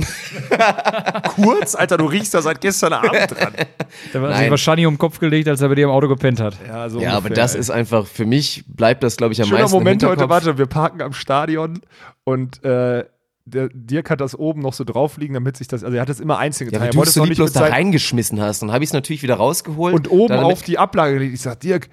[1.35, 1.75] Kurz?
[1.75, 3.55] Alter, du riechst da seit gestern Abend dran.
[4.15, 4.39] Der war Nein.
[4.39, 6.55] sich wahrscheinlich um den Kopf gelegt, als er bei dir im Auto gepennt hat.
[6.69, 7.61] Ja, so ja, aber ungefähr, das ey.
[7.61, 10.59] ist einfach, für mich bleibt das, glaube ich, am Schöner meisten im Moment heute, warte,
[10.59, 11.81] wir parken am Stadion
[12.23, 13.05] und äh,
[13.51, 16.09] der Dirk hat das oben noch so drauf liegen, damit sich das, also er hat
[16.09, 16.83] das immer einzeln Ja, getan.
[16.83, 18.63] weil Er du es so lieblos da reingeschmissen hast.
[18.63, 19.95] Dann habe ich es natürlich wieder rausgeholt.
[19.95, 21.35] und oben auf die Ablage gelegt.
[21.35, 21.89] Ich sag, Dirk,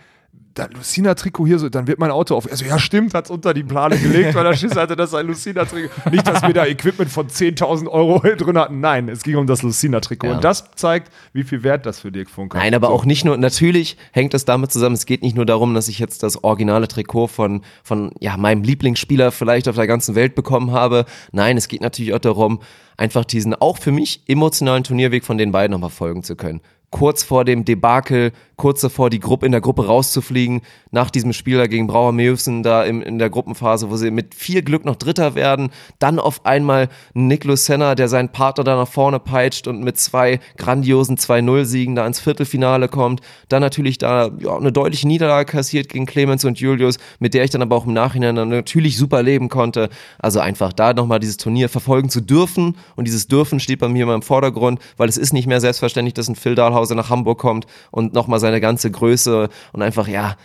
[0.58, 2.50] das Lucina-Trikot hier so, dann wird mein Auto auf.
[2.50, 5.28] Also ja, stimmt, hat es unter die Plane gelegt, weil er Schiss hatte, dass ein
[5.28, 6.10] Lucina-Trikot.
[6.10, 8.80] Nicht, dass wir da Equipment von 10.000 Euro drin hatten.
[8.80, 10.28] Nein, es ging um das Lucina-Trikot.
[10.28, 10.36] Ja.
[10.36, 12.64] Und das zeigt, wie viel Wert das für Dirk Funke hat.
[12.64, 12.94] Nein, aber so.
[12.94, 16.00] auch nicht nur, natürlich hängt das damit zusammen, es geht nicht nur darum, dass ich
[16.00, 20.72] jetzt das originale Trikot von, von ja, meinem Lieblingsspieler vielleicht auf der ganzen Welt bekommen
[20.72, 21.06] habe.
[21.32, 22.60] Nein, es geht natürlich auch darum,
[22.98, 26.62] einfach diesen auch für mich emotionalen Turnierweg von den beiden nochmal folgen zu können.
[26.90, 30.62] Kurz vor dem Debakel, kurz davor, die Gruppe in der Gruppe rauszufliegen,
[30.92, 34.34] nach diesem Spiel da gegen Brauer Meusen da im, in der Gruppenphase, wo sie mit
[34.34, 35.70] viel Glück noch Dritter werden,
[36.00, 40.40] dann auf einmal Niklas Senna, der seinen Partner da nach vorne peitscht und mit zwei
[40.58, 46.06] grandiosen 2-0-Siegen da ins Viertelfinale kommt, dann natürlich da ja, eine deutliche Niederlage kassiert gegen
[46.06, 49.50] Clemens und Julius, mit der ich dann aber auch im Nachhinein dann natürlich super leben
[49.50, 49.90] konnte.
[50.18, 54.04] Also einfach da nochmal dieses Turnier verfolgen zu dürfen und dieses Dürfen steht bei mir
[54.04, 57.40] immer im Vordergrund, weil es ist nicht mehr selbstverständlich, dass ein Phil Dahlhauser nach Hamburg
[57.40, 60.36] kommt und nochmal seine ganze Größe und einfach, ja,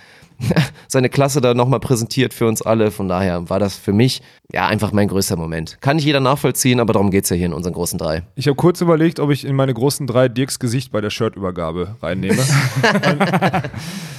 [0.88, 2.90] seine Klasse da nochmal präsentiert für uns alle.
[2.90, 4.22] Von daher war das für mich
[4.52, 5.78] ja einfach mein größter Moment.
[5.80, 8.22] Kann nicht jeder nachvollziehen, aber darum geht's ja hier in unseren großen drei.
[8.34, 11.96] Ich habe kurz überlegt, ob ich in meine großen drei Dirks Gesicht bei der Shirtübergabe
[12.02, 12.42] reinnehme.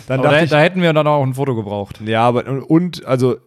[0.07, 1.99] dann dachte da, ich, da hätten wir dann auch ein Foto gebraucht.
[2.05, 3.37] Ja, aber und, also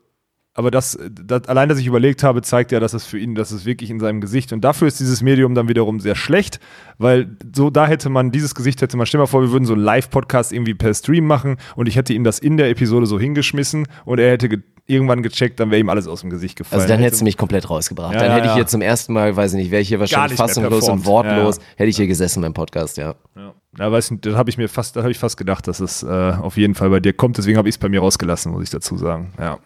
[0.56, 3.50] aber das, das, allein, dass ich überlegt habe, zeigt ja, dass es für ihn, dass
[3.50, 6.60] es wirklich in seinem Gesicht und dafür ist dieses Medium dann wiederum sehr schlecht,
[6.96, 9.66] weil so da hätte man dieses Gesicht hätte man, stell dir mal vor, wir würden
[9.66, 13.04] so einen Live-Podcast irgendwie per Stream machen und ich hätte ihm das in der Episode
[13.04, 16.56] so hingeschmissen und er hätte ge irgendwann gecheckt, dann wäre ihm alles aus dem Gesicht
[16.56, 16.80] gefallen.
[16.80, 18.14] Also dann hättest du mich komplett rausgebracht.
[18.14, 20.38] Ja, dann hätte ich hier zum ersten Mal, weiß ich nicht, wäre ich hier wahrscheinlich
[20.38, 21.68] fassungslos und wortlos, Ja, ja.
[21.78, 23.16] hätte ich hier gesessen beim Podcast, ja.
[23.34, 25.80] Ja, ja weiß nicht, das habe ich mir fast, das habe ich fast gedacht, dass
[25.80, 27.36] es äh, auf jeden Fall bei dir kommt.
[27.36, 29.32] Deswegen habe ich es bei mir rausgelassen, muss ich dazu sagen.
[29.40, 29.58] Ja.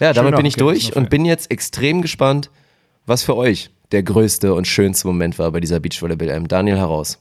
[0.00, 2.50] Ja, damit Schöner bin ich durch und bin jetzt extrem gespannt,
[3.06, 6.48] was für euch der größte und schönste Moment war bei dieser Beachvolleyball-M.
[6.48, 7.18] Daniel heraus.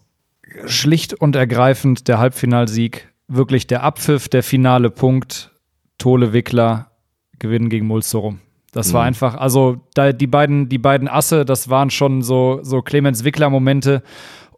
[0.65, 3.09] schlicht und ergreifend der Halbfinalsieg.
[3.27, 5.51] Wirklich der Abpfiff, der finale Punkt.
[5.97, 6.91] Tole Wickler
[7.39, 8.39] gewinnen gegen Mulzorum.
[8.71, 12.81] Das war einfach, also da, die, beiden, die beiden Asse, das waren schon so, so
[12.81, 14.03] Clemens Wickler-Momente.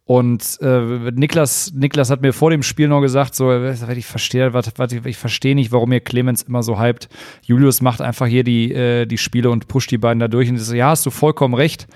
[0.08, 4.72] Und äh, Niklas, Niklas hat mir vor dem Spiel noch gesagt, so, ich verstehe, was,
[4.78, 7.10] was, ich verstehe nicht, warum ihr Clemens immer so hypt.
[7.44, 10.50] Julius macht einfach hier die, äh, die Spiele und pusht die beiden da durch.
[10.50, 11.88] Und so, ja, hast du vollkommen recht.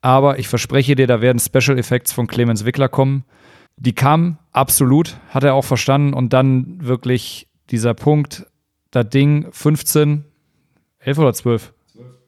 [0.00, 3.24] Aber ich verspreche dir, da werden Special Effects von Clemens Wickler kommen.
[3.76, 6.14] Die kamen, absolut, hat er auch verstanden.
[6.14, 8.46] Und dann wirklich dieser Punkt,
[8.90, 10.24] das Ding 15,
[11.00, 11.74] 11 oder 12?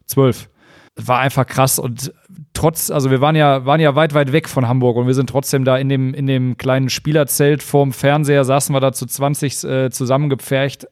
[0.04, 0.50] 12.
[0.96, 2.12] War einfach krass und
[2.52, 5.30] trotz, also wir waren ja, waren ja weit, weit weg von Hamburg und wir sind
[5.30, 9.64] trotzdem da in dem, in dem kleinen Spielerzelt vorm Fernseher, saßen wir da zu 20
[9.64, 10.86] äh, zusammengepfercht,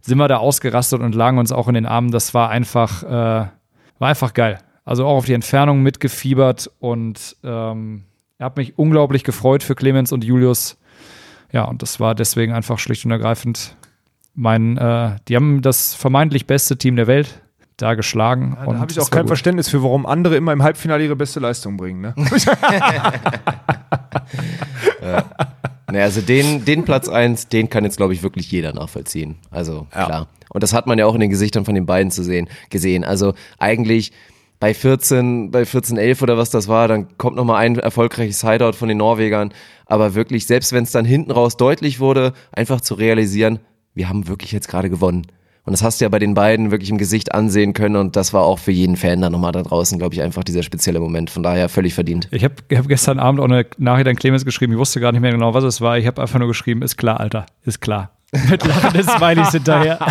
[0.00, 2.10] sind wir da ausgerastet und lagen uns auch in den Armen.
[2.10, 4.58] Das war einfach, äh, war einfach geil.
[4.84, 8.04] Also auch auf die Entfernung mitgefiebert und ähm,
[8.38, 10.78] er hat mich unglaublich gefreut für Clemens und Julius.
[11.52, 13.76] Ja, und das war deswegen einfach schlicht und ergreifend
[14.36, 17.42] mein, äh, die haben das vermeintlich beste Team der Welt
[17.76, 18.56] da geschlagen.
[18.64, 21.76] Da habe ich auch kein Verständnis für, warum andere immer im Halbfinale ihre beste Leistung
[21.76, 22.00] bringen.
[22.00, 22.14] Ne?
[25.88, 29.36] Naja, also den, den Platz 1, den kann jetzt, glaube ich, wirklich jeder nachvollziehen.
[29.50, 30.06] Also Ja.
[30.06, 30.28] klar.
[30.48, 33.04] Und das hat man ja auch in den Gesichtern von den beiden zu sehen, gesehen.
[33.04, 34.12] Also eigentlich
[34.58, 38.72] bei 14, bei 14, 11 oder was das war, dann kommt nochmal ein erfolgreiches Hideout
[38.72, 39.52] von den Norwegern.
[39.84, 43.60] Aber wirklich, selbst wenn es dann hinten raus deutlich wurde, einfach zu realisieren,
[43.94, 45.26] wir haben wirklich jetzt gerade gewonnen.
[45.66, 47.96] Und das hast du ja bei den beiden wirklich im Gesicht ansehen können.
[47.96, 50.62] Und das war auch für jeden Fan dann nochmal da draußen, glaube ich, einfach dieser
[50.62, 51.28] spezielle Moment.
[51.28, 52.28] Von daher völlig verdient.
[52.30, 54.72] Ich habe hab gestern Abend auch eine Nachricht an Clemens geschrieben.
[54.74, 55.98] Ich wusste gar nicht mehr genau, was es war.
[55.98, 58.10] Ich habe einfach nur geschrieben, ist klar, Alter, ist klar.
[58.48, 59.98] Mit lachenden Smileys hinterher.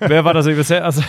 [0.00, 0.84] Wer war das bisher?
[0.84, 1.02] Also,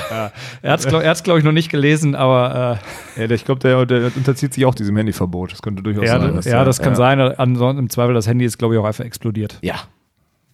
[0.61, 2.79] Er hat es, glaube glaub ich, noch nicht gelesen, aber
[3.17, 5.51] ja, der- ich glaube, der, der unterzieht sich auch diesem Handyverbot.
[5.51, 6.39] Das könnte äh, durchaus ja, sein.
[6.51, 7.19] ja, das kann sein.
[7.19, 9.57] Ansonsten im Zweifel, das Handy ist, glaube ich, auch einfach explodiert.
[9.61, 9.75] Ja.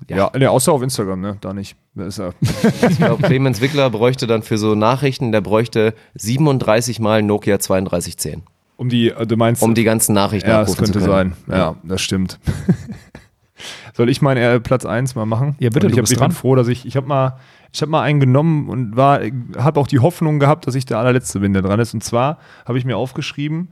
[0.08, 1.38] Ja, nee, außer auf Instagram, ne?
[1.42, 1.76] Da nicht.
[1.96, 2.34] Da ist er.
[2.90, 8.44] Ich glaube, Clemens Wickler bräuchte dann für so Nachrichten, der bräuchte 37 mal Nokia 3210,
[8.78, 9.64] Um die, äh, du meinst.
[9.64, 11.34] um die ganzen Nachrichten ja, das könnte zu können.
[11.48, 11.58] sein.
[11.58, 12.40] Ja, das stimmt.
[13.94, 15.56] Soll ich meinen äh, Platz 1 mal machen?
[15.60, 16.32] Ja, bitte, Und ich du hab- bist ich bin dran.
[16.34, 17.38] froh, dass ich, ich habe mal,
[17.72, 19.22] ich habe mal einen genommen und war,
[19.58, 21.94] habe auch die Hoffnung gehabt, dass ich der allerletzte bin, der dran ist.
[21.94, 23.70] Und zwar habe ich mir aufgeschrieben,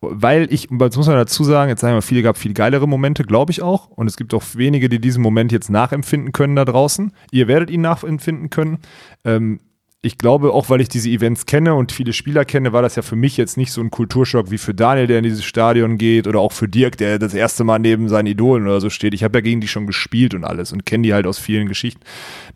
[0.00, 3.24] weil ich, jetzt muss man dazu sagen, jetzt sagen wir, viele gab viel geilere Momente,
[3.24, 3.88] glaube ich auch.
[3.88, 7.12] Und es gibt auch wenige, die diesen Moment jetzt nachempfinden können da draußen.
[7.30, 8.78] Ihr werdet ihn nachempfinden können.
[9.24, 9.60] Ähm,
[10.02, 13.02] ich glaube, auch weil ich diese Events kenne und viele Spieler kenne, war das ja
[13.02, 16.28] für mich jetzt nicht so ein Kulturschock wie für Daniel, der in dieses Stadion geht,
[16.28, 19.14] oder auch für Dirk, der das erste Mal neben seinen Idolen oder so steht.
[19.14, 21.66] Ich habe ja gegen die schon gespielt und alles und kenne die halt aus vielen
[21.66, 22.02] Geschichten.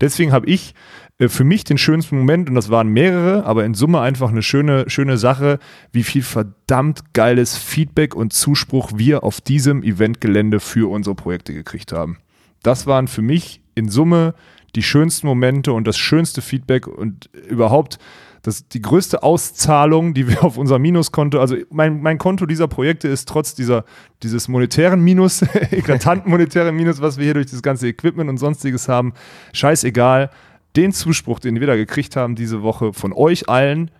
[0.01, 0.75] Deswegen habe ich
[1.29, 4.89] für mich den schönsten Moment, und das waren mehrere, aber in Summe einfach eine schöne,
[4.89, 5.59] schöne Sache,
[5.93, 11.93] wie viel verdammt geiles Feedback und Zuspruch wir auf diesem Eventgelände für unsere Projekte gekriegt
[11.93, 12.19] haben.
[12.63, 14.35] Das waren für mich in Summe
[14.75, 17.99] die schönsten Momente und das schönste Feedback und überhaupt
[18.43, 23.09] das, die größte Auszahlung, die wir auf unser Minuskonto, also mein, mein Konto dieser Projekte
[23.09, 23.85] ist trotz dieser,
[24.23, 28.89] dieses monetären Minus, eklatanten monetären Minus, was wir hier durch das ganze Equipment und sonstiges
[28.89, 29.13] haben,
[29.53, 30.31] scheißegal.
[30.77, 33.91] Den Zuspruch, den wir da gekriegt haben diese Woche von euch allen,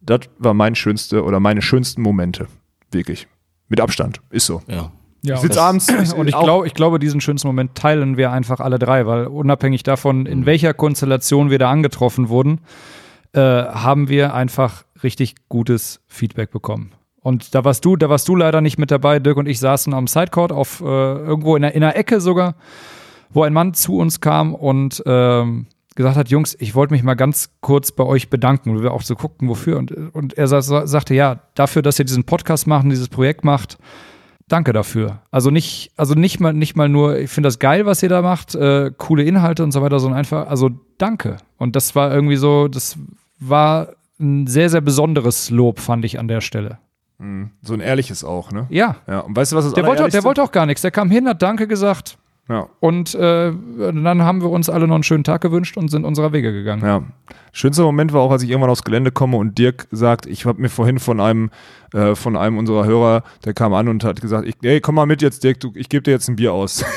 [0.00, 2.46] das war mein schönste oder meine schönsten Momente.
[2.92, 3.26] Wirklich.
[3.68, 4.20] Mit Abstand.
[4.30, 4.62] Ist so.
[4.68, 4.92] Ja.
[5.22, 8.78] Ja, Ich abends Und ich, glaub, ich glaube, diesen schönsten Moment teilen wir einfach alle
[8.78, 10.26] drei, weil unabhängig davon, Mhm.
[10.26, 12.60] in welcher Konstellation wir da angetroffen wurden,
[13.32, 16.92] äh, haben wir einfach richtig gutes Feedback bekommen.
[17.20, 19.18] Und da warst du, da warst du leider nicht mit dabei.
[19.18, 22.54] Dirk und ich saßen am Sidecourt auf äh, irgendwo in der, in der Ecke sogar,
[23.30, 25.66] wo ein Mann zu uns kam und ähm,
[25.96, 28.70] gesagt hat, Jungs, ich wollte mich mal ganz kurz bei euch bedanken.
[28.70, 29.78] Und wir auch so guckten, wofür.
[29.78, 33.08] Und, und er sa sa- sagte, ja, dafür, dass ihr diesen Podcast macht, und dieses
[33.08, 33.78] Projekt macht,
[34.48, 35.22] danke dafür.
[35.32, 38.22] Also nicht, also nicht mal, nicht mal nur, ich finde das geil, was ihr da
[38.22, 41.38] macht, äh, coole Inhalte und so weiter, sondern einfach, also danke.
[41.56, 42.96] Und das war irgendwie so, das
[43.40, 43.88] war
[44.20, 46.78] ein sehr, sehr besonderes Lob, fand ich an der Stelle.
[47.62, 48.66] So ein ehrliches auch, ne?
[48.68, 48.96] Ja.
[49.08, 50.82] Ja, und weißt du, was das Der wollte, der wollte auch gar nichts.
[50.82, 52.18] Der kam hin, hat Danke gesagt.
[52.48, 52.68] Ja.
[52.78, 56.32] Und äh, dann haben wir uns alle noch einen schönen Tag gewünscht und sind unserer
[56.32, 56.84] Wege gegangen.
[56.84, 57.02] Ja.
[57.52, 60.60] Schönster Moment war auch, als ich irgendwann aufs Gelände komme und Dirk sagt, ich habe
[60.60, 61.50] mir vorhin von einem
[61.92, 65.06] äh, von einem unserer Hörer, der kam an und hat gesagt, ich, hey, komm mal
[65.06, 66.84] mit jetzt, Dirk, du, ich gebe dir jetzt ein Bier aus.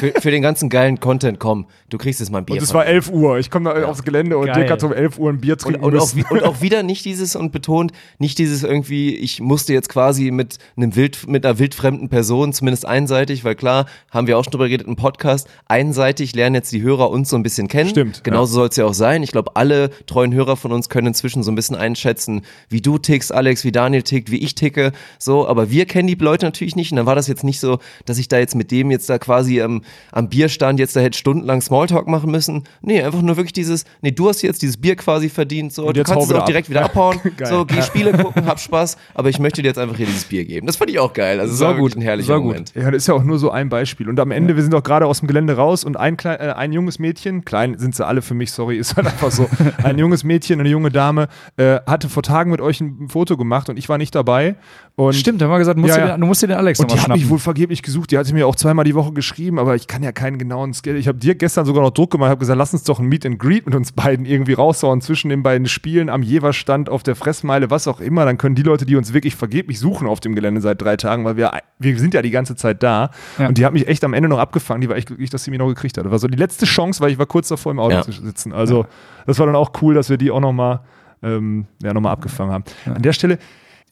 [0.00, 2.56] Für, für den ganzen geilen Content, komm, du kriegst jetzt mal ein Bier.
[2.56, 2.90] Und es war mir.
[2.90, 3.38] 11 Uhr.
[3.38, 4.54] Ich komme da aufs Gelände und Geil.
[4.54, 6.16] Dirk hat um 11 Uhr ein Bier Und, trinken und, auch, müssen.
[6.20, 10.30] wie- und auch wieder nicht dieses und betont, nicht dieses irgendwie, ich musste jetzt quasi
[10.30, 14.52] mit einem wild, mit einer wildfremden Person, zumindest einseitig, weil klar, haben wir auch schon
[14.52, 17.90] drüber geredet im Podcast, einseitig lernen jetzt die Hörer uns so ein bisschen kennen.
[17.90, 19.22] Stimmt, Genauso soll es ja auch sein.
[19.22, 22.40] Ich glaube, alle treuen Hörer von uns können inzwischen so ein bisschen einschätzen,
[22.70, 26.14] wie du tickst, Alex, wie Daniel tickt, wie ich ticke, so, aber wir kennen die
[26.14, 28.70] Leute natürlich nicht und dann war das jetzt nicht so, dass ich da jetzt mit
[28.70, 29.82] dem jetzt da quasi am
[30.28, 32.64] Bierstand jetzt da hätte stundenlang Smalltalk machen müssen.
[32.82, 36.02] Nee, einfach nur wirklich dieses, nee, du hast jetzt dieses Bier quasi verdient, so, du
[36.02, 36.70] kannst es auch direkt ab.
[36.70, 40.06] wieder abhauen, so, geh Spiele gucken, hab Spaß, aber ich möchte dir jetzt einfach hier
[40.06, 40.66] dieses Bier geben.
[40.66, 42.44] Das fand ich auch geil, also es Sehr war wirklich gut, ein herrlicher gut.
[42.44, 42.72] Moment.
[42.74, 44.08] Ja, das ist ja auch nur so ein Beispiel.
[44.08, 46.52] Und am Ende, wir sind auch gerade aus dem Gelände raus und ein, klein, äh,
[46.52, 49.48] ein junges Mädchen, klein sind sie alle für mich, sorry, ist halt einfach so,
[49.82, 53.68] ein junges Mädchen, eine junge Dame, äh, hatte vor Tagen mit euch ein Foto gemacht
[53.68, 54.56] und ich war nicht dabei.
[54.96, 56.14] Und Stimmt, da haben wir gesagt, du musst, Ja, dir ja.
[56.16, 58.10] Den, du musst dir den Alex Und nochmal die hat mich wohl vergeblich gesucht.
[58.10, 60.98] Die hatte mir auch zweimal die Woche geschrieben, aber ich kann ja keinen genauen Schedule.
[60.98, 63.24] Ich habe dir gestern sogar noch Druck gemacht, habe gesagt, lass uns doch ein Meet
[63.24, 67.16] and Greet mit uns beiden irgendwie raushauen zwischen den beiden Spielen am Jeverstand, auf der
[67.16, 68.26] Fressmeile, was auch immer.
[68.26, 71.24] Dann können die Leute, die uns wirklich vergeblich suchen auf dem Gelände seit drei Tagen,
[71.24, 73.10] weil wir, wir sind ja die ganze Zeit da.
[73.38, 73.48] Ja.
[73.48, 74.82] Und die hat mich echt am Ende noch abgefangen.
[74.82, 76.04] Die war echt glücklich, dass sie mich noch gekriegt hat.
[76.04, 78.02] Das war so die letzte Chance, weil ich war kurz davor im Auto Ja.
[78.02, 78.52] zu sitzen.
[78.52, 78.84] Also
[79.26, 80.80] das war dann auch cool, dass wir die auch nochmal
[81.22, 82.64] ähm, ja, noch mal abgefangen haben.
[82.84, 83.38] An der Stelle,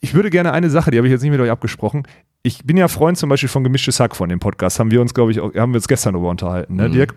[0.01, 2.05] ich würde gerne eine Sache, die habe ich jetzt nicht mit euch abgesprochen.
[2.43, 4.79] Ich bin ja Freund zum Beispiel von Gemischtes Hack von dem Podcast.
[4.79, 7.15] Haben wir uns, glaube ich, auch, haben wir uns gestern darüber unterhalten, ne, Dirk?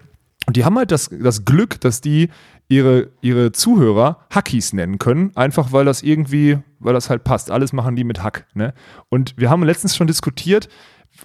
[0.47, 2.29] Und die haben halt das, das Glück, dass die
[2.67, 7.51] ihre, ihre Zuhörer Hackies nennen können, einfach weil das irgendwie, weil das halt passt.
[7.51, 8.47] Alles machen die mit Hack.
[8.55, 8.73] Ne?
[9.09, 10.67] Und wir haben letztens schon diskutiert,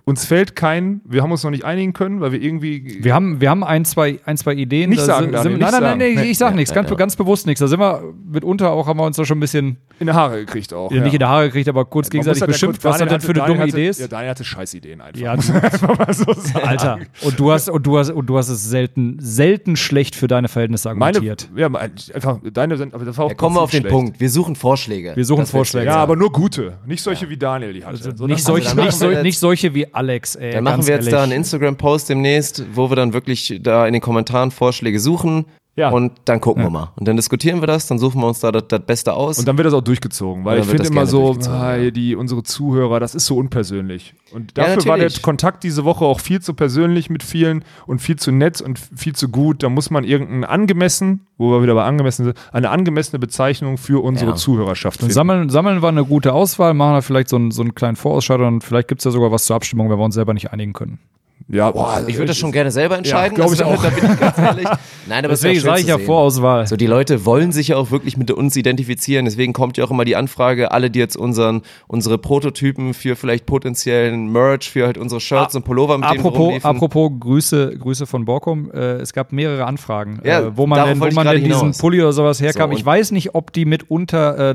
[0.05, 2.99] uns fällt kein, wir haben uns noch nicht einigen können, weil wir irgendwie.
[3.03, 4.91] Wir haben, wir haben ein, zwei, ein, zwei Ideen.
[4.91, 6.31] Nicht sagen, sind, sind, nicht Nein, nein, nein, Nee.
[6.31, 7.61] ich sag nichts, ganz, ganz bewusst nichts.
[7.61, 10.39] Da sind wir mitunter auch, haben wir uns da schon ein bisschen, in die Haare
[10.45, 10.91] gekriegt auch.
[10.91, 13.21] nicht in die Haare gekriegt, aber kurz gegenseitig halt ja beschimpft, kurz- was Daniel denn
[13.23, 14.01] für eine hatte- dumme Daniel Idee hatte, ist.
[14.01, 15.21] Ja, Daniel hatte Scheißideen einfach.
[15.21, 16.25] Ja, einfach mal so.
[16.63, 16.99] Alter.
[17.23, 20.49] Und du hast, und du hast, und du hast es selten, selten schlecht für deine
[20.49, 21.49] Verhältnisse Meine, argumentiert.
[21.57, 21.67] ja,
[22.15, 23.93] einfach deine sind, aber das war auch Ja, kommen wir auf den schlecht.
[23.95, 24.21] Punkt.
[24.21, 25.13] Wir suchen Vorschläge.
[25.15, 25.87] Wir suchen Das Vorschläge.
[25.87, 27.97] Ja, aber nur gute, nicht solche wie Daniel die hatte.
[27.97, 30.53] Also So, nicht, solche, dann nicht, so, jetzt- nicht solche wie Alex, ey.
[30.53, 31.37] Dann machen ganz wir jetzt da einen ehrlich.
[31.47, 35.47] Instagram-Post demnächst, wo wir dann wirklich da in den Kommentaren Vorschläge suchen.
[35.79, 35.91] Ja.
[35.91, 36.91] Und dann gucken wir mal.
[36.97, 39.39] Und dann diskutieren wir das, dann suchen wir uns da das, das Beste aus.
[39.39, 41.91] Und dann wird das auch durchgezogen, weil Ja, ich finde immer so, ah, ja.
[41.91, 44.15] die, unsere Zuhörer, das ist so unpersönlich.
[44.33, 45.11] Und Ja, dafür war der.
[45.21, 49.15] Kontakt diese Woche auch viel zu persönlich mit vielen und viel zu nett und viel
[49.15, 49.63] zu gut.
[49.63, 54.03] Da muss man irgendeinen angemessen, wo wir wieder bei angemessen sind, eine angemessene Bezeichnung für
[54.03, 54.37] unsere Ja.
[54.37, 55.15] Zuhörerschaft Dann finden.
[55.15, 58.37] sammeln, sammeln wir eine gute Auswahl, machen da vielleicht so einen, so einen kleinen Vorausschau
[58.37, 60.73] und vielleicht gibt es ja sogar was zur Abstimmung, wenn wir uns selber nicht einigen
[60.73, 61.01] können.
[61.49, 63.37] Ja, boah, ich würde das schon gerne selber entscheiden.
[63.37, 63.83] glaub ich also, auch.
[63.83, 64.67] Da bin ich ganz ehrlich.
[65.07, 65.99] Nein, aber Deswegen ja sage ich ja.
[65.99, 66.67] Vorauswahl.
[66.67, 69.27] So, die Leute wollen sich ja auch wirklich mit uns identifizieren.
[69.27, 73.47] Deswegen kommt ja auch immer die Anfrage, alle, die jetzt unseren, unsere Prototypen für vielleicht
[73.47, 76.69] potenziellen Merch, für halt unsere Shirts und Pullover, mit denen Apropos, rumliefen.
[76.69, 78.73] apropos Grüße, Grüße von Borkum.
[78.73, 81.61] Äh, es gab mehrere Anfragen, Ja, äh, wo man denn, wo ich man denn diesen
[81.61, 81.79] hinaus.
[81.79, 82.73] Pulli oder sowas herkam.
[82.73, 84.55] So, ich weiß nicht, ob die mitunter äh,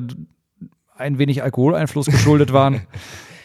[0.97, 2.81] ein wenig Alkoholeinfluss geschuldet waren.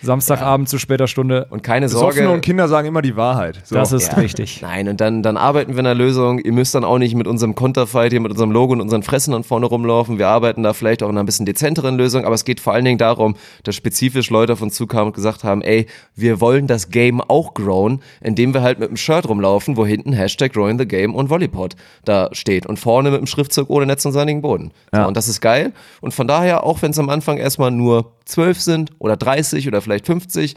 [0.07, 1.47] Samstagabend zu später Stunde.
[1.51, 2.31] Und keine Besoffene Sorge.
[2.33, 3.61] und Kinder sagen immer die Wahrheit.
[3.65, 3.75] So.
[3.75, 4.19] Das ist Ja.
[4.19, 4.63] richtig.
[4.63, 6.39] Nein, und dann, dann arbeiten wir in einer Lösung.
[6.39, 9.33] Ihr müsst dann auch nicht mit unserem Konterfight hier, mit unserem Logo und unseren Fressen
[9.33, 10.19] dann vorne rumlaufen.
[10.19, 12.85] Wir arbeiten da vielleicht auch in einer bisschen dezenteren Lösung, aber es geht vor allen
[12.87, 16.89] Dingen darum, dass spezifisch Leute auf uns zukamen und gesagt haben, ey, wir wollen das
[16.91, 20.87] Game auch growen, indem wir halt mit einem Shirt rumlaufen, wo hinten Hashtag Growing the
[20.87, 21.75] Game und Volleypod
[22.05, 24.71] da steht und vorne mit dem Schriftzug ohne Netz und sandigen Boden.
[24.93, 25.07] So, Ja.
[25.07, 25.73] und das ist geil.
[26.01, 29.81] Und von daher, auch wenn es am Anfang erstmal nur 12 sind oder 30 oder
[29.81, 30.55] vielleicht 50,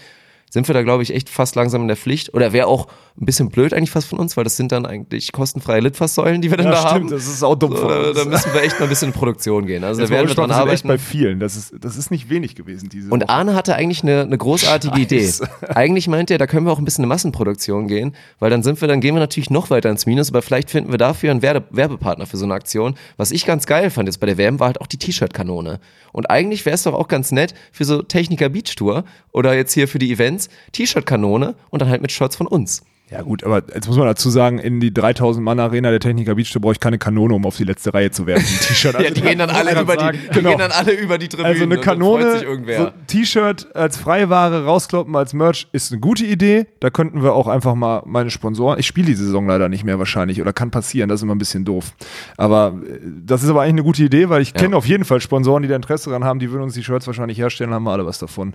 [0.49, 2.33] sind wir da, glaube ich, echt fast langsam in der Pflicht.
[2.33, 2.87] Oder wäre auch
[3.21, 6.49] ein bisschen blöd eigentlich fast von uns, weil das sind dann eigentlich kostenfreie Litfaßsäulen, die
[6.49, 7.09] wir dann Ja, da stimmt, haben.
[7.09, 8.17] das ist auch dumm So, von da, uns.
[8.17, 9.83] da müssen wir echt mal ein bisschen in Produktion gehen.
[9.83, 10.87] Also Jetzt da werden wir dran sind echt arbeiten.
[10.87, 11.39] bei vielen.
[11.39, 13.29] Das ist, das ist nicht wenig gewesen diese Und Woche.
[13.29, 15.19] Arne hatte eigentlich eine, eine großartige Idee.
[15.25, 15.47] Scheiße.
[15.75, 18.79] Eigentlich meinte er, da können wir auch ein bisschen in Massenproduktion gehen, weil dann sind
[18.81, 21.41] wir, dann gehen wir natürlich noch weiter ins Minus, aber vielleicht finden wir dafür einen
[21.41, 22.95] Werbe Werbepartner für so eine Aktion.
[23.17, 25.79] Was ich ganz geil fand jetzt bei der WM war halt auch die T-Shirt-Kanone.
[26.11, 29.73] Und eigentlich wäre es doch auch ganz nett für so Techniker Beach Tour oder jetzt
[29.73, 30.38] hier für die Events
[30.71, 32.83] T-Shirt-Kanone und dann halt mit Shirts von uns.
[33.11, 36.35] Ja gut, aber jetzt muss man dazu sagen, in die 3000 Mann Arena der Techniker
[36.35, 38.45] Beach, da brauche ich keine Kanone, um auf die letzte Reihe zu werfen.
[38.67, 39.01] T-Shirt.
[39.01, 40.49] Ja, die gehen dann alle Also, über die, die genau.
[40.49, 41.47] gehen dann alle über die Tribüne.
[41.47, 42.39] Also eine Kanone,
[42.77, 46.67] so T-Shirt als Freiware rauskloppen als Merch ist eine gute Idee.
[46.81, 48.77] Da könnten wir auch einfach mal meine Sponsoren.
[48.77, 51.09] Ich spiele diese Saison leider nicht mehr wahrscheinlich oder kann passieren.
[51.09, 51.93] Das ist immer ein bisschen doof.
[52.37, 55.19] Aber äh, das ist aber eigentlich eine gute Idee, weil ich kenne auf jeden Fall
[55.19, 56.37] Sponsoren, die da Interesse daran haben.
[56.37, 58.53] Die würden uns die Shirts wahrscheinlich herstellen, haben wir alle was davon.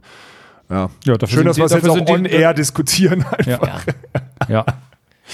[0.71, 3.25] Ja, Ja, dafür schön, dass wir es jetzt auch sind die- on air diskutieren.
[3.25, 3.47] Einfach.
[3.47, 3.81] Ja.
[4.49, 4.65] ja.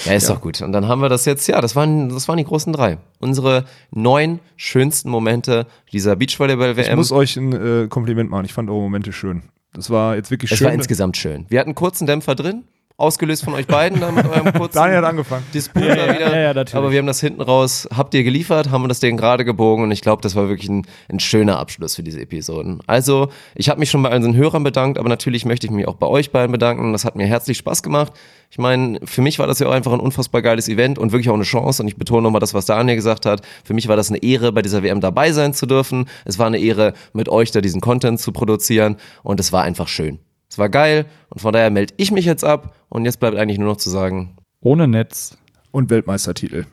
[0.05, 0.61] Ja, ist doch gut.
[0.61, 2.97] Und dann haben wir das jetzt, ja, das waren, das waren die großen drei.
[3.19, 6.95] Unsere neun schönsten Momente dieser Ich Beachvolleyball-WM.
[6.95, 8.45] muss euch ein äh, Kompliment machen.
[8.45, 9.43] Ich fand eure Momente schön.
[9.73, 10.67] Das war jetzt wirklich Es schön.
[10.67, 11.45] war insgesamt schön.
[11.49, 12.63] Wir hatten einen kurzen Dämpfer drin,
[12.97, 15.43] ausgelöst von euch beiden da mit eurem kurzen Daniel hat angefangen.
[15.53, 16.31] Disput da wieder.
[16.31, 16.75] ja, ja, natürlich.
[16.75, 19.83] Aber wir haben das hinten raus, habt ihr geliefert, haben wir das Ding gerade gebogen
[19.83, 22.79] und ich glaube, das war wirklich ein, ein schöner Abschluss für diese Episoden.
[22.87, 25.95] Also, ich habe mich schon bei unseren Hörern bedankt, aber natürlich möchte ich mich auch
[25.95, 26.91] bei euch beiden bedanken.
[26.91, 28.13] Das hat mir herzlich Spaß gemacht.
[28.51, 31.29] Ich meine, für mich war das ja auch einfach ein unfassbar geiles Event und wirklich
[31.29, 31.81] auch eine Chance.
[31.81, 33.41] Und ich betone nochmal das, was Daniel gesagt hat.
[33.63, 36.05] Für mich war das eine Ehre, bei dieser WM dabei sein zu dürfen.
[36.25, 38.97] Es war eine Ehre, mit euch da diesen Content zu produzieren.
[39.23, 40.19] Und es war einfach schön.
[40.51, 41.05] Es war geil.
[41.29, 42.75] Und von daher melde ich mich jetzt ab.
[42.89, 45.37] Und jetzt bleibt eigentlich nur noch zu sagen, Ohne Netz.
[45.71, 46.65] Und Weltmeistertitel.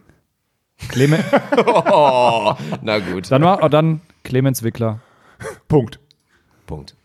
[0.89, 1.25] Clemens,
[1.67, 3.31] oh, na gut.
[3.31, 5.01] dann war, oh, dann Clemens Wickler.
[5.69, 6.01] Punkt.
[6.67, 6.97] Punkt.